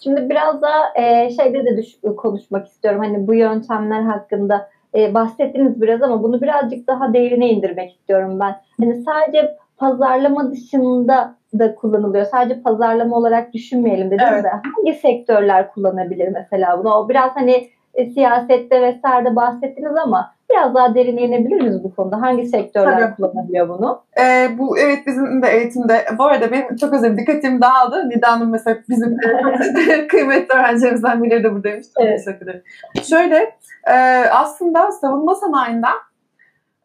Şimdi 0.03 0.29
biraz 0.29 0.61
da 0.61 0.69
e, 0.95 1.29
şeyde 1.29 1.65
de 1.65 1.77
düş- 1.77 2.15
konuşmak 2.17 2.67
istiyorum. 2.67 2.99
Hani 3.03 3.27
bu 3.27 3.33
yöntemler 3.33 4.01
hakkında 4.01 4.69
e, 4.95 5.13
bahsettiniz 5.13 5.81
biraz 5.81 6.01
ama 6.01 6.23
bunu 6.23 6.41
birazcık 6.41 6.87
daha 6.87 7.13
derine 7.13 7.49
indirmek 7.49 7.91
istiyorum 7.91 8.39
ben. 8.39 8.55
Hani 8.79 9.03
sadece 9.03 9.55
pazarlama 9.77 10.51
dışında 10.51 11.35
da 11.59 11.75
kullanılıyor. 11.75 12.25
Sadece 12.25 12.61
pazarlama 12.61 13.15
olarak 13.17 13.53
düşünmeyelim 13.53 14.11
dediniz 14.11 14.29
evet. 14.33 14.43
de 14.43 14.49
hangi 14.49 14.93
sektörler 14.93 15.71
kullanabilir 15.71 16.27
mesela 16.27 16.79
bunu? 16.79 16.93
O 16.93 17.09
biraz 17.09 17.35
hani 17.35 17.67
e, 17.93 18.05
siyasette 18.05 18.81
vesaire 18.81 19.35
bahsettiniz 19.35 19.95
ama 20.05 20.33
biraz 20.51 20.75
daha 20.75 20.95
derine 20.95 21.21
inebilir 21.21 21.61
miyiz 21.61 21.83
bu 21.83 21.95
konuda? 21.95 22.21
Hangi 22.21 22.47
sektörler 22.47 22.99
Tabii. 22.99 23.15
kullanabiliyor 23.15 23.69
bunu? 23.69 24.03
Ee, 24.19 24.49
bu 24.57 24.77
evet 24.77 24.99
bizim 25.07 25.41
de 25.41 25.47
eğitimde 25.47 26.05
bu 26.17 26.23
arada 26.23 26.51
benim 26.51 26.75
çok 26.75 26.93
özür 26.93 27.17
dikkatim 27.17 27.61
dağıldı. 27.61 28.09
Nida 28.09 28.31
Hanım 28.31 28.49
mesela 28.49 28.77
bizim 28.89 29.17
kıymetli 30.07 30.55
öğrencilerimizden 30.55 31.23
biri 31.23 31.43
de 31.43 31.53
buradaymış. 31.53 31.85
Çok 31.97 32.05
evet. 32.05 32.25
teşekkür 32.25 32.45
ederim. 32.45 32.63
Şöyle 33.03 33.55
e, 33.87 33.93
aslında 34.31 34.91
savunma 34.91 35.35
sanayinden 35.35 35.95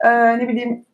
e, 0.04 0.38
ne 0.38 0.48
bileyim 0.48 0.84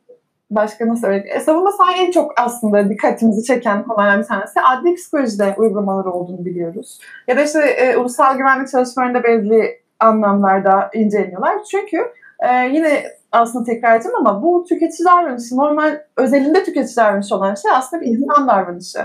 başka 0.51 0.89
nasıl 0.89 1.07
örnek? 1.07 1.27
E, 1.37 1.41
savunma 1.41 1.73
sanayi 1.73 2.07
en 2.07 2.11
çok 2.11 2.41
aslında 2.41 2.89
dikkatimizi 2.89 3.45
çeken 3.45 3.83
konulardan 3.83 4.21
bir 4.21 4.27
tanesi. 4.27 4.61
Adli 4.61 4.95
psikolojide 4.95 5.55
uygulamaları 5.57 6.11
olduğunu 6.11 6.45
biliyoruz. 6.45 6.99
Ya 7.29 7.37
da 7.37 7.43
işte 7.43 7.61
e, 7.61 7.97
ulusal 7.97 8.37
güvenlik 8.37 8.69
çalışmalarında 8.69 9.25
belli 9.25 9.83
anlamlarda 10.01 10.91
inceleniyorlar. 10.95 11.65
Çünkü 11.71 12.13
e, 12.43 12.69
yine 12.73 13.05
aslında 13.33 13.65
tekrar 13.65 13.97
edeceğim 13.97 14.17
ama 14.17 14.43
bu 14.43 14.65
tüketici 14.69 15.07
davranışı 15.07 15.57
normal 15.57 16.01
özelinde 16.17 16.65
tüketici 16.65 16.97
davranışı 16.97 17.37
olan 17.37 17.55
şey 17.55 17.71
aslında 17.75 18.03
bir 18.03 18.07
insan 18.07 18.49
davranışı. 18.49 18.99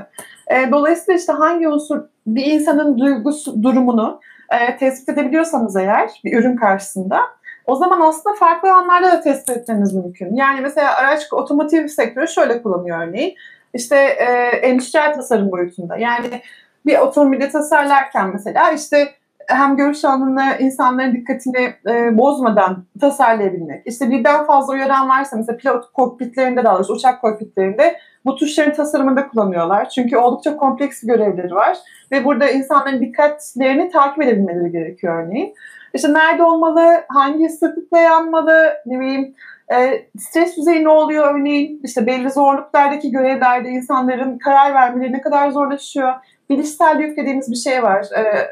E, 0.48 0.72
dolayısıyla 0.72 1.20
işte 1.20 1.34
hangi 1.34 1.68
unsur 1.68 2.02
bir 2.28 2.46
insanın 2.46 2.98
duygusu 2.98 3.64
durumunu 3.64 4.20
e, 4.50 4.78
tespit 4.78 5.10
edebiliyorsanız 5.10 5.76
eğer 5.76 6.22
bir 6.26 6.40
ürün 6.40 6.56
karşısında 6.56 7.20
o 7.66 7.76
zaman 7.76 8.02
aslında 8.02 8.36
farklı 8.36 8.74
alanlarda 8.74 9.12
da 9.12 9.22
tespit 9.22 9.58
etmeniz 9.58 9.94
mümkün. 9.94 10.36
Yani 10.36 10.62
mesela 10.62 10.96
araç 10.96 11.34
otomotiv 11.34 11.88
sektörü 11.88 12.28
şöyle 12.28 12.62
kullanıyor 12.62 13.08
örneğin. 13.08 13.36
İşte 13.74 13.96
e, 13.96 14.24
endüstriyel 14.58 15.14
tasarım 15.14 15.52
boyutunda. 15.52 15.98
Yani 15.98 16.42
bir 16.86 16.98
otomobili 16.98 17.50
tasarlarken 17.50 18.30
mesela 18.34 18.72
işte 18.72 19.08
hem 19.48 19.78
görüş 19.78 20.06
alanını 20.06 20.56
insanların 20.60 21.14
dikkatini 21.14 21.74
e, 21.90 22.18
bozmadan 22.18 22.86
tasarlayabilmek. 23.02 23.88
İşte 23.88 24.10
birden 24.10 24.46
fazla 24.46 24.74
uyaran 24.74 25.10
varsa 25.10 25.38
mesela 25.38 25.58
pilot 25.58 25.94
kokpitlerinde 25.94 26.64
daha 26.64 26.76
doğrusu 26.76 26.94
uçak 26.94 27.22
kokpitlerinde 27.22 27.96
bu 28.26 28.36
tuşların 28.36 28.74
tasarımında 28.74 29.28
kullanıyorlar. 29.28 29.90
Çünkü 29.90 30.18
oldukça 30.18 30.58
kompleks 30.58 31.02
görevleri 31.02 31.56
var. 31.56 31.78
Ve 32.12 32.26
burada 32.26 32.50
insanların 32.50 33.02
dikkatlerini 33.02 33.90
takip 33.90 34.24
edebilmeleri 34.24 34.72
gerekiyor 34.72 35.24
örneğin. 35.24 35.54
İşte 35.94 36.14
nerede 36.14 36.44
olmalı, 36.44 37.04
hangi 37.08 37.50
sıklıkla 37.50 38.00
yanmalı, 38.00 38.74
ne 38.86 39.00
bileyim 39.00 39.36
e, 39.74 40.08
stres 40.20 40.58
düzeyi 40.58 40.84
ne 40.84 40.90
oluyor 40.90 41.36
örneğin, 41.36 41.82
işte 41.84 42.08
belli 42.08 42.30
zorluklardaki 42.30 43.12
görevlerde 43.12 43.70
insanların 43.70 44.38
karar 44.38 44.74
vermeleri 44.74 45.12
ne 45.12 45.22
kadar 45.22 45.50
zorlaşıyor. 45.50 46.14
Bilişsel 46.50 47.00
yük 47.00 47.18
dediğimiz 47.18 47.52
bir 47.52 47.56
şey 47.56 47.84
var. 47.84 48.06
E, 48.18 48.48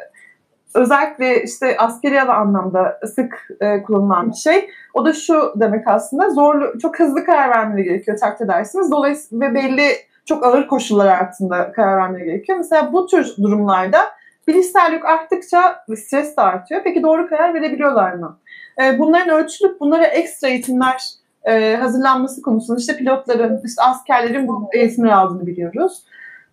özellikle 0.76 1.44
işte 1.44 1.78
askeri 1.78 2.22
anlamda 2.22 3.00
sık 3.16 3.48
e, 3.60 3.84
kullanılan 3.84 4.30
bir 4.30 4.36
şey. 4.36 4.70
O 4.94 5.06
da 5.06 5.14
şu 5.14 5.54
demek 5.56 5.88
aslında 5.88 6.30
zorlu, 6.30 6.80
çok 6.80 7.00
hızlı 7.00 7.26
karar 7.26 7.50
vermeleri 7.50 7.84
gerekiyor 7.84 8.18
takdir 8.18 8.46
edersiniz. 8.46 8.92
Dolayısıyla 8.92 9.48
ve 9.48 9.56
belli 9.56 9.92
çok 10.26 10.46
ağır 10.46 10.68
koşullar 10.68 11.22
altında 11.22 11.72
karar 11.72 11.98
vermeleri 11.98 12.26
gerekiyor. 12.26 12.58
Mesela 12.58 12.94
bu 12.94 13.08
tür 13.08 13.36
durumlarda 13.42 14.00
bilişsel 14.48 14.94
yük 14.94 15.06
arttıkça 15.06 15.84
stres 15.96 16.38
de 16.38 16.42
artıyor. 16.42 16.82
Peki 16.84 17.04
doğru 17.04 17.30
karar 17.30 17.54
verebiliyorlar 17.54 18.14
mı? 18.14 18.40
E, 18.84 19.00
bunların 19.00 19.30
ölçülüp 19.30 19.80
bunlara 19.80 20.06
ekstra 20.06 20.48
eğitimler 20.48 21.04
e, 21.44 21.76
hazırlanması 21.76 22.42
konusunda 22.42 22.80
işte 22.80 22.98
pilotların, 22.98 23.62
işte 23.66 23.84
askerlerin 23.84 24.48
bu 24.48 24.70
eğitimleri 24.74 25.14
aldığını 25.14 25.48
biliyoruz. 25.48 26.04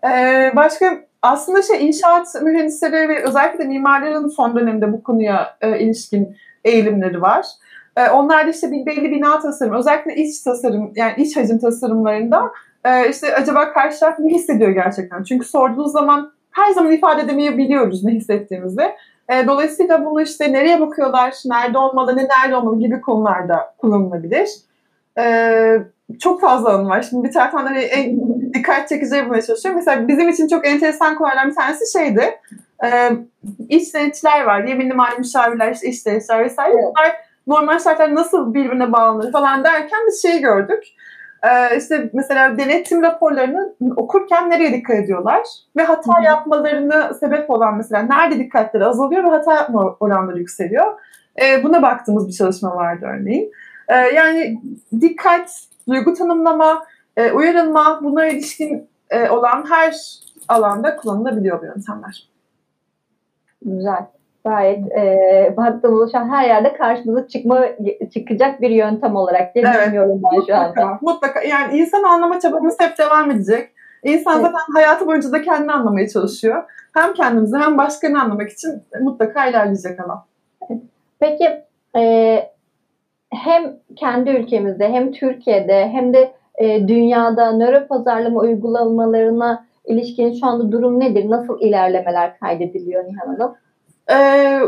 E, 0.05 0.53
başka 0.57 0.99
aslında 1.23 1.63
şey 1.63 1.87
inşaat 1.87 2.43
mühendisleri 2.43 3.09
ve 3.09 3.25
özellikle 3.25 3.59
de 3.59 3.69
mimarların 3.69 4.29
son 4.29 4.57
dönemde 4.57 4.93
bu 4.93 5.03
konuya 5.03 5.57
e, 5.61 5.79
ilişkin 5.81 6.37
eğilimleri 6.65 7.23
var. 7.23 7.47
E, 7.97 8.09
onlar 8.09 8.47
da 8.47 8.51
işte 8.51 8.73
bir 8.73 8.87
belli 8.87 9.11
bina 9.11 9.41
tasarımı, 9.41 9.79
özellikle 9.79 10.15
iç 10.15 10.41
tasarım, 10.41 10.93
yani 10.97 11.15
iç 11.17 11.37
hacim 11.37 11.59
tasarımlarında 11.59 12.53
e, 12.85 13.09
işte 13.11 13.35
acaba 13.35 13.73
karşı 13.73 14.01
taraf 14.01 14.19
ne 14.19 14.35
hissediyor 14.35 14.71
gerçekten? 14.71 15.23
Çünkü 15.23 15.47
sorduğunuz 15.47 15.93
zaman 15.93 16.33
her 16.51 16.71
zaman 16.71 16.93
ifade 16.93 17.23
edemeyebiliyoruz 17.23 18.05
ne 18.05 18.13
hissettiğimizi. 18.13 18.83
E, 19.29 19.47
dolayısıyla 19.47 20.05
bunu 20.05 20.23
işte 20.23 20.53
nereye 20.53 20.81
bakıyorlar, 20.81 21.35
nerede 21.45 21.79
olmalı, 21.79 22.17
ne 22.17 22.29
nerede 22.29 22.57
olmalı 22.57 22.79
gibi 22.79 23.01
konularda 23.01 23.75
kullanılabilir. 23.79 24.49
E, 25.19 25.79
çok 26.21 26.41
fazla 26.41 26.71
alanı 26.71 26.89
var. 26.89 27.03
Şimdi 27.03 27.29
bir 27.29 27.33
taraftan 27.33 27.67
hani 27.67 27.79
en 27.79 28.21
dikkat 28.55 28.89
çekici 28.89 29.17
yapmaya 29.17 29.43
çalışıyorum. 29.43 29.81
Mesela 29.81 30.09
bizim 30.09 30.29
için 30.29 30.49
çok 30.49 30.67
enteresan 30.67 31.15
konulardan 31.15 31.51
bir 31.51 31.55
tanesi 31.55 31.99
şeydi. 31.99 32.25
E, 32.85 33.11
iç 33.69 33.95
denetçiler 33.95 34.45
var. 34.45 34.65
Yeminli 34.65 34.95
mali 34.95 35.19
müşavirler, 35.19 35.73
işte 35.73 35.89
iç 35.89 36.07
denetçiler 36.07 36.45
vesaire. 36.45 36.77
Bunlar 36.77 37.17
normal 37.47 37.79
şartlar 37.79 38.15
nasıl 38.15 38.55
birbirine 38.55 38.93
bağlanır 38.93 39.33
falan 39.33 39.65
derken 39.65 40.01
biz 40.07 40.23
şeyi 40.23 40.41
gördük. 40.41 40.85
Ee, 41.43 41.77
işte 41.77 42.11
mesela 42.13 42.59
denetim 42.59 43.03
raporlarını 43.03 43.75
okurken 43.97 44.51
nereye 44.51 44.73
dikkat 44.73 44.97
ediyorlar 44.97 45.43
ve 45.77 45.83
hata 45.83 46.19
Hı. 46.19 46.25
yapmalarını 46.25 47.15
sebep 47.21 47.51
olan 47.51 47.77
mesela 47.77 48.03
nerede 48.03 48.39
dikkatleri 48.39 48.85
azalıyor 48.85 49.25
ve 49.25 49.29
hata 49.29 49.55
yapma 49.55 49.97
oranları 50.01 50.39
yükseliyor. 50.39 51.01
Ee, 51.43 51.65
buna 51.65 51.83
baktığımız 51.83 52.29
bir 52.29 52.33
çalışma 52.33 52.77
vardı 52.77 53.07
örneğin. 53.07 53.53
Ee, 53.93 53.97
yani 53.97 54.61
dikkat, 55.01 55.63
duygu 55.89 56.15
tanımlama, 56.15 56.85
e, 57.17 57.33
uyarılma 57.33 58.01
bunlara 58.03 58.27
ilişkin 58.27 58.89
e, 59.11 59.31
olan 59.31 59.71
her 59.71 59.97
alanda 60.49 60.97
kullanılabiliyor 60.97 61.63
bu 61.63 61.67
yöntemler. 61.67 62.29
Güzel 63.63 64.07
gayet 64.45 64.93
e, 64.93 65.55
baktığım 65.57 65.95
oluşan 65.95 66.29
her 66.29 66.47
yerde 66.47 66.73
karşımıza 66.73 67.29
çıkma 67.29 67.65
çıkacak 68.15 68.61
bir 68.61 68.71
yöntem 68.71 69.17
olarak 69.17 69.55
deneyimliyorum 69.55 70.11
evet, 70.11 70.23
ben 70.25 70.39
mutlaka, 70.39 70.73
şu 70.75 70.83
anda. 70.83 70.99
Mutlaka. 71.03 71.43
Yani 71.43 71.79
insan 71.79 72.03
anlama 72.03 72.41
çabamız 72.41 72.77
hep 72.81 72.99
devam 72.99 73.31
edecek. 73.31 73.71
İnsan 74.03 74.35
evet. 74.41 74.47
zaten 74.47 74.73
hayatı 74.73 75.07
boyunca 75.07 75.33
da 75.33 75.43
kendini 75.43 75.73
anlamaya 75.73 76.09
çalışıyor. 76.09 76.63
Hem 76.95 77.15
kendimizi 77.15 77.57
hem 77.57 77.79
başkalarını 77.79 78.23
anlamak 78.23 78.51
için 78.51 78.83
mutlaka 79.01 79.47
ilerleyecek 79.47 80.01
ama. 80.01 80.27
Peki 81.21 81.65
e, 81.97 82.53
hem 83.33 83.77
kendi 83.97 84.31
ülkemizde 84.31 84.89
hem 84.89 85.13
Türkiye'de 85.13 85.89
hem 85.89 86.15
de 86.15 86.33
e, 86.55 86.89
dünyada 86.89 87.53
nöro 87.53 87.87
pazarlama 87.87 88.41
uygulamalarına 88.41 89.67
ilişkin 89.85 90.41
şu 90.41 90.47
anda 90.47 90.73
durum 90.73 91.01
nedir? 91.01 91.31
Nasıl 91.31 91.61
ilerlemeler 91.61 92.39
kaydediliyor 92.39 93.05
Nihan 93.05 93.27
Hanım? 93.27 93.55
Ee, 94.11 94.61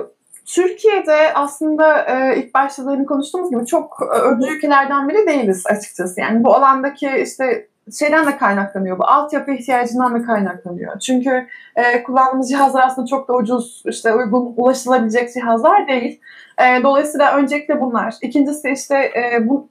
Türkiye'de 0.47 1.35
aslında 1.35 2.03
e, 2.03 2.37
ilk 2.37 2.55
başta 2.55 2.87
da 2.87 3.05
konuştuğumuz 3.05 3.51
gibi 3.51 3.67
çok 3.67 3.99
e, 4.15 4.19
öncü 4.19 4.57
ülkelerden 4.57 5.09
biri 5.09 5.27
değiliz 5.27 5.65
açıkçası. 5.67 6.21
Yani 6.21 6.45
bu 6.45 6.55
alandaki 6.55 7.11
işte 7.23 7.69
şeyden 7.93 8.26
de 8.26 8.37
kaynaklanıyor 8.37 8.99
bu. 8.99 9.05
Altyapı 9.05 9.51
ihtiyacından 9.51 10.14
da 10.14 10.26
kaynaklanıyor. 10.26 10.99
Çünkü 10.99 11.47
e, 11.76 12.03
kullandığımız 12.03 12.49
cihazlar 12.49 12.82
aslında 12.87 13.07
çok 13.07 13.28
da 13.28 13.32
ucuz, 13.32 13.82
işte 13.87 14.14
uygun 14.14 14.55
ulaşılabilecek 14.57 15.35
cihazlar 15.35 15.89
değil. 15.89 16.20
E, 16.59 16.82
dolayısıyla 16.82 17.37
öncelikle 17.37 17.80
bunlar. 17.80 18.14
İkincisi 18.22 18.70
işte 18.70 18.97
e, 18.97 19.49
bu 19.49 19.68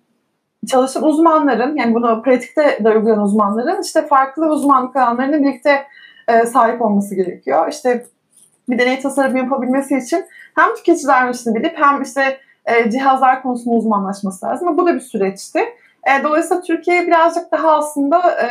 çalışan 0.67 1.03
uzmanların 1.03 1.75
yani 1.75 1.93
bunu 1.93 2.21
pratikte 2.21 2.79
de 2.83 2.89
uygulayan 2.89 3.21
uzmanların 3.21 3.81
işte 3.81 4.07
farklı 4.07 4.49
uzmanlık 4.49 4.95
alanlarına 4.95 5.39
birlikte 5.41 5.83
e, 6.27 6.45
sahip 6.45 6.81
olması 6.81 7.15
gerekiyor. 7.15 7.67
İşte 7.69 8.05
bir 8.69 8.79
deney 8.79 8.99
tasarımı 8.99 9.37
yapabilmesi 9.37 9.97
için 9.97 10.25
hem 10.55 10.75
tüketici 10.75 11.07
davranışını 11.07 11.55
bilip 11.55 11.77
hem 11.77 12.01
işte 12.01 12.37
e, 12.65 12.89
cihazlar 12.91 13.41
konusunda 13.41 13.75
uzmanlaşması 13.75 14.45
lazım. 14.45 14.77
Bu 14.77 14.87
da 14.87 14.95
bir 14.95 14.99
süreçti. 14.99 15.59
E, 16.05 16.23
dolayısıyla 16.23 16.63
Türkiye 16.63 17.07
birazcık 17.07 17.51
daha 17.51 17.77
aslında 17.77 18.41
e, 18.41 18.49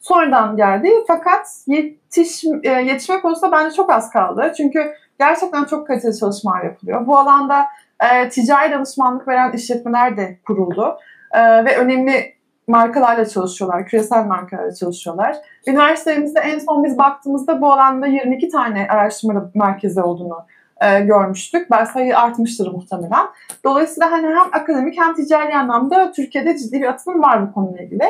sonradan 0.00 0.56
geldi. 0.56 0.90
Fakat 1.06 1.46
yetiş, 1.66 2.44
e, 2.62 2.70
yetişme 2.70 3.20
konusunda 3.20 3.52
bence 3.52 3.76
çok 3.76 3.90
az 3.90 4.10
kaldı. 4.10 4.52
Çünkü 4.56 4.92
gerçekten 5.18 5.64
çok 5.64 5.86
kaliteli 5.86 6.18
çalışmalar 6.18 6.64
yapılıyor. 6.64 7.06
Bu 7.06 7.18
alanda 7.18 7.66
e, 8.00 8.28
ticari 8.28 8.72
danışmanlık 8.72 9.28
veren 9.28 9.52
işletmeler 9.52 10.16
de 10.16 10.38
kuruldu. 10.46 10.96
E, 11.32 11.64
ve 11.64 11.76
önemli 11.76 12.34
markalarla 12.66 13.26
çalışıyorlar, 13.26 13.86
küresel 13.86 14.24
markalarla 14.24 14.74
çalışıyorlar. 14.74 15.36
Üniversitemizde 15.66 16.40
en 16.40 16.58
son 16.58 16.84
biz 16.84 16.98
baktığımızda 16.98 17.60
bu 17.60 17.72
alanda 17.72 18.06
22 18.06 18.48
tane 18.48 18.86
araştırma 18.90 19.50
merkezi 19.54 20.02
olduğunu 20.02 20.46
e, 20.82 21.00
görmüştük. 21.00 21.70
Ben 21.70 21.84
sayı 21.84 22.18
artmıştır 22.18 22.72
muhtemelen. 22.72 23.26
Dolayısıyla 23.64 24.12
hani 24.12 24.26
hem 24.26 24.46
akademik 24.52 24.98
hem 25.00 25.14
ticari 25.14 25.56
anlamda 25.56 26.12
Türkiye'de 26.12 26.56
ciddi 26.56 26.80
bir 26.82 26.86
atılım 26.86 27.22
var 27.22 27.48
bu 27.48 27.52
konuyla 27.52 27.84
ilgili. 27.84 28.04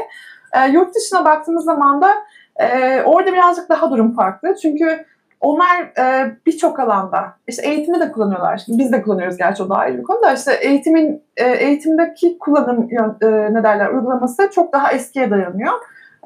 E, 0.52 0.68
yurt 0.70 0.94
dışına 0.94 1.24
baktığımız 1.24 1.64
zaman 1.64 2.02
da 2.02 2.14
e, 2.56 3.02
orada 3.02 3.32
birazcık 3.32 3.68
daha 3.68 3.90
durum 3.90 4.14
farklı. 4.14 4.56
Çünkü 4.62 5.04
onlar 5.40 5.82
e, 5.98 6.36
birçok 6.46 6.80
alanda, 6.80 7.34
işte 7.48 7.68
eğitimde 7.68 8.00
de 8.00 8.12
kullanıyorlar. 8.12 8.62
Biz 8.68 8.92
de 8.92 9.02
kullanıyoruz 9.02 9.36
gerçi 9.36 9.62
o 9.62 9.68
da 9.68 9.74
ayrı 9.74 9.98
bir 9.98 10.02
konu 10.02 10.22
da 10.22 10.32
işte 10.32 10.52
eğitimin 10.52 11.22
e, 11.36 11.50
eğitimdeki 11.50 12.38
kullanım 12.38 12.88
e, 13.22 13.28
ne 13.54 13.62
derler 13.62 13.88
uygulaması 13.88 14.50
çok 14.54 14.72
daha 14.72 14.92
eskiye 14.92 15.30
dayanıyor. 15.30 15.72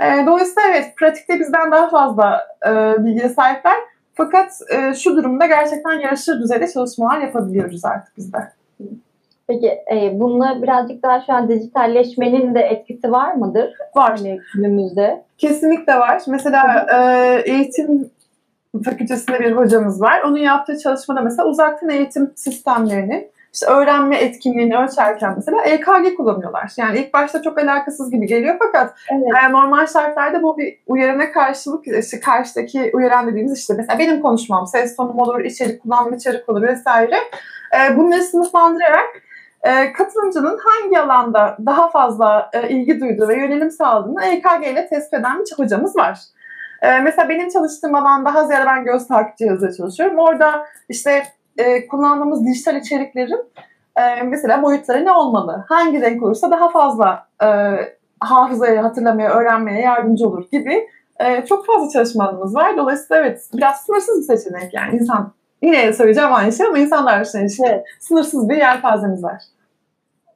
E, 0.01 0.27
dolayısıyla 0.27 0.69
evet 0.71 0.97
pratikte 0.97 1.41
bizden 1.41 1.73
daha 1.73 1.89
fazla 1.89 2.47
e, 2.67 2.71
bilgiye 3.05 3.29
sahipler. 3.29 3.77
Fakat 4.17 4.61
e, 4.71 4.95
şu 4.95 5.17
durumda 5.17 5.47
gerçekten 5.47 5.93
yarışır 5.93 6.41
düzeyde 6.41 6.69
çalışmalar 6.69 7.21
yapabiliyoruz 7.21 7.85
artık 7.85 8.17
bizde. 8.17 8.39
Peki 9.49 9.67
e, 9.67 10.21
bununla 10.21 10.62
birazcık 10.62 11.03
daha 11.03 11.21
şu 11.21 11.33
an 11.33 11.49
dijitalleşmenin 11.49 12.55
de 12.55 12.61
etkisi 12.61 13.12
var 13.12 13.35
mıdır? 13.35 13.75
Var. 13.97 14.19
Hani 14.19 14.41
günümüzde. 14.55 15.23
Kesinlikle 15.39 15.95
var. 15.95 16.23
Mesela 16.27 16.87
e, 16.95 17.51
eğitim 17.51 18.11
fakültesinde 18.85 19.41
bir 19.41 19.53
hocamız 19.53 20.03
var. 20.03 20.23
Onun 20.23 20.37
yaptığı 20.37 20.79
çalışmada 20.79 21.21
mesela 21.21 21.49
uzaktan 21.49 21.89
eğitim 21.89 22.33
sistemlerinin 22.37 23.31
işte 23.57 23.67
öğrenme 23.67 24.17
etkinliğini 24.17 24.79
ölçerken 24.79 25.35
mesela 25.37 25.63
EKG 25.63 26.17
kullanıyorlar. 26.17 26.73
Yani 26.77 26.99
ilk 26.99 27.15
başta 27.15 27.43
çok 27.43 27.59
alakasız 27.59 28.11
gibi 28.11 28.27
geliyor 28.27 28.57
fakat 28.59 28.95
evet. 29.13 29.23
yani 29.35 29.53
normal 29.53 29.87
şartlarda 29.87 30.43
bu 30.43 30.59
bir 30.59 30.79
uyarana 30.87 31.33
karşılık 31.33 31.89
işte 31.89 32.21
karşıdaki 32.21 32.91
uyaran 32.95 33.27
dediğimiz 33.27 33.59
işte 33.59 33.75
mesela 33.77 33.99
benim 33.99 34.23
konuşmam, 34.23 34.67
ses 34.67 34.97
tonum 34.97 35.19
olur, 35.19 35.41
içerik 35.41 35.83
kullanma 35.83 36.17
içerik 36.17 36.49
olur 36.49 36.63
vesaire. 36.63 37.17
E, 37.77 37.97
bunları 37.97 38.23
sınıflandırarak 38.23 39.07
e, 39.63 39.93
katılımcının 39.93 40.59
hangi 40.65 41.01
alanda 41.01 41.57
daha 41.67 41.91
fazla 41.91 42.51
e, 42.53 42.69
ilgi 42.69 43.01
duyduğu 43.01 43.29
ve 43.29 43.37
yönelim 43.37 43.71
sağladığını 43.71 44.25
EKG 44.25 44.67
ile 44.67 44.89
tespit 44.89 45.15
eden 45.15 45.39
bir 45.39 45.65
hocamız 45.65 45.97
var. 45.97 46.19
E, 46.83 47.01
mesela 47.01 47.29
benim 47.29 47.49
çalıştığım 47.49 47.95
alan 47.95 48.25
daha 48.25 48.45
ziyade 48.45 48.67
ben 48.67 48.85
göz 48.85 49.07
takip 49.07 49.37
cihazıyla 49.37 49.75
çalışıyorum. 49.75 50.19
Orada 50.19 50.67
işte 50.89 51.23
e, 51.59 51.87
kullandığımız 51.87 52.47
dijital 52.47 52.77
içeriklerin 52.77 53.45
e, 53.97 54.23
mesela 54.23 54.63
boyutları 54.63 55.05
ne 55.05 55.13
olmalı? 55.13 55.65
Hangi 55.69 56.01
renk 56.01 56.23
olursa 56.23 56.51
daha 56.51 56.69
fazla 56.69 57.27
e, 57.43 57.47
hafızaya, 58.21 58.85
hatırlamaya, 58.85 59.31
öğrenmeye 59.31 59.81
yardımcı 59.81 60.29
olur 60.29 60.45
gibi 60.53 60.89
e, 61.21 61.45
çok 61.45 61.67
fazla 61.67 61.89
çalışmalarımız 61.89 62.55
var. 62.55 62.77
Dolayısıyla 62.77 63.23
evet 63.23 63.49
biraz 63.55 63.81
sınırsız 63.81 64.19
bir 64.19 64.37
seçenek 64.37 64.75
yani 64.75 64.97
insan 64.97 65.33
yine 65.63 65.93
söyleyeceğim 65.93 66.35
aynı 66.35 66.53
şey 66.53 66.67
ama 66.67 66.79
insanlar 66.79 67.21
için 67.21 67.65
evet. 67.69 67.85
sınırsız 68.01 68.49
bir 68.49 68.57
yelpazemiz 68.57 69.25
var. 69.25 69.43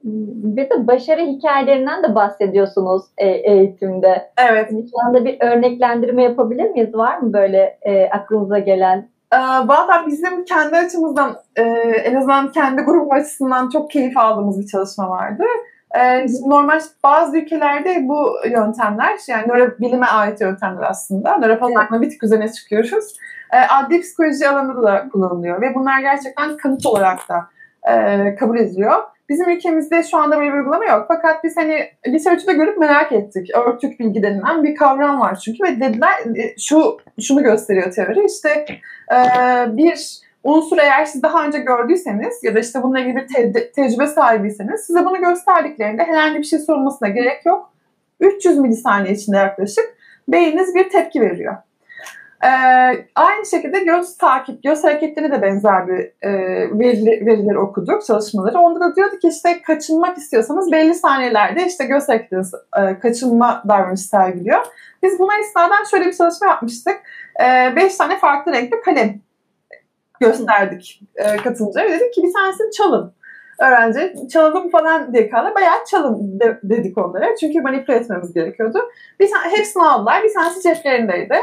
Bir 0.05 0.71
de 0.71 0.87
başarı 0.87 1.21
hikayelerinden 1.21 2.03
de 2.03 2.15
bahsediyorsunuz 2.15 3.03
e, 3.19 3.29
eğitimde. 3.29 4.31
Evet. 4.51 4.71
Şu 4.71 5.07
anda 5.07 5.25
bir 5.25 5.37
örneklendirme 5.41 6.23
yapabilir 6.23 6.71
miyiz? 6.71 6.95
Var 6.95 7.19
mı 7.19 7.33
böyle 7.33 7.79
e, 7.83 8.09
aklınıza 8.11 8.59
gelen? 8.59 9.09
Ee, 9.33 9.39
Valla 9.39 10.05
bizim 10.07 10.45
kendi 10.45 10.77
açımızdan 10.77 11.37
e, 11.57 11.63
en 12.05 12.15
azından 12.15 12.53
kendi 12.53 12.83
grubum 12.83 13.13
açısından 13.13 13.69
çok 13.69 13.91
keyif 13.91 14.17
aldığımız 14.17 14.61
bir 14.61 14.67
çalışma 14.67 15.11
vardı. 15.11 15.45
E, 15.95 16.27
normal 16.47 16.81
bazı 17.05 17.39
ülkelerde 17.39 18.09
bu 18.09 18.33
yöntemler 18.51 19.19
yani 19.29 19.49
nörobilime 19.49 20.07
ait 20.07 20.41
yöntemler 20.41 20.83
aslında. 20.83 21.39
Nöropazarlama 21.39 21.97
evet. 21.97 22.03
bir 22.03 22.11
tık 22.11 22.23
üzerine 22.23 22.53
çıkıyoruz. 22.53 23.17
E, 23.53 23.59
adli 23.59 24.01
psikoloji 24.01 24.49
alanında 24.49 24.83
da 24.83 25.09
kullanılıyor 25.13 25.61
ve 25.61 25.75
bunlar 25.75 26.01
gerçekten 26.01 26.57
kanıt 26.57 26.87
olarak 26.87 27.19
da 27.29 27.47
e, 27.93 28.35
kabul 28.35 28.59
ediliyor. 28.59 29.03
Bizim 29.31 29.51
ülkemizde 29.51 30.03
şu 30.03 30.17
anda 30.17 30.39
böyle 30.39 30.53
bir 30.53 30.59
uygulama 30.59 30.85
yok. 30.85 31.05
Fakat 31.09 31.45
biz 31.45 31.57
hani 31.57 31.91
literatürde 32.07 32.53
görüp 32.53 32.79
merak 32.79 33.13
ettik. 33.13 33.51
Örtük 33.55 34.01
bilgi 34.01 34.23
denilen 34.23 34.65
bir 34.65 34.77
kavram 34.77 35.21
var 35.21 35.41
çünkü 35.45 35.65
ve 35.65 35.81
dediler 35.81 36.15
e, 36.37 36.59
şu 36.59 36.99
şunu 37.21 37.43
gösteriyor 37.43 37.93
teori 37.93 38.27
işte 38.27 38.67
e, 39.13 39.17
bir 39.77 40.21
unsur 40.45 40.79
eğer 40.79 41.05
siz 41.05 41.23
daha 41.23 41.47
önce 41.47 41.59
gördüyseniz 41.59 42.45
ya 42.45 42.55
da 42.55 42.61
işte 42.61 42.83
bununla 42.83 43.01
ilgili 43.01 43.17
bir 43.17 43.27
te- 43.27 43.73
tecrübe 43.73 44.07
sahibiyseniz 44.07 44.81
size 44.81 45.05
bunu 45.05 45.21
gösterdiklerinde 45.21 46.05
herhangi 46.05 46.39
bir 46.39 46.45
şey 46.45 46.59
sorulmasına 46.59 47.09
gerek 47.09 47.47
yok. 47.47 47.73
300 48.21 48.59
milisaniye 48.59 49.15
içinde 49.15 49.37
yaklaşık 49.37 49.95
beyniniz 50.29 50.75
bir 50.75 50.91
tepki 50.91 51.21
veriyor. 51.21 51.57
Ee, 52.45 52.49
aynı 53.15 53.47
şekilde 53.51 53.79
göz 53.79 54.17
takip, 54.17 54.63
göz 54.63 54.85
hareketleri 54.85 55.33
de 55.33 55.43
benzer 55.43 55.89
bir 55.89 55.99
e, 56.23 56.31
verileri, 56.79 57.27
verileri 57.27 57.59
okuduk, 57.59 58.05
çalışmaları. 58.05 58.59
Onda 58.59 58.81
da 58.81 58.97
diyordu 58.97 59.19
ki 59.19 59.29
işte 59.29 59.63
kaçınmak 59.63 60.19
istiyorsanız 60.19 60.73
belli 60.73 60.95
saniyelerde 60.95 61.67
işte 61.67 61.85
göz 61.85 62.09
hareketleri 62.09 62.43
e, 62.77 62.99
kaçınma 62.99 63.63
davranışı 63.69 64.03
sergiliyor. 64.03 64.67
Biz 65.03 65.19
buna 65.19 65.39
istinaden 65.39 65.85
şöyle 65.91 66.07
bir 66.07 66.13
çalışma 66.13 66.47
yapmıştık. 66.47 66.97
E, 67.45 67.77
beş 67.77 67.97
tane 67.97 68.19
farklı 68.19 68.53
renkli 68.53 68.81
kalem 68.81 69.21
gösterdik 70.21 71.03
e, 71.17 71.37
katılımcılara. 71.37 71.89
Dedik 71.89 72.15
ki 72.15 72.23
bir 72.23 72.33
tanesini 72.33 72.71
çalın 72.71 73.15
öğrenci 73.61 74.29
çalalım 74.33 74.71
falan 74.71 75.15
diye 75.15 75.31
kaldı. 75.31 75.53
Bayağı 75.55 75.85
çalın 75.91 76.41
de, 76.41 76.61
dedik 76.63 76.99
onlara. 76.99 77.37
Çünkü 77.37 77.61
manipüle 77.61 77.97
etmemiz 77.97 78.33
gerekiyordu. 78.33 78.79
Bir 79.21 79.31
tane, 79.31 79.57
hepsini 79.57 79.83
aldılar. 79.83 80.23
Bir 80.23 80.35
tanesi 80.35 80.63
ceplerindeydi. 80.63 81.37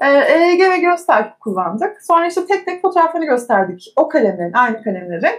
EEG 0.00 0.60
ve 0.60 0.78
göz 0.78 1.06
takip 1.06 1.40
kullandık. 1.40 2.02
Sonra 2.02 2.26
işte 2.26 2.46
tek 2.46 2.66
tek 2.66 2.82
fotoğraflarını 2.82 3.26
gösterdik. 3.26 3.92
O 3.96 4.08
kalemlerin, 4.08 4.52
aynı 4.52 4.82
kalemlerin. 4.82 5.36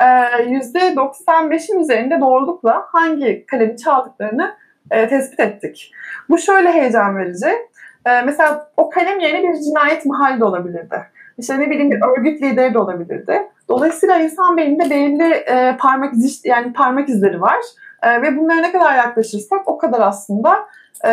%95'in 0.00 1.80
üzerinde 1.80 2.20
doğrulukla 2.20 2.84
hangi 2.92 3.46
kalemi 3.46 3.76
çaldıklarını 3.76 4.54
e, 4.90 5.08
tespit 5.08 5.40
ettik. 5.40 5.92
Bu 6.28 6.38
şöyle 6.38 6.72
heyecan 6.72 7.16
verici. 7.18 7.48
E, 8.06 8.22
mesela 8.22 8.70
o 8.76 8.90
kalem 8.90 9.20
yerine 9.20 9.48
bir 9.48 9.60
cinayet 9.60 10.06
mahalli 10.06 10.40
de 10.40 10.44
olabilirdi. 10.44 10.96
İşte 11.38 11.60
ne 11.60 11.70
bileyim 11.70 11.90
bir 11.90 12.00
örgüt 12.02 12.42
lideri 12.42 12.74
de 12.74 12.78
olabilirdi. 12.78 13.42
Dolayısıyla 13.68 14.18
insan 14.18 14.56
beyninde 14.56 14.90
belli 14.90 15.32
e, 15.32 15.76
parmak 15.76 16.14
izi 16.14 16.48
yani 16.48 16.72
parmak 16.72 17.08
izleri 17.08 17.40
var. 17.40 17.58
E, 18.02 18.22
ve 18.22 18.36
bunlara 18.36 18.60
ne 18.60 18.72
kadar 18.72 18.94
yaklaşırsak 18.96 19.68
o 19.68 19.78
kadar 19.78 20.00
aslında 20.00 20.58
e, 21.04 21.10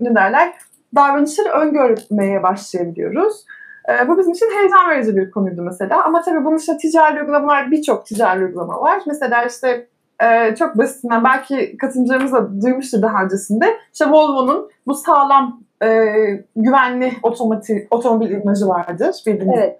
ne 0.00 0.14
derler 0.14 0.52
davranışları 0.94 1.48
öngörmeye 1.48 2.42
başlayabiliyoruz. 2.42 3.44
E, 3.88 4.08
bu 4.08 4.18
bizim 4.18 4.32
için 4.32 4.50
heyecan 4.58 4.90
verici 4.90 5.16
bir 5.16 5.30
konuydu 5.30 5.62
mesela. 5.62 6.04
Ama 6.04 6.22
tabii 6.22 6.44
bunun 6.44 6.58
dışında 6.58 6.76
ticari 6.76 7.20
uygulamalar, 7.20 7.70
birçok 7.70 8.06
ticari 8.06 8.44
uygulama 8.44 8.80
var. 8.80 9.02
Mesela 9.06 9.44
işte 9.44 9.86
e, 10.22 10.54
çok 10.54 10.78
basitinden 10.78 11.24
belki 11.24 11.76
katılımcılarımız 11.76 12.32
da 12.32 12.62
duymuştur 12.62 13.02
daha 13.02 13.24
öncesinde. 13.24 13.66
İşte 13.92 14.10
Volvo'nun 14.10 14.70
bu 14.86 14.94
sağlam 14.94 15.60
e, 15.82 15.88
güvenli 16.56 17.12
otomotiv, 17.22 17.78
otomobil 17.90 18.30
imajı 18.30 18.68
vardır 18.68 19.22
bildiğiniz. 19.26 19.58
Evet. 19.58 19.78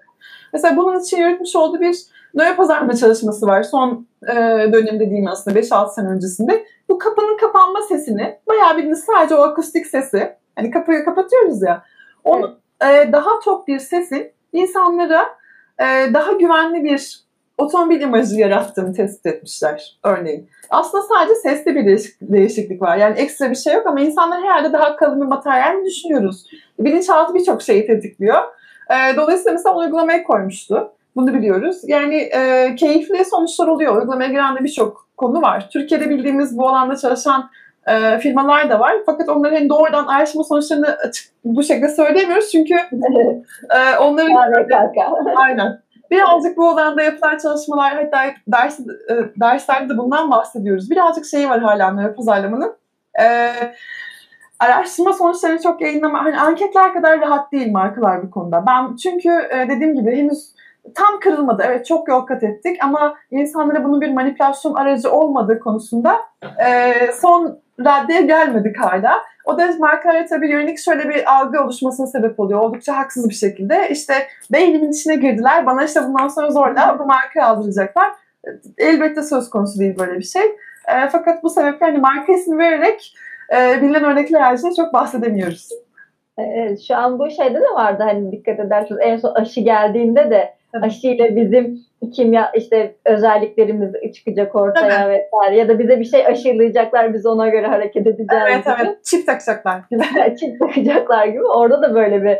Mesela 0.53 0.77
bunun 0.77 0.99
için 0.99 1.17
yürütmüş 1.17 1.55
olduğu 1.55 1.79
bir 1.79 1.97
nöro 2.33 2.55
pazarlama 2.55 2.93
çalışması 2.93 3.47
var. 3.47 3.63
Son 3.63 4.07
e, 4.27 4.35
dönemde 4.73 5.09
diyeyim 5.09 5.27
aslında 5.27 5.59
5-6 5.59 5.93
sene 5.93 6.07
öncesinde. 6.07 6.65
Bu 6.89 6.97
kapının 6.97 7.37
kapanma 7.37 7.81
sesini 7.81 8.39
bayağı 8.49 8.77
bildiğiniz 8.77 9.03
sadece 9.03 9.35
o 9.35 9.41
akustik 9.41 9.87
sesi 9.87 10.35
Hani 10.55 10.71
kapıyı 10.71 11.05
kapatıyoruz 11.05 11.61
ya. 11.61 11.83
Onu 12.23 12.57
evet. 12.81 13.07
e, 13.07 13.11
daha 13.11 13.29
çok 13.45 13.67
bir 13.67 13.79
sesin 13.79 14.31
insanlara 14.53 15.25
e, 15.79 16.13
daha 16.13 16.31
güvenli 16.31 16.83
bir 16.83 17.21
otomobil 17.57 18.01
imajı 18.01 18.35
yarattığını 18.35 18.93
tespit 18.93 19.25
etmişler 19.25 19.99
örneğin. 20.03 20.49
Aslında 20.69 21.03
sadece 21.03 21.35
sesli 21.35 21.75
bir 21.75 21.85
değişik, 21.85 22.15
değişiklik 22.21 22.81
var. 22.81 22.97
Yani 22.97 23.19
ekstra 23.19 23.49
bir 23.49 23.55
şey 23.55 23.73
yok 23.73 23.87
ama 23.87 24.01
insanlar 24.01 24.41
herhalde 24.41 24.73
daha 24.73 24.95
kalın 24.95 25.21
bir 25.21 25.25
materyal 25.25 25.75
mi 25.75 25.85
düşünüyoruz? 25.85 26.45
Bilinçaltı 26.79 27.33
birçok 27.33 27.61
şeyi 27.61 27.87
tetikliyor. 27.87 28.41
E, 28.89 29.15
dolayısıyla 29.15 29.51
mesela 29.51 29.77
uygulamaya 29.77 30.23
koymuştu. 30.23 30.91
Bunu 31.15 31.33
biliyoruz. 31.33 31.77
Yani 31.83 32.15
e, 32.15 32.75
keyifli 32.75 33.25
sonuçlar 33.25 33.67
oluyor. 33.67 33.97
Uygulamaya 33.97 34.29
giren 34.29 34.55
de 34.55 34.63
birçok 34.63 35.07
konu 35.17 35.41
var. 35.41 35.69
Türkiye'de 35.69 36.09
bildiğimiz 36.09 36.57
bu 36.57 36.69
alanda 36.69 36.95
çalışan 36.95 37.49
e, 37.87 38.19
firmalar 38.19 38.69
da 38.69 38.79
var. 38.79 38.93
Fakat 39.05 39.29
onların 39.29 39.55
hani 39.55 39.69
doğrudan 39.69 40.07
araştırma 40.07 40.43
sonuçlarını 40.43 40.87
açık 40.87 41.31
bu 41.45 41.63
şekilde 41.63 41.89
söyleyemiyoruz 41.89 42.51
çünkü 42.51 42.73
e, 43.69 43.97
onların 43.99 44.33
aynen 45.35 45.81
birazcık 46.11 46.57
bu 46.57 46.69
alanda 46.69 47.01
yapılan 47.01 47.37
çalışmalar 47.37 47.93
hatta 47.95 48.33
ders, 48.47 48.79
e, 48.79 49.15
derslerde 49.39 49.93
de 49.93 49.97
bundan 49.97 50.31
bahsediyoruz. 50.31 50.89
Birazcık 50.89 51.25
şeyi 51.25 51.49
var 51.49 51.59
hala 51.59 51.91
nöro 51.91 52.15
pazarlamanın. 52.15 52.75
E, 53.21 53.51
araştırma 54.59 55.13
sonuçlarını 55.13 55.61
çok 55.61 55.81
yayınlama, 55.81 56.25
hani 56.25 56.39
anketler 56.39 56.93
kadar 56.93 57.21
rahat 57.21 57.51
değil 57.51 57.71
markalar 57.71 58.23
bu 58.23 58.31
konuda. 58.31 58.63
Ben 58.67 58.95
çünkü 58.95 59.29
e, 59.29 59.69
dediğim 59.69 59.95
gibi 59.95 60.17
henüz 60.17 60.51
tam 60.95 61.19
kırılmadı. 61.19 61.63
Evet 61.65 61.85
çok 61.85 62.07
yol 62.07 62.21
kat 62.21 62.43
ettik 62.43 62.77
ama 62.83 63.15
insanlara 63.31 63.83
bunun 63.83 64.01
bir 64.01 64.13
manipülasyon 64.13 64.73
aracı 64.73 65.11
olmadığı 65.11 65.59
konusunda 65.59 66.19
e, 66.65 66.93
son 67.21 67.59
raddeye 67.85 68.21
gelmedik 68.21 68.79
hala. 68.79 69.21
O 69.45 69.57
da 69.57 69.69
markalara 69.79 70.25
tabii 70.25 70.49
yönelik 70.49 70.79
şöyle 70.79 71.09
bir 71.09 71.39
algı 71.39 71.63
oluşmasına 71.63 72.07
sebep 72.07 72.39
oluyor. 72.39 72.59
Oldukça 72.59 72.97
haksız 72.97 73.29
bir 73.29 73.33
şekilde. 73.33 73.89
İşte 73.89 74.13
beynimin 74.51 74.91
içine 74.91 75.15
girdiler. 75.15 75.65
Bana 75.65 75.83
işte 75.83 76.03
bundan 76.03 76.27
sonra 76.27 76.51
zorla 76.51 76.99
bu 76.99 77.05
markayı 77.05 77.45
aldıracaklar. 77.45 78.11
Elbette 78.77 79.23
söz 79.23 79.49
konusu 79.49 79.79
değil 79.79 79.99
böyle 79.99 80.17
bir 80.17 80.23
şey. 80.23 80.43
E, 80.87 81.09
fakat 81.11 81.43
bu 81.43 81.49
sebeple 81.49 81.85
hani 81.85 81.97
marka 81.97 82.33
ismi 82.33 82.57
vererek 82.57 83.15
e, 83.55 83.81
bilinen 83.81 84.03
örnekler 84.03 84.41
haricinde 84.41 84.75
çok 84.75 84.93
bahsedemiyoruz. 84.93 85.69
Evet, 86.37 86.81
şu 86.87 86.95
an 86.95 87.19
bu 87.19 87.29
şeyde 87.29 87.61
de 87.61 87.75
vardı 87.75 88.03
hani 88.03 88.31
dikkat 88.31 88.59
ederseniz 88.59 89.01
en 89.01 89.17
son 89.17 89.35
aşı 89.35 89.61
geldiğinde 89.61 90.29
de 90.29 90.53
aşıyla 90.81 91.35
bizim 91.35 91.79
kimya 92.13 92.51
işte 92.55 92.95
özelliklerimiz 93.05 94.13
çıkacak 94.15 94.55
ortaya 94.55 95.03
Tabii. 95.03 95.13
vesaire 95.13 95.57
ya 95.57 95.67
da 95.67 95.79
bize 95.79 95.99
bir 95.99 96.05
şey 96.05 96.27
aşılayacaklar 96.27 97.13
biz 97.13 97.25
ona 97.25 97.49
göre 97.49 97.67
hareket 97.67 98.07
edeceğiz 98.07 98.43
evet, 98.47 98.65
gibi. 98.65 98.75
Evet 98.81 99.05
çift 99.05 99.25
takacaklar 99.25 99.81
gibi. 99.91 100.03
çift 100.39 100.59
takacaklar 100.59 101.25
gibi 101.27 101.43
orada 101.43 101.81
da 101.81 101.95
böyle 101.95 102.23
bir 102.23 102.37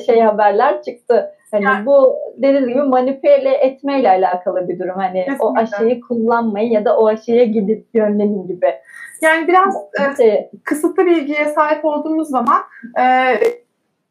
şey 0.00 0.20
haberler 0.20 0.82
çıktı. 0.82 1.30
Hani 1.50 1.64
yani. 1.64 1.86
bu 1.86 2.16
dediğiniz 2.36 2.68
gibi 2.68 2.82
manipüle 2.82 3.54
etmeyle 3.54 4.08
alakalı 4.08 4.68
bir 4.68 4.78
durum. 4.78 4.94
Hani 4.96 5.18
Kesinlikle. 5.18 5.44
o 5.44 5.56
aşıyı 5.56 6.00
kullanmayın 6.00 6.70
ya 6.70 6.84
da 6.84 6.96
o 6.96 7.06
aşıya 7.06 7.44
gidip 7.44 7.86
yönlenin 7.94 8.46
gibi. 8.46 8.74
Yani 9.22 9.48
biraz 9.48 9.76
e, 9.76 10.22
şey, 10.22 10.50
kısıtlı 10.64 11.06
bilgiye 11.06 11.44
sahip 11.44 11.84
olduğumuz 11.84 12.28
zaman 12.28 12.62
e, 13.00 13.04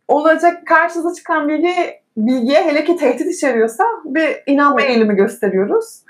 olacak 0.08 0.68
karşınıza 0.68 1.14
çıkan 1.14 1.50
bilgi 1.50 1.74
bilgiye 2.18 2.64
hele 2.64 2.84
ki 2.84 2.96
tehdit 2.96 3.36
içeriyorsa 3.36 3.84
bir 4.06 4.44
inanma 4.48 4.82
eğilimi 4.82 5.16
gösteriyoruz. 5.16 6.04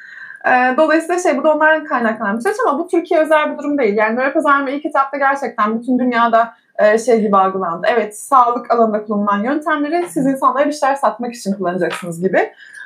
E, 0.45 0.77
dolayısıyla 0.77 1.21
şey 1.21 1.37
bu 1.37 1.43
da 1.43 1.53
onların 1.53 1.85
kaynaklanan 1.85 2.37
bir 2.37 2.41
süreç 2.41 2.55
ama 2.67 2.79
bu 2.79 2.87
Türkiye 2.87 3.19
özel 3.19 3.53
bir 3.53 3.57
durum 3.57 3.77
değil. 3.77 3.97
Yani 3.97 4.15
nöro 4.15 4.33
pazarlama 4.33 4.69
ilk 4.69 4.85
etapta 4.85 5.17
gerçekten 5.17 5.79
bütün 5.79 5.99
dünyada 5.99 6.53
e, 6.79 6.97
şey 6.97 7.21
gibi 7.21 7.37
algılandı. 7.37 7.87
Evet 7.89 8.19
sağlık 8.19 8.71
alanında 8.71 9.05
kullanılan 9.05 9.43
yöntemleri 9.43 10.09
siz 10.09 10.25
insanlara 10.25 10.65
bir 10.65 10.71
şeyler 10.71 10.95
satmak 10.95 11.33
için 11.33 11.53
kullanacaksınız 11.53 12.21
gibi. 12.21 12.37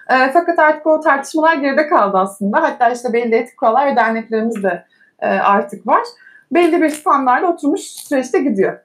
E, 0.10 0.32
fakat 0.34 0.60
artık 0.60 0.88
o 0.88 1.00
tartışmalar 1.00 1.56
geride 1.56 1.88
kaldı 1.88 2.18
aslında. 2.18 2.62
Hatta 2.62 2.90
işte 2.90 3.14
belli 3.14 3.36
etik 3.36 3.58
kurallar 3.58 3.92
ve 3.92 3.96
derneklerimiz 3.96 4.64
de 4.64 4.86
e, 5.20 5.28
artık 5.28 5.88
var. 5.88 6.04
Belli 6.52 6.82
bir 6.82 6.90
standarda 6.90 7.48
oturmuş 7.48 7.82
süreçte 7.82 8.40
gidiyor. 8.40 8.80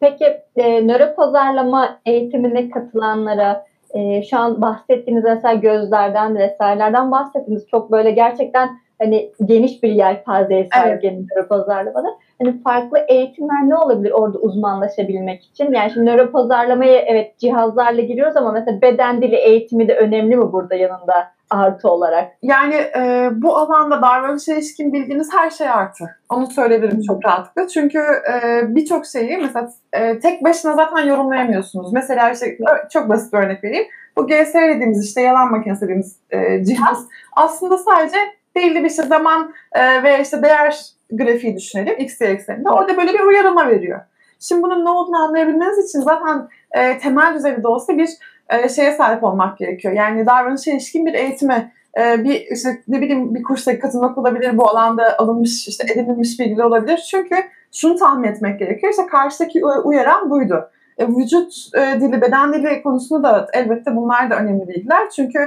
Peki 0.00 0.24
e, 0.56 0.86
nöro 0.86 1.14
pazarlama 1.14 1.98
eğitimine 2.06 2.70
katılanlara 2.70 3.64
e, 3.94 4.22
şu 4.22 4.38
an 4.38 4.62
bahsettiğiniz 4.62 5.24
mesela 5.24 5.54
gözlerden 5.54 6.36
vesairelerden 6.36 7.10
bahsettiniz. 7.10 7.66
Çok 7.70 7.92
böyle 7.92 8.10
gerçekten 8.10 8.70
hani 8.98 9.32
geniş 9.44 9.82
bir 9.82 9.90
yelpazeye 9.90 10.68
sahip 10.74 11.04
evet. 11.04 11.18
nöro 11.18 11.48
pazarlamada. 11.48 12.08
Hani 12.38 12.62
farklı 12.62 12.98
eğitimler 13.08 13.68
ne 13.68 13.76
olabilir 13.76 14.10
orada 14.10 14.38
uzmanlaşabilmek 14.38 15.44
için? 15.44 15.72
Yani 15.72 15.90
şimdi 15.90 16.10
nöro 16.10 16.32
pazarlamaya 16.32 17.00
evet 17.00 17.38
cihazlarla 17.38 18.00
giriyoruz 18.00 18.36
ama 18.36 18.52
mesela 18.52 18.82
beden 18.82 19.22
dili 19.22 19.36
eğitimi 19.36 19.88
de 19.88 19.96
önemli 19.96 20.36
mi 20.36 20.52
burada 20.52 20.74
yanında 20.74 21.35
artı 21.50 21.88
olarak? 21.88 22.32
Yani 22.42 22.74
e, 22.74 23.30
bu 23.32 23.56
alanda 23.56 24.02
davranışa 24.02 24.54
ilişkin 24.54 24.92
bildiğiniz 24.92 25.32
her 25.32 25.50
şey 25.50 25.68
artı. 25.68 26.04
Onu 26.28 26.46
söyleyebilirim 26.46 27.02
çok 27.02 27.24
rahatlıkla. 27.24 27.68
Çünkü 27.68 27.98
e, 28.32 28.62
birçok 28.74 29.06
şeyi 29.06 29.38
mesela 29.38 29.72
e, 29.92 30.18
tek 30.18 30.44
başına 30.44 30.72
zaten 30.72 31.06
yorumlayamıyorsunuz. 31.06 31.92
Mesela 31.92 32.30
işte 32.30 32.58
çok 32.92 33.08
basit 33.08 33.32
bir 33.32 33.38
örnek 33.38 33.64
vereyim. 33.64 33.86
Bu 34.16 34.26
GSR 34.26 34.68
dediğimiz 34.68 35.04
işte 35.04 35.20
yalan 35.20 35.50
makinesi 35.50 35.80
dediğimiz 35.80 36.16
e, 36.30 36.64
cihaz 36.64 37.08
aslında 37.36 37.78
sadece 37.78 38.16
belli 38.54 38.84
bir 38.84 38.90
işte 38.90 39.02
zaman 39.02 39.52
e, 39.72 40.02
ve 40.02 40.22
işte 40.22 40.42
değer 40.42 40.96
grafiği 41.12 41.56
düşünelim 41.56 41.98
x 41.98 42.20
ekseninde. 42.20 42.70
Orada 42.70 42.96
böyle 42.96 43.14
bir 43.14 43.20
uyarılma 43.20 43.68
veriyor. 43.68 44.00
Şimdi 44.40 44.62
bunun 44.62 44.84
ne 44.84 44.90
olduğunu 44.90 45.16
anlayabilmeniz 45.16 45.88
için 45.88 46.00
zaten 46.00 46.48
e, 46.70 46.98
temel 46.98 47.34
düzeyde 47.34 47.68
olsa 47.68 47.98
bir 47.98 48.10
e, 48.50 48.68
şeye 48.68 48.92
sahip 48.92 49.24
olmak 49.24 49.58
gerekiyor. 49.58 49.94
Yani 49.94 50.26
davranışa 50.26 50.70
ilişkin 50.70 51.06
bir 51.06 51.14
eğitime 51.14 51.72
e, 51.98 52.24
bir 52.24 52.46
işte 52.50 52.68
ne 52.88 53.00
bileyim 53.00 53.34
bir 53.34 53.42
kursa 53.42 53.78
katılmak 53.78 54.18
olabilir, 54.18 54.58
bu 54.58 54.68
alanda 54.68 55.18
alınmış 55.18 55.68
işte 55.68 55.92
edinilmiş 55.92 56.40
bilgiler 56.40 56.64
olabilir. 56.64 57.06
Çünkü 57.10 57.34
şunu 57.72 57.96
tahmin 57.96 58.28
etmek 58.28 58.58
gerekiyor. 58.58 58.92
İşte 58.92 59.06
karşıdaki 59.06 59.64
uyaran 59.64 60.30
buydu. 60.30 60.70
E, 60.98 61.08
vücut 61.08 61.54
e, 61.74 62.00
dili, 62.00 62.20
beden 62.20 62.52
dili 62.52 62.82
konusunda 62.82 63.22
da 63.22 63.48
elbette 63.52 63.96
bunlar 63.96 64.30
da 64.30 64.36
önemli 64.36 64.68
bilgiler. 64.68 65.10
Çünkü 65.10 65.38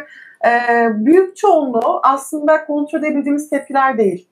e, 0.45 0.50
büyük 0.93 1.38
çoğunluğu 1.38 2.00
aslında 2.04 2.66
kontrol 2.66 3.00
edebildiğimiz 3.00 3.50
tepkiler 3.50 3.97
değil. 3.97 4.28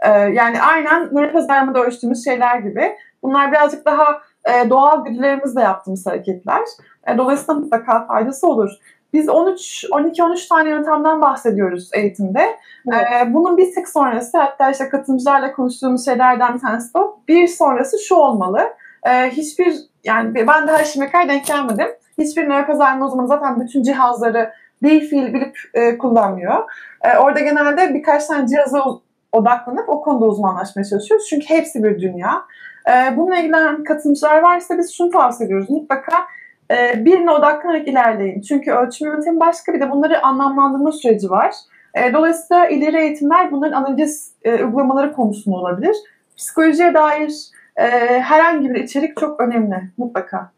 E, 0.00 0.10
yani 0.10 0.62
aynen 0.62 1.08
nöro 1.12 1.32
pazarlamada 1.32 1.84
ölçtüğümüz 1.84 2.24
şeyler 2.24 2.58
gibi. 2.58 2.92
Bunlar 3.22 3.52
birazcık 3.52 3.86
daha 3.86 4.20
e, 4.44 4.70
doğal 4.70 5.04
güdülerimizle 5.04 5.60
yaptığımız 5.60 6.06
hareketler. 6.06 6.62
E, 7.08 7.18
dolayısıyla 7.18 7.60
mutlaka 7.60 8.06
faydası 8.06 8.48
olur. 8.48 8.70
Biz 9.12 9.28
13, 9.28 9.84
12-13 9.84 10.48
tane 10.48 10.70
yöntemden 10.70 11.20
bahsediyoruz 11.20 11.90
eğitimde. 11.92 12.56
Evet. 12.92 13.06
Ee, 13.12 13.34
bunun 13.34 13.56
bir 13.56 13.74
tık 13.74 13.88
sonrası 13.88 14.38
hatta 14.38 14.70
işte 14.70 14.88
katılımcılarla 14.88 15.52
konuştuğumuz 15.52 16.04
şeylerden 16.04 16.54
bir 16.54 16.60
tanesi 16.60 16.94
de 16.94 16.98
bir 17.28 17.46
sonrası 17.46 17.98
şu 17.98 18.14
olmalı. 18.14 18.60
Ee, 19.06 19.30
hiçbir 19.30 19.74
yani 20.04 20.34
ben 20.34 20.68
daha 20.68 20.84
şimdiye 20.84 21.10
kadar 21.10 21.28
denk 21.28 21.46
gelmedim. 21.46 21.88
Hiçbir 22.18 22.48
nöro 22.48 22.66
pazarlama 22.66 23.06
uzmanı 23.06 23.28
zaten 23.28 23.60
bütün 23.60 23.82
cihazları 23.82 24.52
değil 24.82 25.10
fiil 25.10 25.34
bilip 25.34 25.58
e, 25.74 25.98
kullanmıyor. 25.98 26.64
E, 27.02 27.18
orada 27.18 27.40
genelde 27.40 27.94
birkaç 27.94 28.26
tane 28.26 28.48
cihaza 28.48 28.84
odaklanıp 29.32 29.88
o 29.88 30.02
konuda 30.02 30.24
uzmanlaşmaya 30.24 30.84
çalışıyoruz. 30.84 31.26
Çünkü 31.30 31.46
hepsi 31.48 31.84
bir 31.84 32.00
dünya. 32.00 32.42
E, 32.88 33.16
bununla 33.16 33.36
ilgilenen 33.36 33.84
katılımcılar 33.84 34.42
varsa 34.42 34.78
biz 34.78 34.94
şunu 34.94 35.10
tavsiye 35.10 35.46
ediyoruz. 35.46 35.70
Mutlaka 35.70 36.12
e, 36.70 37.04
birine 37.04 37.30
odaklanarak 37.30 37.88
ilerleyin. 37.88 38.40
Çünkü 38.40 38.72
ölçüm 38.72 39.08
yöntemi 39.08 39.40
başka 39.40 39.74
bir 39.74 39.80
de 39.80 39.90
bunları 39.90 40.22
anlamlandırma 40.22 40.92
süreci 40.92 41.30
var. 41.30 41.52
E, 41.94 42.12
dolayısıyla 42.12 42.66
ileri 42.66 42.96
eğitimler 42.96 43.52
bunların 43.52 43.82
analiz 43.82 44.34
e, 44.42 44.64
uygulamaları 44.64 45.12
konusunda 45.12 45.56
olabilir. 45.56 45.96
Psikolojiye 46.36 46.94
dair 46.94 47.32
e, 47.76 47.82
herhangi 48.20 48.70
bir 48.70 48.84
içerik 48.84 49.16
çok 49.16 49.40
önemli 49.40 49.76
mutlaka. 49.96 50.50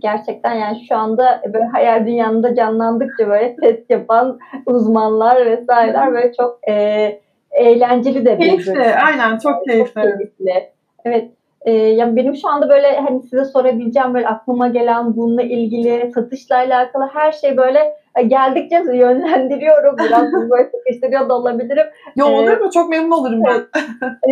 Gerçekten 0.00 0.54
yani 0.54 0.86
şu 0.88 0.96
anda 0.96 1.42
böyle 1.54 1.64
hayal 1.64 2.06
dünyamda 2.06 2.54
canlandıkça 2.54 3.28
böyle 3.28 3.56
test 3.56 3.90
yapan 3.90 4.38
uzmanlar 4.66 5.46
vesaireler 5.46 6.12
böyle 6.12 6.32
çok 6.32 6.68
e, 6.68 7.20
eğlenceli 7.50 8.24
de 8.24 8.38
bir 8.38 8.44
Keyifli, 8.44 8.94
aynen 8.94 9.38
çok 9.38 9.64
keyifli. 9.64 10.02
Çok 10.02 10.18
keyifli. 10.18 10.70
Evet. 11.04 11.30
E, 11.64 11.72
ya 11.72 12.16
benim 12.16 12.36
şu 12.36 12.48
anda 12.48 12.68
böyle 12.68 13.00
hani 13.00 13.22
size 13.22 13.44
sorabileceğim 13.44 14.14
böyle 14.14 14.28
aklıma 14.28 14.68
gelen 14.68 15.16
bununla 15.16 15.42
ilgili 15.42 16.12
satışla 16.14 16.56
alakalı 16.56 17.08
her 17.14 17.32
şey 17.32 17.56
böyle 17.56 17.96
e, 18.16 18.22
geldikçe 18.22 18.76
yönlendiriyorum. 18.76 19.96
Biraz 19.98 20.32
böyle 20.32 20.70
sıkıştırıyor 20.70 21.28
da 21.28 21.34
olabilirim. 21.34 21.86
Yo 22.16 22.26
olur 22.26 22.52
ee, 22.52 22.56
mu? 22.56 22.70
Çok 22.70 22.90
memnun 22.90 23.10
olurum 23.10 23.42
ben. 23.44 23.66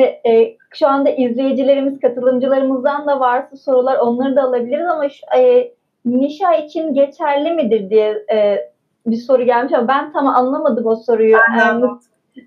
e, 0.01 0.31
e, 0.31 0.57
şu 0.75 0.89
anda 0.89 1.11
izleyicilerimiz, 1.11 2.01
katılımcılarımızdan 2.01 3.07
da 3.07 3.21
varsa 3.21 3.57
sorular 3.57 3.99
onları 3.99 4.37
da 4.37 4.43
alabiliriz 4.43 4.87
ama 4.87 5.09
şu, 5.09 5.39
e, 5.39 5.73
Nişa 6.05 6.55
için 6.55 6.95
geçerli 6.95 7.53
midir 7.53 7.91
diye 7.91 8.25
e, 8.33 8.69
bir 9.07 9.17
soru 9.17 9.43
gelmiş 9.43 9.73
ama 9.73 9.89
ben 9.89 10.13
tam 10.13 10.27
anlamadım 10.27 10.87
o 10.87 10.97
soruyu. 10.97 11.37
Anladım. 11.51 12.01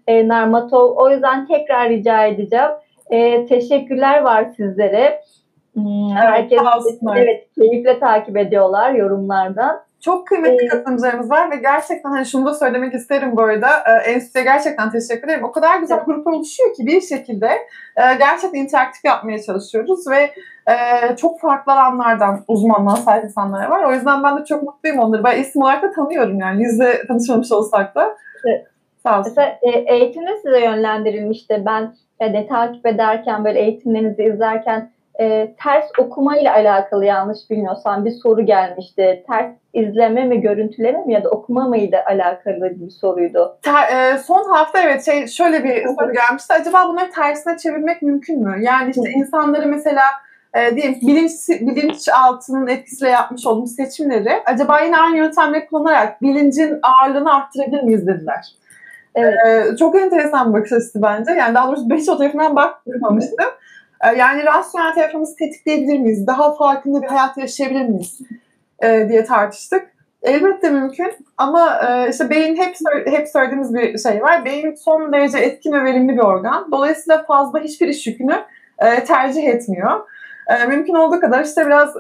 E, 0.07 0.27
Narmatov. 0.27 0.95
O 0.95 1.09
yüzden 1.09 1.47
tekrar 1.47 1.89
rica 1.89 2.25
edeceğim. 2.25 2.69
E, 3.09 3.45
teşekkürler 3.45 4.21
var 4.21 4.45
sizlere. 4.57 5.21
Hmm, 5.73 6.09
herkes 6.15 6.59
evet, 7.15 7.47
keyifle 7.55 7.99
takip 7.99 8.37
ediyorlar 8.37 8.91
yorumlardan. 8.91 9.85
Çok 9.99 10.27
kıymetli 10.27 10.65
ee, 10.65 10.67
katılımcılarımız 10.67 11.29
var 11.29 11.51
ve 11.51 11.55
gerçekten 11.55 12.09
hani 12.09 12.25
şunu 12.25 12.45
da 12.45 12.53
söylemek 12.53 12.93
isterim 12.93 13.37
bu 13.37 13.41
arada. 13.41 13.67
E, 13.85 14.11
Enstitü'ye 14.11 14.43
gerçekten 14.43 14.91
teşekkür 14.91 15.27
ederim. 15.27 15.43
O 15.43 15.51
kadar 15.51 15.79
güzel 15.79 15.95
evet. 15.95 16.05
gruplar 16.05 16.31
oluşuyor 16.31 16.75
ki 16.75 16.85
bir 16.85 17.01
şekilde 17.01 17.47
e, 17.95 18.01
gerçekten 18.19 18.59
interaktif 18.59 19.05
yapmaya 19.05 19.41
çalışıyoruz 19.41 20.07
ve 20.07 20.31
e, 20.71 21.15
çok 21.15 21.39
farklı 21.39 21.73
alanlardan 21.73 22.43
uzmanlığa 22.47 22.95
sahip 22.95 23.23
insanlar 23.23 23.67
var. 23.67 23.83
O 23.83 23.93
yüzden 23.93 24.23
ben 24.23 24.37
de 24.37 24.45
çok 24.45 24.63
mutluyum 24.63 24.99
onları. 24.99 25.23
Ben 25.23 25.41
isim 25.41 25.61
olarak 25.61 25.83
da 25.83 25.91
tanıyorum 25.91 26.39
yani 26.39 26.63
yüzle 26.63 27.07
tanışmamış 27.07 27.51
olsak 27.51 27.95
da. 27.95 28.17
Evet. 28.45 28.67
Sağ 29.03 29.19
olsun. 29.19 29.33
Mesela 29.35 29.59
e, 29.61 29.69
eğitimde 29.69 30.37
size 30.41 30.59
yönlendirilmişti. 30.59 31.63
Ben 31.65 31.93
yani 32.19 32.47
takip 32.47 32.85
ederken 32.85 33.45
böyle 33.45 33.59
eğitimlerinizi 33.59 34.23
izlerken 34.23 34.89
e, 35.19 35.55
ters 35.63 35.85
okuma 35.99 36.37
ile 36.37 36.51
alakalı 36.51 37.05
yanlış 37.05 37.39
bilmiyorsam 37.49 38.05
bir 38.05 38.11
soru 38.11 38.45
gelmişti. 38.45 39.23
Ters 39.27 39.51
izleme 39.73 40.25
mi, 40.25 40.41
görüntüleme 40.41 41.05
mi 41.05 41.13
ya 41.13 41.23
da 41.23 41.29
okuma 41.29 41.67
mıydı 41.67 41.97
alakalı 42.05 42.79
bir 42.79 42.89
soruydu. 42.89 43.57
Ter, 43.61 44.13
e, 44.13 44.17
son 44.17 44.43
hafta 44.53 44.81
evet 44.81 45.05
şey 45.05 45.27
şöyle 45.27 45.63
bir 45.63 45.83
soru 45.83 46.13
gelmişti. 46.13 46.53
Acaba 46.53 46.87
bunları 46.89 47.11
tersine 47.11 47.57
çevirmek 47.57 48.01
mümkün 48.01 48.43
mü? 48.43 48.57
Yani 48.61 48.89
işte 48.89 49.09
insanları 49.09 49.67
mesela 49.67 50.03
e, 50.53 50.75
diyelim 50.75 50.99
bilinç, 51.01 51.31
bilinçaltının 51.49 52.67
etkisiyle 52.67 53.11
yapmış 53.11 53.45
olduğumuz 53.47 53.75
seçimleri 53.75 54.31
acaba 54.45 54.79
yine 54.79 54.97
aynı 54.97 55.17
yöntemleri 55.17 55.67
kullanarak 55.67 56.21
bilincin 56.21 56.79
ağırlığını 56.83 57.35
arttırabilir 57.35 57.83
miyiz 57.83 58.07
dediler. 58.07 58.55
Evet. 59.15 59.33
Ee, 59.47 59.77
çok 59.77 59.95
enteresan 59.95 60.53
bir 60.53 60.59
bakış 60.59 60.71
açısı 60.71 61.01
bence. 61.01 61.31
Yani 61.31 61.55
daha 61.55 61.67
doğrusu 61.67 61.89
beş 61.89 62.09
o 62.09 62.17
tarafından 62.17 62.55
bakmamıştım. 62.55 63.45
Ee, 64.03 64.17
yani 64.17 64.45
rasyonel 64.45 64.93
tarafımızı 64.95 65.35
tetikleyebilir 65.35 65.99
miyiz? 65.99 66.27
Daha 66.27 66.53
farkında 66.53 67.01
bir 67.01 67.07
hayat 67.07 67.37
yaşayabilir 67.37 67.85
miyiz? 67.85 68.19
Ee, 68.83 69.05
diye 69.09 69.25
tartıştık. 69.25 69.95
Elbette 70.23 70.69
mümkün 70.69 71.13
ama 71.37 71.79
e, 71.87 72.09
işte 72.09 72.29
beyin 72.29 72.55
hep 72.55 72.75
hep 73.05 73.27
söylediğimiz 73.27 73.73
bir 73.73 73.97
şey 73.97 74.21
var. 74.21 74.45
Beyin 74.45 74.75
son 74.75 75.13
derece 75.13 75.37
etkin 75.37 75.71
ve 75.71 75.83
verimli 75.83 76.13
bir 76.13 76.21
organ. 76.21 76.71
Dolayısıyla 76.71 77.23
fazla 77.23 77.59
hiçbir 77.59 77.87
iş 77.87 78.07
yükünü 78.07 78.43
e, 78.79 79.03
tercih 79.03 79.47
etmiyor. 79.47 79.91
E, 80.47 80.65
mümkün 80.65 80.93
olduğu 80.93 81.19
kadar 81.19 81.43
işte 81.43 81.65
biraz 81.65 81.93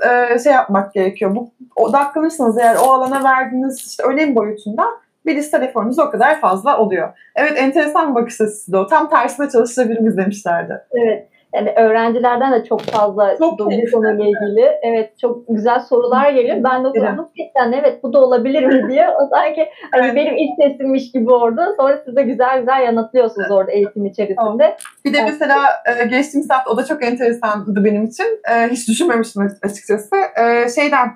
şey 0.43 0.53
yapmak 0.53 0.93
gerekiyor. 0.93 1.35
Bu 1.35 1.51
odaklanırsanız 1.75 2.57
eğer 2.57 2.75
o 2.75 2.91
alana 2.91 3.23
verdiğiniz 3.23 3.79
işte 3.87 4.03
önem 4.03 4.35
boyutunda 4.35 4.85
bir 5.25 5.35
liste 5.35 5.59
reformunuz 5.59 5.99
o 5.99 6.09
kadar 6.09 6.39
fazla 6.39 6.77
oluyor. 6.77 7.13
Evet 7.35 7.53
enteresan 7.57 8.09
bir 8.09 8.21
bakış 8.21 8.41
açısı 8.41 8.71
da 8.71 8.79
o. 8.79 8.87
Tam 8.87 9.09
tersine 9.09 9.49
çalışılabilir 9.49 9.99
mi 9.99 10.17
demişlerdi. 10.17 10.81
Evet. 10.91 11.27
Yani 11.55 11.73
öğrencilerden 11.75 12.53
de 12.53 12.63
çok 12.63 12.81
fazla 12.81 13.37
çok 13.37 13.59
bu 13.59 13.69
konuyla 13.93 14.25
ilgili. 14.25 14.71
Evet 14.83 15.19
çok 15.19 15.47
güzel 15.47 15.79
sorular 15.79 16.31
geliyor. 16.31 16.57
Ben 16.63 16.83
de 16.83 16.87
okudum 16.87 17.29
gerçekten 17.35 17.71
evet 17.71 18.03
bu 18.03 18.13
da 18.13 18.19
olabilir 18.19 18.65
mi 18.65 18.89
diye. 18.89 19.09
O 19.09 19.29
sanki 19.29 19.69
hani 19.91 20.05
evet. 20.05 20.15
benim 20.15 20.37
ilk 20.37 20.57
testimmiş 20.61 21.11
gibi 21.11 21.33
orada. 21.33 21.75
Sonra 21.77 22.01
siz 22.05 22.15
de 22.15 22.23
güzel 22.23 22.59
güzel 22.59 22.81
yanıtlıyorsunuz 22.81 23.51
orada 23.51 23.71
eğitim 23.71 24.05
içerisinde. 24.05 24.77
Bir 25.05 25.13
de 25.13 25.21
mesela 25.23 25.57
e, 25.85 26.05
geçtiğimiz 26.05 26.49
hafta 26.49 26.71
o 26.71 26.77
da 26.77 26.85
çok 26.85 27.03
enteresandı 27.03 27.85
benim 27.85 28.03
için. 28.03 28.41
E, 28.51 28.67
hiç 28.67 28.89
düşünmemiştim 28.89 29.41
açıkçası. 29.63 30.15
E, 30.41 30.69
şeyden 30.69 31.07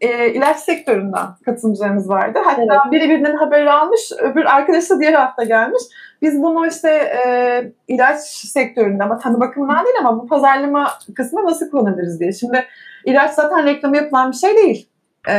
e, 0.00 0.32
ilaç 0.32 0.56
sektöründen 0.56 1.26
katılımcılarımız 1.44 2.08
vardı. 2.08 2.38
Hatta 2.44 2.62
evet. 2.62 2.92
biri 2.92 3.10
birinden 3.10 3.36
haberi 3.36 3.70
almış, 3.70 4.12
öbür 4.18 4.44
arkadaşı 4.44 4.90
da 4.90 5.00
diğer 5.00 5.12
hafta 5.12 5.44
gelmiş. 5.44 5.82
Biz 6.22 6.42
bunu 6.42 6.66
işte 6.66 6.90
e, 6.90 7.72
ilaç 7.88 8.20
sektöründe 8.26 9.04
ama 9.04 9.18
tanı 9.18 9.40
bakımından 9.40 9.84
değil 9.84 9.96
ama 10.00 10.22
bu 10.22 10.26
pazarlama 10.26 10.90
kısmı 11.16 11.44
nasıl 11.44 11.70
kullanabiliriz 11.70 12.20
diye. 12.20 12.32
Şimdi 12.32 12.64
ilaç 13.04 13.30
zaten 13.30 13.66
reklamı 13.66 13.96
yapılan 13.96 14.32
bir 14.32 14.36
şey 14.36 14.56
değil. 14.56 14.88
E, 15.28 15.34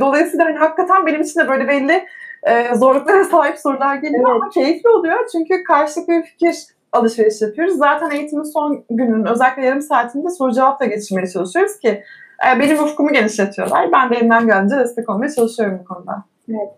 dolayısıyla 0.00 0.44
hani 0.44 0.56
hakikaten 0.56 1.06
benim 1.06 1.20
için 1.20 1.40
de 1.40 1.48
böyle 1.48 1.68
belli 1.68 2.04
e, 2.42 2.74
zorluklara 2.74 3.24
sahip 3.30 3.58
sorular 3.58 3.94
geliyor 3.94 4.30
evet. 4.30 4.42
ama 4.42 4.48
keyifli 4.48 4.88
oluyor. 4.88 5.28
Çünkü 5.32 5.64
karşılıklı 5.64 6.12
bir 6.12 6.22
fikir 6.22 6.56
alışveriş 6.92 7.42
yapıyoruz. 7.42 7.76
Zaten 7.76 8.10
eğitimin 8.10 8.42
son 8.42 8.84
gününün 8.90 9.26
özellikle 9.26 9.64
yarım 9.64 9.82
saatinde 9.82 10.30
soru 10.30 10.52
cevap 10.52 10.80
da 10.80 10.84
geçirmeye 10.84 11.26
çalışıyoruz 11.26 11.78
ki 11.78 12.02
benim 12.42 12.84
ufkumu 12.84 13.12
genişletiyorlar. 13.12 13.92
Ben 13.92 14.10
de 14.10 14.16
elimden 14.16 14.46
gelince 14.46 14.76
destek 14.76 15.10
olmaya 15.10 15.30
çalışıyorum 15.30 15.78
bu 15.80 15.94
konuda. 15.94 16.24
Evet. 16.50 16.70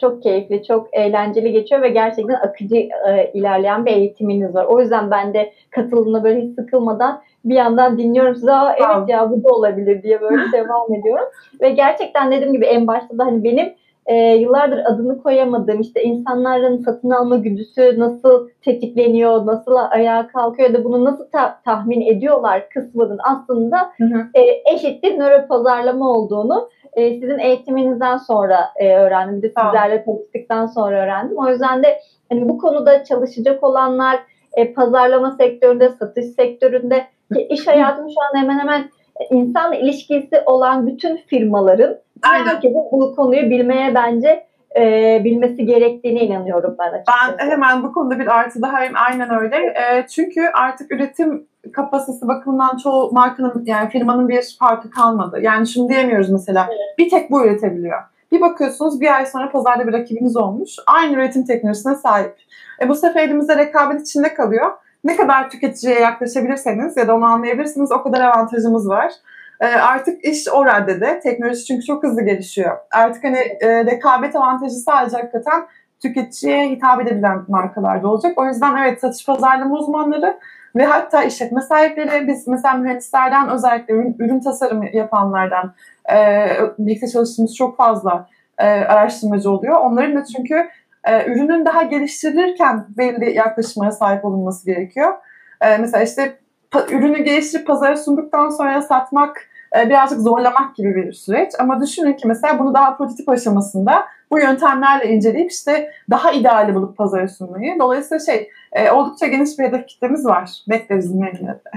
Çok 0.00 0.22
keyifli, 0.22 0.64
çok 0.64 0.88
eğlenceli 0.92 1.52
geçiyor 1.52 1.82
ve 1.82 1.88
gerçekten 1.88 2.34
akıcı 2.34 2.76
e, 2.76 3.30
ilerleyen 3.34 3.86
bir 3.86 3.90
eğitiminiz 3.90 4.54
var. 4.54 4.64
O 4.64 4.80
yüzden 4.80 5.10
ben 5.10 5.34
de 5.34 5.52
katılımda 5.70 6.24
böyle 6.24 6.40
hiç 6.40 6.54
sıkılmadan 6.54 7.22
bir 7.44 7.54
yandan 7.54 7.98
dinliyorum 7.98 8.34
size. 8.34 8.52
Aa, 8.52 8.76
evet 8.78 9.08
ya 9.08 9.30
bu 9.30 9.44
da 9.44 9.48
olabilir 9.48 10.02
diye 10.02 10.20
böyle 10.20 10.42
devam 10.52 10.94
ediyorum. 10.94 11.28
Ve 11.60 11.70
gerçekten 11.70 12.32
dediğim 12.32 12.52
gibi 12.52 12.64
en 12.64 12.86
başta 12.86 13.18
da 13.18 13.24
hani 13.24 13.44
benim 13.44 13.74
e, 14.06 14.14
yıllardır 14.14 14.78
adını 14.78 15.22
koyamadığım 15.22 15.80
işte 15.80 16.02
insanların 16.02 16.76
satın 16.76 17.10
alma 17.10 17.36
güdüsü 17.36 17.98
nasıl 17.98 18.48
tetikleniyor, 18.64 19.46
nasıl 19.46 19.76
ayağa 19.90 20.28
kalkıyor 20.28 20.74
da 20.74 20.84
bunu 20.84 21.04
nasıl 21.04 21.30
ta- 21.30 21.60
tahmin 21.64 22.00
ediyorlar 22.00 22.68
kısmının 22.68 23.18
aslında 23.22 23.78
hı 23.96 24.04
hı. 24.04 24.26
E, 24.34 24.72
eşittir 24.74 25.18
nöro 25.18 25.46
pazarlama 25.46 26.10
olduğunu 26.10 26.68
e, 26.92 27.20
sizin 27.20 27.38
eğitiminizden 27.38 28.16
sonra 28.16 28.58
e, 28.76 28.96
öğrendim. 28.96 29.42
Bir 29.42 29.42
de 29.42 29.48
sizlerle 29.48 30.04
tanıştıktan 30.04 30.66
sonra 30.66 31.02
öğrendim. 31.02 31.38
O 31.38 31.48
yüzden 31.48 31.82
de 31.82 32.00
hani 32.28 32.48
bu 32.48 32.58
konuda 32.58 33.04
çalışacak 33.04 33.64
olanlar 33.64 34.20
e, 34.56 34.72
pazarlama 34.72 35.30
sektöründe, 35.30 35.88
satış 35.88 36.26
sektöründe 36.26 37.06
iş 37.48 37.66
hayatının 37.66 38.08
şu 38.08 38.20
an 38.20 38.40
hemen 38.40 38.58
hemen 38.58 38.90
insan 39.30 39.72
ilişkisi 39.72 40.42
olan 40.46 40.86
bütün 40.86 41.16
firmaların 41.16 41.96
Aynen. 42.22 42.46
herkesin 42.46 42.82
bu 42.92 43.16
konuyu 43.16 43.50
bilmeye 43.50 43.94
bence 43.94 44.46
e, 44.76 45.20
bilmesi 45.24 45.66
gerektiğine 45.66 46.20
inanıyorum 46.20 46.76
ben 46.78 46.92
açıkçası. 46.92 47.38
Ben 47.38 47.50
hemen 47.50 47.82
bu 47.82 47.92
konuda 47.92 48.18
bir 48.18 48.26
artı 48.26 48.62
daha 48.62 48.76
aynen 49.08 49.40
öyle. 49.40 49.56
E, 49.56 50.06
çünkü 50.06 50.40
artık 50.54 50.92
üretim 50.92 51.46
kapasitesi 51.72 52.28
bakımından 52.28 52.76
çoğu 52.76 53.12
markanın 53.12 53.62
yani 53.66 53.88
firmanın 53.88 54.28
bir 54.28 54.56
farkı 54.58 54.90
kalmadı. 54.90 55.40
Yani 55.42 55.66
şunu 55.66 55.88
diyemiyoruz 55.88 56.30
mesela 56.30 56.66
evet. 56.68 56.98
bir 56.98 57.10
tek 57.10 57.30
bu 57.30 57.44
üretebiliyor. 57.44 58.02
Bir 58.32 58.40
bakıyorsunuz 58.40 59.00
bir 59.00 59.16
ay 59.16 59.26
sonra 59.26 59.50
pazarda 59.50 59.86
bir 59.86 59.92
rakibiniz 59.92 60.36
olmuş. 60.36 60.70
Aynı 60.86 61.14
üretim 61.14 61.44
teknolojisine 61.44 61.94
sahip. 61.94 62.34
E, 62.82 62.88
bu 62.88 62.94
sefer 62.94 63.24
elimizde 63.24 63.56
rekabet 63.56 64.00
içinde 64.00 64.34
kalıyor. 64.34 64.70
Ne 65.06 65.16
kadar 65.16 65.50
tüketiciye 65.50 66.00
yaklaşabilirseniz 66.00 66.96
ya 66.96 67.08
da 67.08 67.14
onu 67.14 67.24
anlayabilirsiniz 67.24 67.92
o 67.92 68.02
kadar 68.02 68.20
avantajımız 68.20 68.88
var. 68.88 69.12
E, 69.60 69.66
artık 69.66 70.24
iş 70.24 70.48
o 70.48 70.66
raddede. 70.66 71.20
Teknoloji 71.20 71.64
çünkü 71.64 71.84
çok 71.84 72.02
hızlı 72.02 72.22
gelişiyor. 72.22 72.76
Artık 72.90 73.24
hani 73.24 73.38
e, 73.38 73.84
rekabet 73.84 74.36
avantajı 74.36 74.74
sadece 74.74 75.16
hakikaten 75.16 75.66
tüketiciye 76.02 76.68
hitap 76.68 77.00
edebilen 77.00 77.44
markalarda 77.48 78.08
olacak. 78.08 78.32
O 78.36 78.46
yüzden 78.46 78.76
evet 78.76 79.00
satış 79.00 79.26
pazarlama 79.26 79.76
uzmanları 79.76 80.38
ve 80.76 80.84
hatta 80.84 81.22
işletme 81.22 81.60
sahipleri 81.60 82.28
biz 82.28 82.48
mesela 82.48 82.74
mühendislerden 82.74 83.48
özellikle 83.48 83.94
ürün, 83.94 84.16
ürün 84.18 84.40
tasarımı 84.40 84.86
yapanlardan 84.92 85.74
e, 86.12 86.48
birlikte 86.78 87.08
çalıştığımız 87.08 87.56
çok 87.56 87.76
fazla 87.76 88.28
e, 88.58 88.64
araştırmacı 88.66 89.50
oluyor. 89.50 89.76
Onların 89.76 90.16
da 90.16 90.24
çünkü 90.24 90.68
e, 91.06 91.26
ürünün 91.26 91.64
daha 91.64 91.82
geliştirilirken 91.82 92.86
belli 92.88 93.36
yaklaşımlara 93.36 93.92
sahip 93.92 94.24
olunması 94.24 94.66
gerekiyor. 94.66 95.14
E, 95.60 95.78
mesela 95.78 96.04
işte 96.04 96.38
pa, 96.70 96.86
ürünü 96.90 97.22
geliştirip 97.22 97.66
pazara 97.66 97.96
sunduktan 97.96 98.48
sonra 98.48 98.82
satmak 98.82 99.48
e, 99.76 99.88
birazcık 99.88 100.20
zorlamak 100.20 100.76
gibi 100.76 100.94
bir 100.94 101.12
süreç. 101.12 101.52
Ama 101.58 101.80
düşünün 101.80 102.12
ki 102.12 102.28
mesela 102.28 102.58
bunu 102.58 102.74
daha 102.74 102.96
prototip 102.96 103.28
aşamasında 103.28 104.04
bu 104.30 104.38
yöntemlerle 104.38 105.08
inceleyip 105.08 105.50
işte 105.50 105.90
daha 106.10 106.32
ideali 106.32 106.74
bulup 106.74 106.96
pazara 106.96 107.28
sunmayı. 107.28 107.78
Dolayısıyla 107.78 108.24
şey 108.24 108.50
e, 108.72 108.90
oldukça 108.90 109.26
geniş 109.26 109.58
bir 109.58 109.64
hedef 109.64 109.86
kitlemiz 109.86 110.26
var. 110.26 110.50
Bekleriz 110.68 111.14
memnuniyetle. 111.14 111.70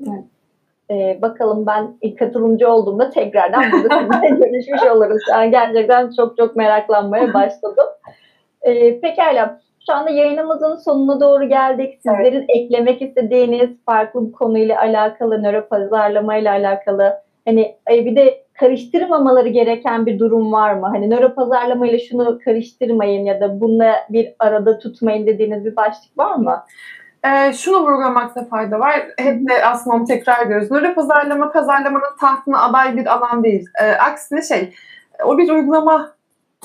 Evet. 0.00 0.24
Ee, 0.90 1.18
bakalım 1.22 1.66
ben 1.66 1.94
ilk 2.02 2.18
katılımcı 2.18 2.68
olduğumda 2.68 3.10
tekrardan 3.10 3.64
burada 3.72 3.98
sizinle 3.98 4.28
görüşmüş 4.46 4.82
oluruz. 4.82 5.22
Yani 5.30 5.50
gerçekten 5.50 6.10
çok 6.16 6.36
çok 6.36 6.56
meraklanmaya 6.56 7.34
başladım. 7.34 7.86
Ee, 8.64 9.00
pekala. 9.00 9.60
Şu 9.86 9.92
anda 9.92 10.10
yayınımızın 10.10 10.76
sonuna 10.76 11.20
doğru 11.20 11.48
geldik. 11.48 11.94
Sizlerin 11.94 12.38
evet. 12.38 12.50
eklemek 12.54 13.02
istediğiniz 13.02 13.70
farklı 13.86 14.26
bir 14.26 14.32
konuyla 14.32 14.80
alakalı, 14.80 15.42
nöro 15.42 15.68
pazarlama 15.68 16.36
ile 16.36 16.50
alakalı 16.50 17.14
hani 17.44 17.76
bir 17.88 18.16
de 18.16 18.44
karıştırmamaları 18.54 19.48
gereken 19.48 20.06
bir 20.06 20.18
durum 20.18 20.52
var 20.52 20.74
mı? 20.74 20.86
Hani 20.86 21.10
nöro 21.10 21.34
pazarlama 21.34 21.86
ile 21.86 21.98
şunu 21.98 22.38
karıştırmayın 22.44 23.24
ya 23.24 23.40
da 23.40 23.60
bununla 23.60 23.94
bir 24.10 24.34
arada 24.38 24.78
tutmayın 24.78 25.26
dediğiniz 25.26 25.64
bir 25.64 25.76
başlık 25.76 26.18
var 26.18 26.34
mı? 26.34 26.64
Ee, 27.24 27.52
şunu 27.52 27.80
vurgulamakta 27.80 28.44
fayda 28.44 28.80
var. 28.80 29.02
Hep 29.18 29.48
de 29.48 29.64
aslında 29.64 29.96
onu 29.96 30.04
tekrar 30.04 30.46
ediyoruz. 30.46 30.70
Nöro 30.70 30.94
pazarlama, 30.94 31.52
pazarlamanın 31.52 32.16
tahtına 32.20 32.62
aday 32.62 32.96
bir 32.96 33.06
alan 33.06 33.44
değil. 33.44 33.66
Ee, 33.82 33.92
aksine 33.92 34.42
şey, 34.42 34.74
o 35.24 35.38
bir 35.38 35.50
uygulama 35.50 36.13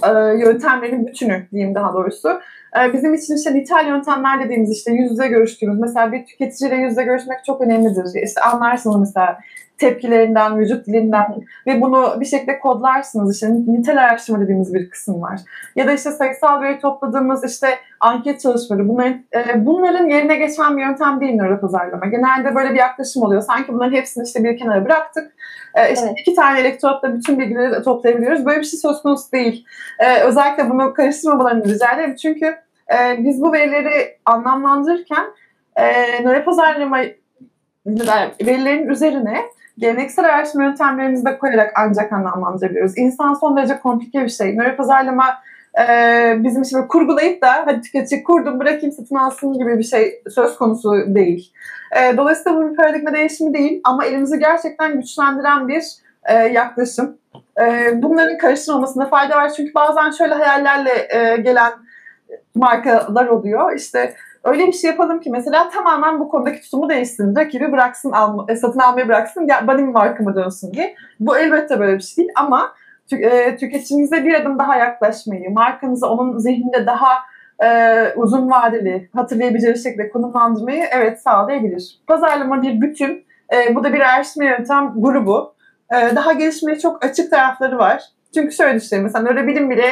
e, 0.03 0.09
yöntemlerinin 0.39 1.07
bütünü 1.07 1.47
diyeyim 1.51 1.75
daha 1.75 1.93
doğrusu. 1.93 2.29
E, 2.77 2.93
bizim 2.93 3.13
için 3.13 3.35
işte 3.35 3.53
nitel 3.53 3.87
yöntemler 3.87 4.43
dediğimiz 4.43 4.71
işte 4.71 4.91
yüz 4.91 5.11
yüze 5.11 5.27
görüştüğümüz 5.27 5.79
mesela 5.79 6.11
bir 6.11 6.25
tüketiciyle 6.25 6.75
yüz 6.75 6.91
yüze 6.91 7.03
görüşmek 7.03 7.45
çok 7.45 7.61
önemlidir. 7.61 8.23
İşte 8.23 8.41
anlarsınız 8.41 8.99
mesela 8.99 9.39
tepkilerinden, 9.79 10.59
vücut 10.59 10.87
dilinden 10.87 11.35
ve 11.67 11.81
bunu 11.81 12.17
bir 12.19 12.25
şekilde 12.25 12.59
kodlarsınız. 12.59 13.35
İşte 13.35 13.47
nitel 13.67 14.03
araştırma 14.03 14.39
dediğimiz 14.41 14.73
bir 14.73 14.89
kısım 14.89 15.21
var. 15.21 15.39
Ya 15.75 15.87
da 15.87 15.91
işte 15.91 16.11
sayısal 16.11 16.61
veri 16.61 16.79
topladığımız 16.79 17.43
işte 17.53 17.67
anket 17.99 18.41
çalışmaları. 18.41 18.89
Bunların, 18.89 19.23
e, 19.35 19.65
bunların 19.65 20.07
yerine 20.07 20.35
geçen 20.35 20.77
bir 20.77 20.81
yöntem 20.81 21.21
değil 21.21 21.35
nöro 21.35 21.61
pazarlama. 21.61 22.05
Genelde 22.05 22.55
böyle 22.55 22.69
bir 22.69 22.79
yaklaşım 22.79 23.23
oluyor. 23.23 23.41
Sanki 23.41 23.73
bunların 23.73 23.97
hepsini 23.97 24.23
işte 24.23 24.43
bir 24.43 24.57
kenara 24.57 24.85
bıraktık. 24.85 25.31
E, 25.75 25.93
işte 25.93 26.05
evet. 26.05 26.19
iki 26.19 26.35
tane 26.35 26.59
elektrotla 26.59 27.15
bütün 27.15 27.39
bilgileri 27.39 27.83
toplayabiliyoruz. 27.83 28.45
Böyle 28.45 28.59
bir 28.59 28.65
şey 28.65 28.79
söz 28.79 29.01
konusu 29.01 29.31
değil. 29.31 29.65
E, 29.99 30.19
özellikle 30.19 30.69
bunu 30.69 30.93
karıştırmamalarını 30.93 31.65
rica 31.65 31.91
ederim. 31.91 32.15
Çünkü 32.15 32.45
e, 32.93 33.17
biz 33.19 33.41
bu 33.41 33.53
verileri 33.53 34.17
anlamlandırırken 34.25 35.25
e, 35.75 36.23
nöro 36.23 36.45
pazarlama 36.45 36.97
verilerin 38.41 38.87
üzerine 38.87 39.41
geleneksel 39.79 40.25
araştırma 40.25 40.65
yöntemlerimizi 40.65 41.25
de 41.25 41.37
koyarak 41.37 41.73
ancak 41.75 42.13
anlamlandırabiliyoruz. 42.13 42.97
İnsan 42.97 43.33
son 43.33 43.57
derece 43.57 43.79
komplike 43.79 44.23
bir 44.23 44.29
şey. 44.29 44.57
Nöro 44.57 44.75
pazarlama 44.75 45.25
e, 45.79 45.83
bizim 46.43 46.61
için 46.61 46.87
kurgulayıp 46.87 47.41
da 47.41 47.53
hadi 47.65 47.81
tüketici 47.81 48.23
kurdum 48.23 48.59
bırakayım 48.59 48.91
satın 48.91 49.15
alsın 49.15 49.53
gibi 49.53 49.77
bir 49.77 49.83
şey 49.83 50.23
söz 50.29 50.57
konusu 50.57 50.91
değil. 51.15 51.53
E, 51.97 52.17
dolayısıyla 52.17 52.57
bu 52.57 52.71
bir 52.71 52.75
paradigma 52.75 53.13
değişimi 53.13 53.53
değil 53.53 53.81
ama 53.83 54.05
elimizi 54.05 54.39
gerçekten 54.39 54.95
güçlendiren 54.95 55.67
bir 55.67 55.83
e, 56.25 56.33
yaklaşım. 56.33 57.17
E, 57.61 57.91
bunların 58.01 58.37
karıştırılmasında 58.37 59.05
fayda 59.05 59.35
var 59.35 59.53
çünkü 59.53 59.73
bazen 59.75 60.11
şöyle 60.11 60.33
hayallerle 60.33 61.07
e, 61.09 61.37
gelen 61.37 61.71
markalar 62.55 63.27
oluyor. 63.27 63.75
İşte 63.75 64.13
öyle 64.43 64.67
bir 64.67 64.73
şey 64.73 64.89
yapalım 64.89 65.19
ki 65.19 65.29
mesela 65.29 65.69
tamamen 65.69 66.19
bu 66.19 66.29
konudaki 66.29 66.61
tutumu 66.61 66.89
değişsin. 66.89 67.35
Rakibi 67.35 67.71
bıraksın, 67.71 68.11
alma, 68.11 68.45
e, 68.49 68.55
satın 68.55 68.79
almayı 68.79 69.07
bıraksın, 69.07 69.47
ya 69.47 69.67
benim 69.67 69.91
markama 69.91 70.35
dönsün 70.35 70.73
diye. 70.73 70.95
Bu 71.19 71.37
elbette 71.37 71.79
böyle 71.79 71.97
bir 71.97 72.03
şey 72.03 72.17
değil 72.17 72.31
ama 72.35 72.73
tü, 73.09 73.15
e, 73.15 73.57
tüketicinize 73.57 74.23
bir 74.23 74.33
adım 74.33 74.59
daha 74.59 74.75
yaklaşmayı, 74.75 75.53
markanızı 75.53 76.07
onun 76.07 76.37
zihninde 76.37 76.85
daha 76.85 77.09
e, 77.63 78.13
uzun 78.15 78.51
vadeli, 78.51 79.09
hatırlayabileceği 79.15 79.77
şekilde 79.77 80.09
konumlandırmayı 80.09 80.83
evet 80.91 81.21
sağlayabilir. 81.21 81.99
Pazarlama 82.07 82.61
bir 82.61 82.81
bütün, 82.81 83.25
e, 83.53 83.75
bu 83.75 83.83
da 83.83 83.93
bir 83.93 83.99
araştırma 83.99 84.49
yöntem 84.49 84.93
grubu. 84.95 85.53
E, 85.91 86.15
daha 86.15 86.33
gelişmeye 86.33 86.79
çok 86.79 87.05
açık 87.05 87.31
tarafları 87.31 87.77
var. 87.77 88.03
Çünkü 88.33 88.55
şöyle 88.55 88.75
düşünelim, 88.79 89.03
mesela 89.03 89.23
nörobilim 89.23 89.69
bile 89.69 89.85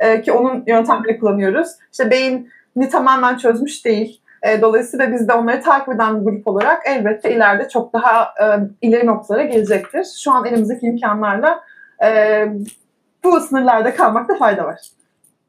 e, 0.00 0.22
ki 0.22 0.32
onun 0.32 0.64
yöntemlerini 0.66 1.20
kullanıyoruz. 1.20 1.68
İşte 1.92 2.10
beyni 2.10 2.88
tamamen 2.90 3.36
çözmüş 3.36 3.84
değil. 3.84 4.20
E, 4.42 4.62
dolayısıyla 4.62 5.12
biz 5.12 5.28
de 5.28 5.32
onları 5.32 5.60
takip 5.60 5.94
eden 5.94 6.20
bir 6.20 6.24
grup 6.24 6.48
olarak 6.48 6.82
elbette 6.86 7.34
ileride 7.34 7.68
çok 7.68 7.92
daha 7.92 8.22
e, 8.22 8.46
ileri 8.82 9.06
noktalara 9.06 9.44
gelecektir. 9.44 10.06
Şu 10.24 10.32
an 10.32 10.46
elimizdeki 10.46 10.86
imkanlarla 10.86 11.60
e, 12.04 12.08
bu 13.24 13.40
sınırlarda 13.40 13.94
kalmakta 13.94 14.34
fayda 14.34 14.64
var. 14.64 14.80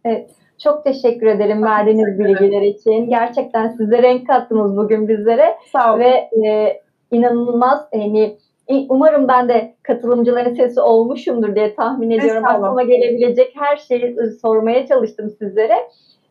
Evet. 0.05 0.29
Çok 0.63 0.83
teşekkür 0.83 1.27
ederim 1.27 1.63
verdiğiniz 1.63 2.19
bilgiler 2.19 2.61
için. 2.61 3.09
Gerçekten 3.09 3.67
size 3.67 4.03
renk 4.03 4.27
kattınız 4.27 4.77
bugün 4.77 5.07
bizlere. 5.07 5.57
Sağ 5.71 5.93
olun. 5.93 5.99
Ve 5.99 6.29
e, 6.47 6.81
inanılmaz 7.11 7.87
hani 7.93 8.37
Umarım 8.67 9.27
ben 9.27 9.49
de 9.49 9.75
katılımcıların 9.83 10.55
sesi 10.55 10.81
olmuşumdur 10.81 11.55
diye 11.55 11.75
tahmin 11.75 12.09
ediyorum. 12.09 12.45
Aklıma 12.45 12.83
gelebilecek 12.83 13.55
her 13.59 13.77
şeyi 13.77 14.17
sormaya 14.41 14.87
çalıştım 14.87 15.29
sizlere. 15.39 15.75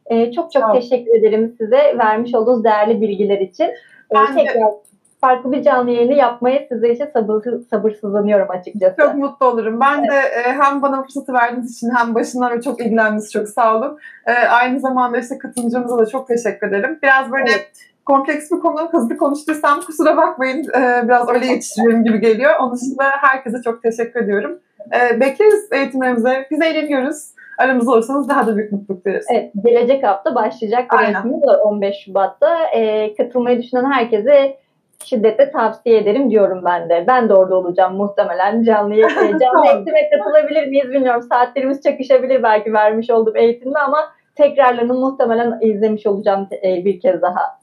Ee, 0.07 0.32
çok 0.32 0.53
çok 0.53 0.62
tamam. 0.62 0.80
teşekkür 0.80 1.18
ederim 1.18 1.55
size 1.59 1.99
vermiş 1.99 2.35
olduğunuz 2.35 2.64
değerli 2.64 3.01
bilgiler 3.01 3.41
için. 3.41 3.64
Ee, 3.64 3.74
ben 4.14 4.35
tekrar 4.35 4.72
de... 4.72 4.74
farklı 5.20 5.53
bir 5.53 5.62
canlı 5.62 5.91
yayını 5.91 6.14
yapmaya 6.14 6.66
sizler 6.68 6.91
için 6.91 7.07
sabırsız, 7.12 7.68
sabırsızlanıyorum 7.68 8.51
açıkçası. 8.51 8.97
Çok 9.01 9.14
mutlu 9.14 9.47
olurum. 9.47 9.80
Ben 9.80 10.03
de 10.03 10.14
e, 10.14 10.53
hem 10.53 10.82
bana 10.82 11.03
fırsatı 11.03 11.32
verdiğiniz 11.32 11.76
için 11.76 11.91
hem 11.97 12.14
başından 12.14 12.57
ve 12.57 12.61
çok 12.61 12.80
ilgilendiğiniz 12.80 13.32
çok 13.32 13.49
sağ 13.49 13.76
olun. 13.76 13.99
E, 14.26 14.32
aynı 14.32 14.80
zamanda 14.80 15.18
işte 15.18 15.39
katılımcımıza 15.39 15.99
da 15.99 16.07
çok 16.07 16.28
teşekkür 16.28 16.68
ederim. 16.68 16.99
Biraz 17.03 17.32
böyle 17.32 17.51
evet 17.51 17.93
kompleks 18.07 18.50
bir 18.50 18.61
konu 18.61 18.88
hızlı 18.92 19.16
konuştuysam 19.16 19.80
kusura 19.80 20.16
bakmayın. 20.16 20.64
Ee, 20.76 21.02
biraz 21.05 21.28
öyle 21.28 21.46
yetiştiriyorum 21.46 22.05
gibi 22.05 22.20
geliyor. 22.20 22.52
Onun 22.61 22.74
dışında 22.74 23.05
herkese 23.20 23.62
çok 23.64 23.82
teşekkür 23.82 24.22
ediyorum. 24.22 24.59
Ee, 24.94 25.20
bekleriz 25.20 25.72
eğitimlerimize. 25.72 26.46
Biz 26.50 26.62
eğleniyoruz. 26.62 27.34
Aramızda 27.59 27.90
olursanız 27.92 28.28
daha 28.28 28.46
da 28.46 28.57
büyük 28.57 28.72
mutluluk 28.72 29.05
deriz. 29.05 29.26
Evet, 29.32 29.52
gelecek 29.64 30.05
hafta 30.05 30.34
başlayacak 30.34 30.84
bir 30.92 31.05
eğitimimiz 31.05 31.42
15 31.64 31.96
Şubat'ta. 32.05 32.57
Ee, 32.74 33.14
katılmayı 33.14 33.62
düşünen 33.62 33.92
herkese 33.92 34.57
şiddetle 35.05 35.50
tavsiye 35.50 35.98
ederim 35.98 36.30
diyorum 36.30 36.62
ben 36.64 36.88
de. 36.88 37.05
Ben 37.09 37.28
de 37.28 37.34
orada 37.34 37.57
olacağım 37.57 37.96
muhtemelen. 37.96 38.62
Canlı, 38.62 38.94
canlı 39.20 39.66
eğitime 39.66 40.11
katılabilir 40.11 40.66
miyiz 40.66 40.90
bilmiyorum. 40.90 41.22
Saatlerimiz 41.22 41.82
çakışabilir 41.82 42.42
belki 42.42 42.72
vermiş 42.72 43.11
olduğum 43.11 43.36
eğitimde 43.36 43.78
ama 43.78 43.98
tekrarlarını 44.34 44.94
muhtemelen 44.94 45.59
izlemiş 45.61 46.07
olacağım 46.07 46.48
e, 46.64 46.84
bir 46.84 47.00
kez 47.00 47.22
daha. 47.22 47.59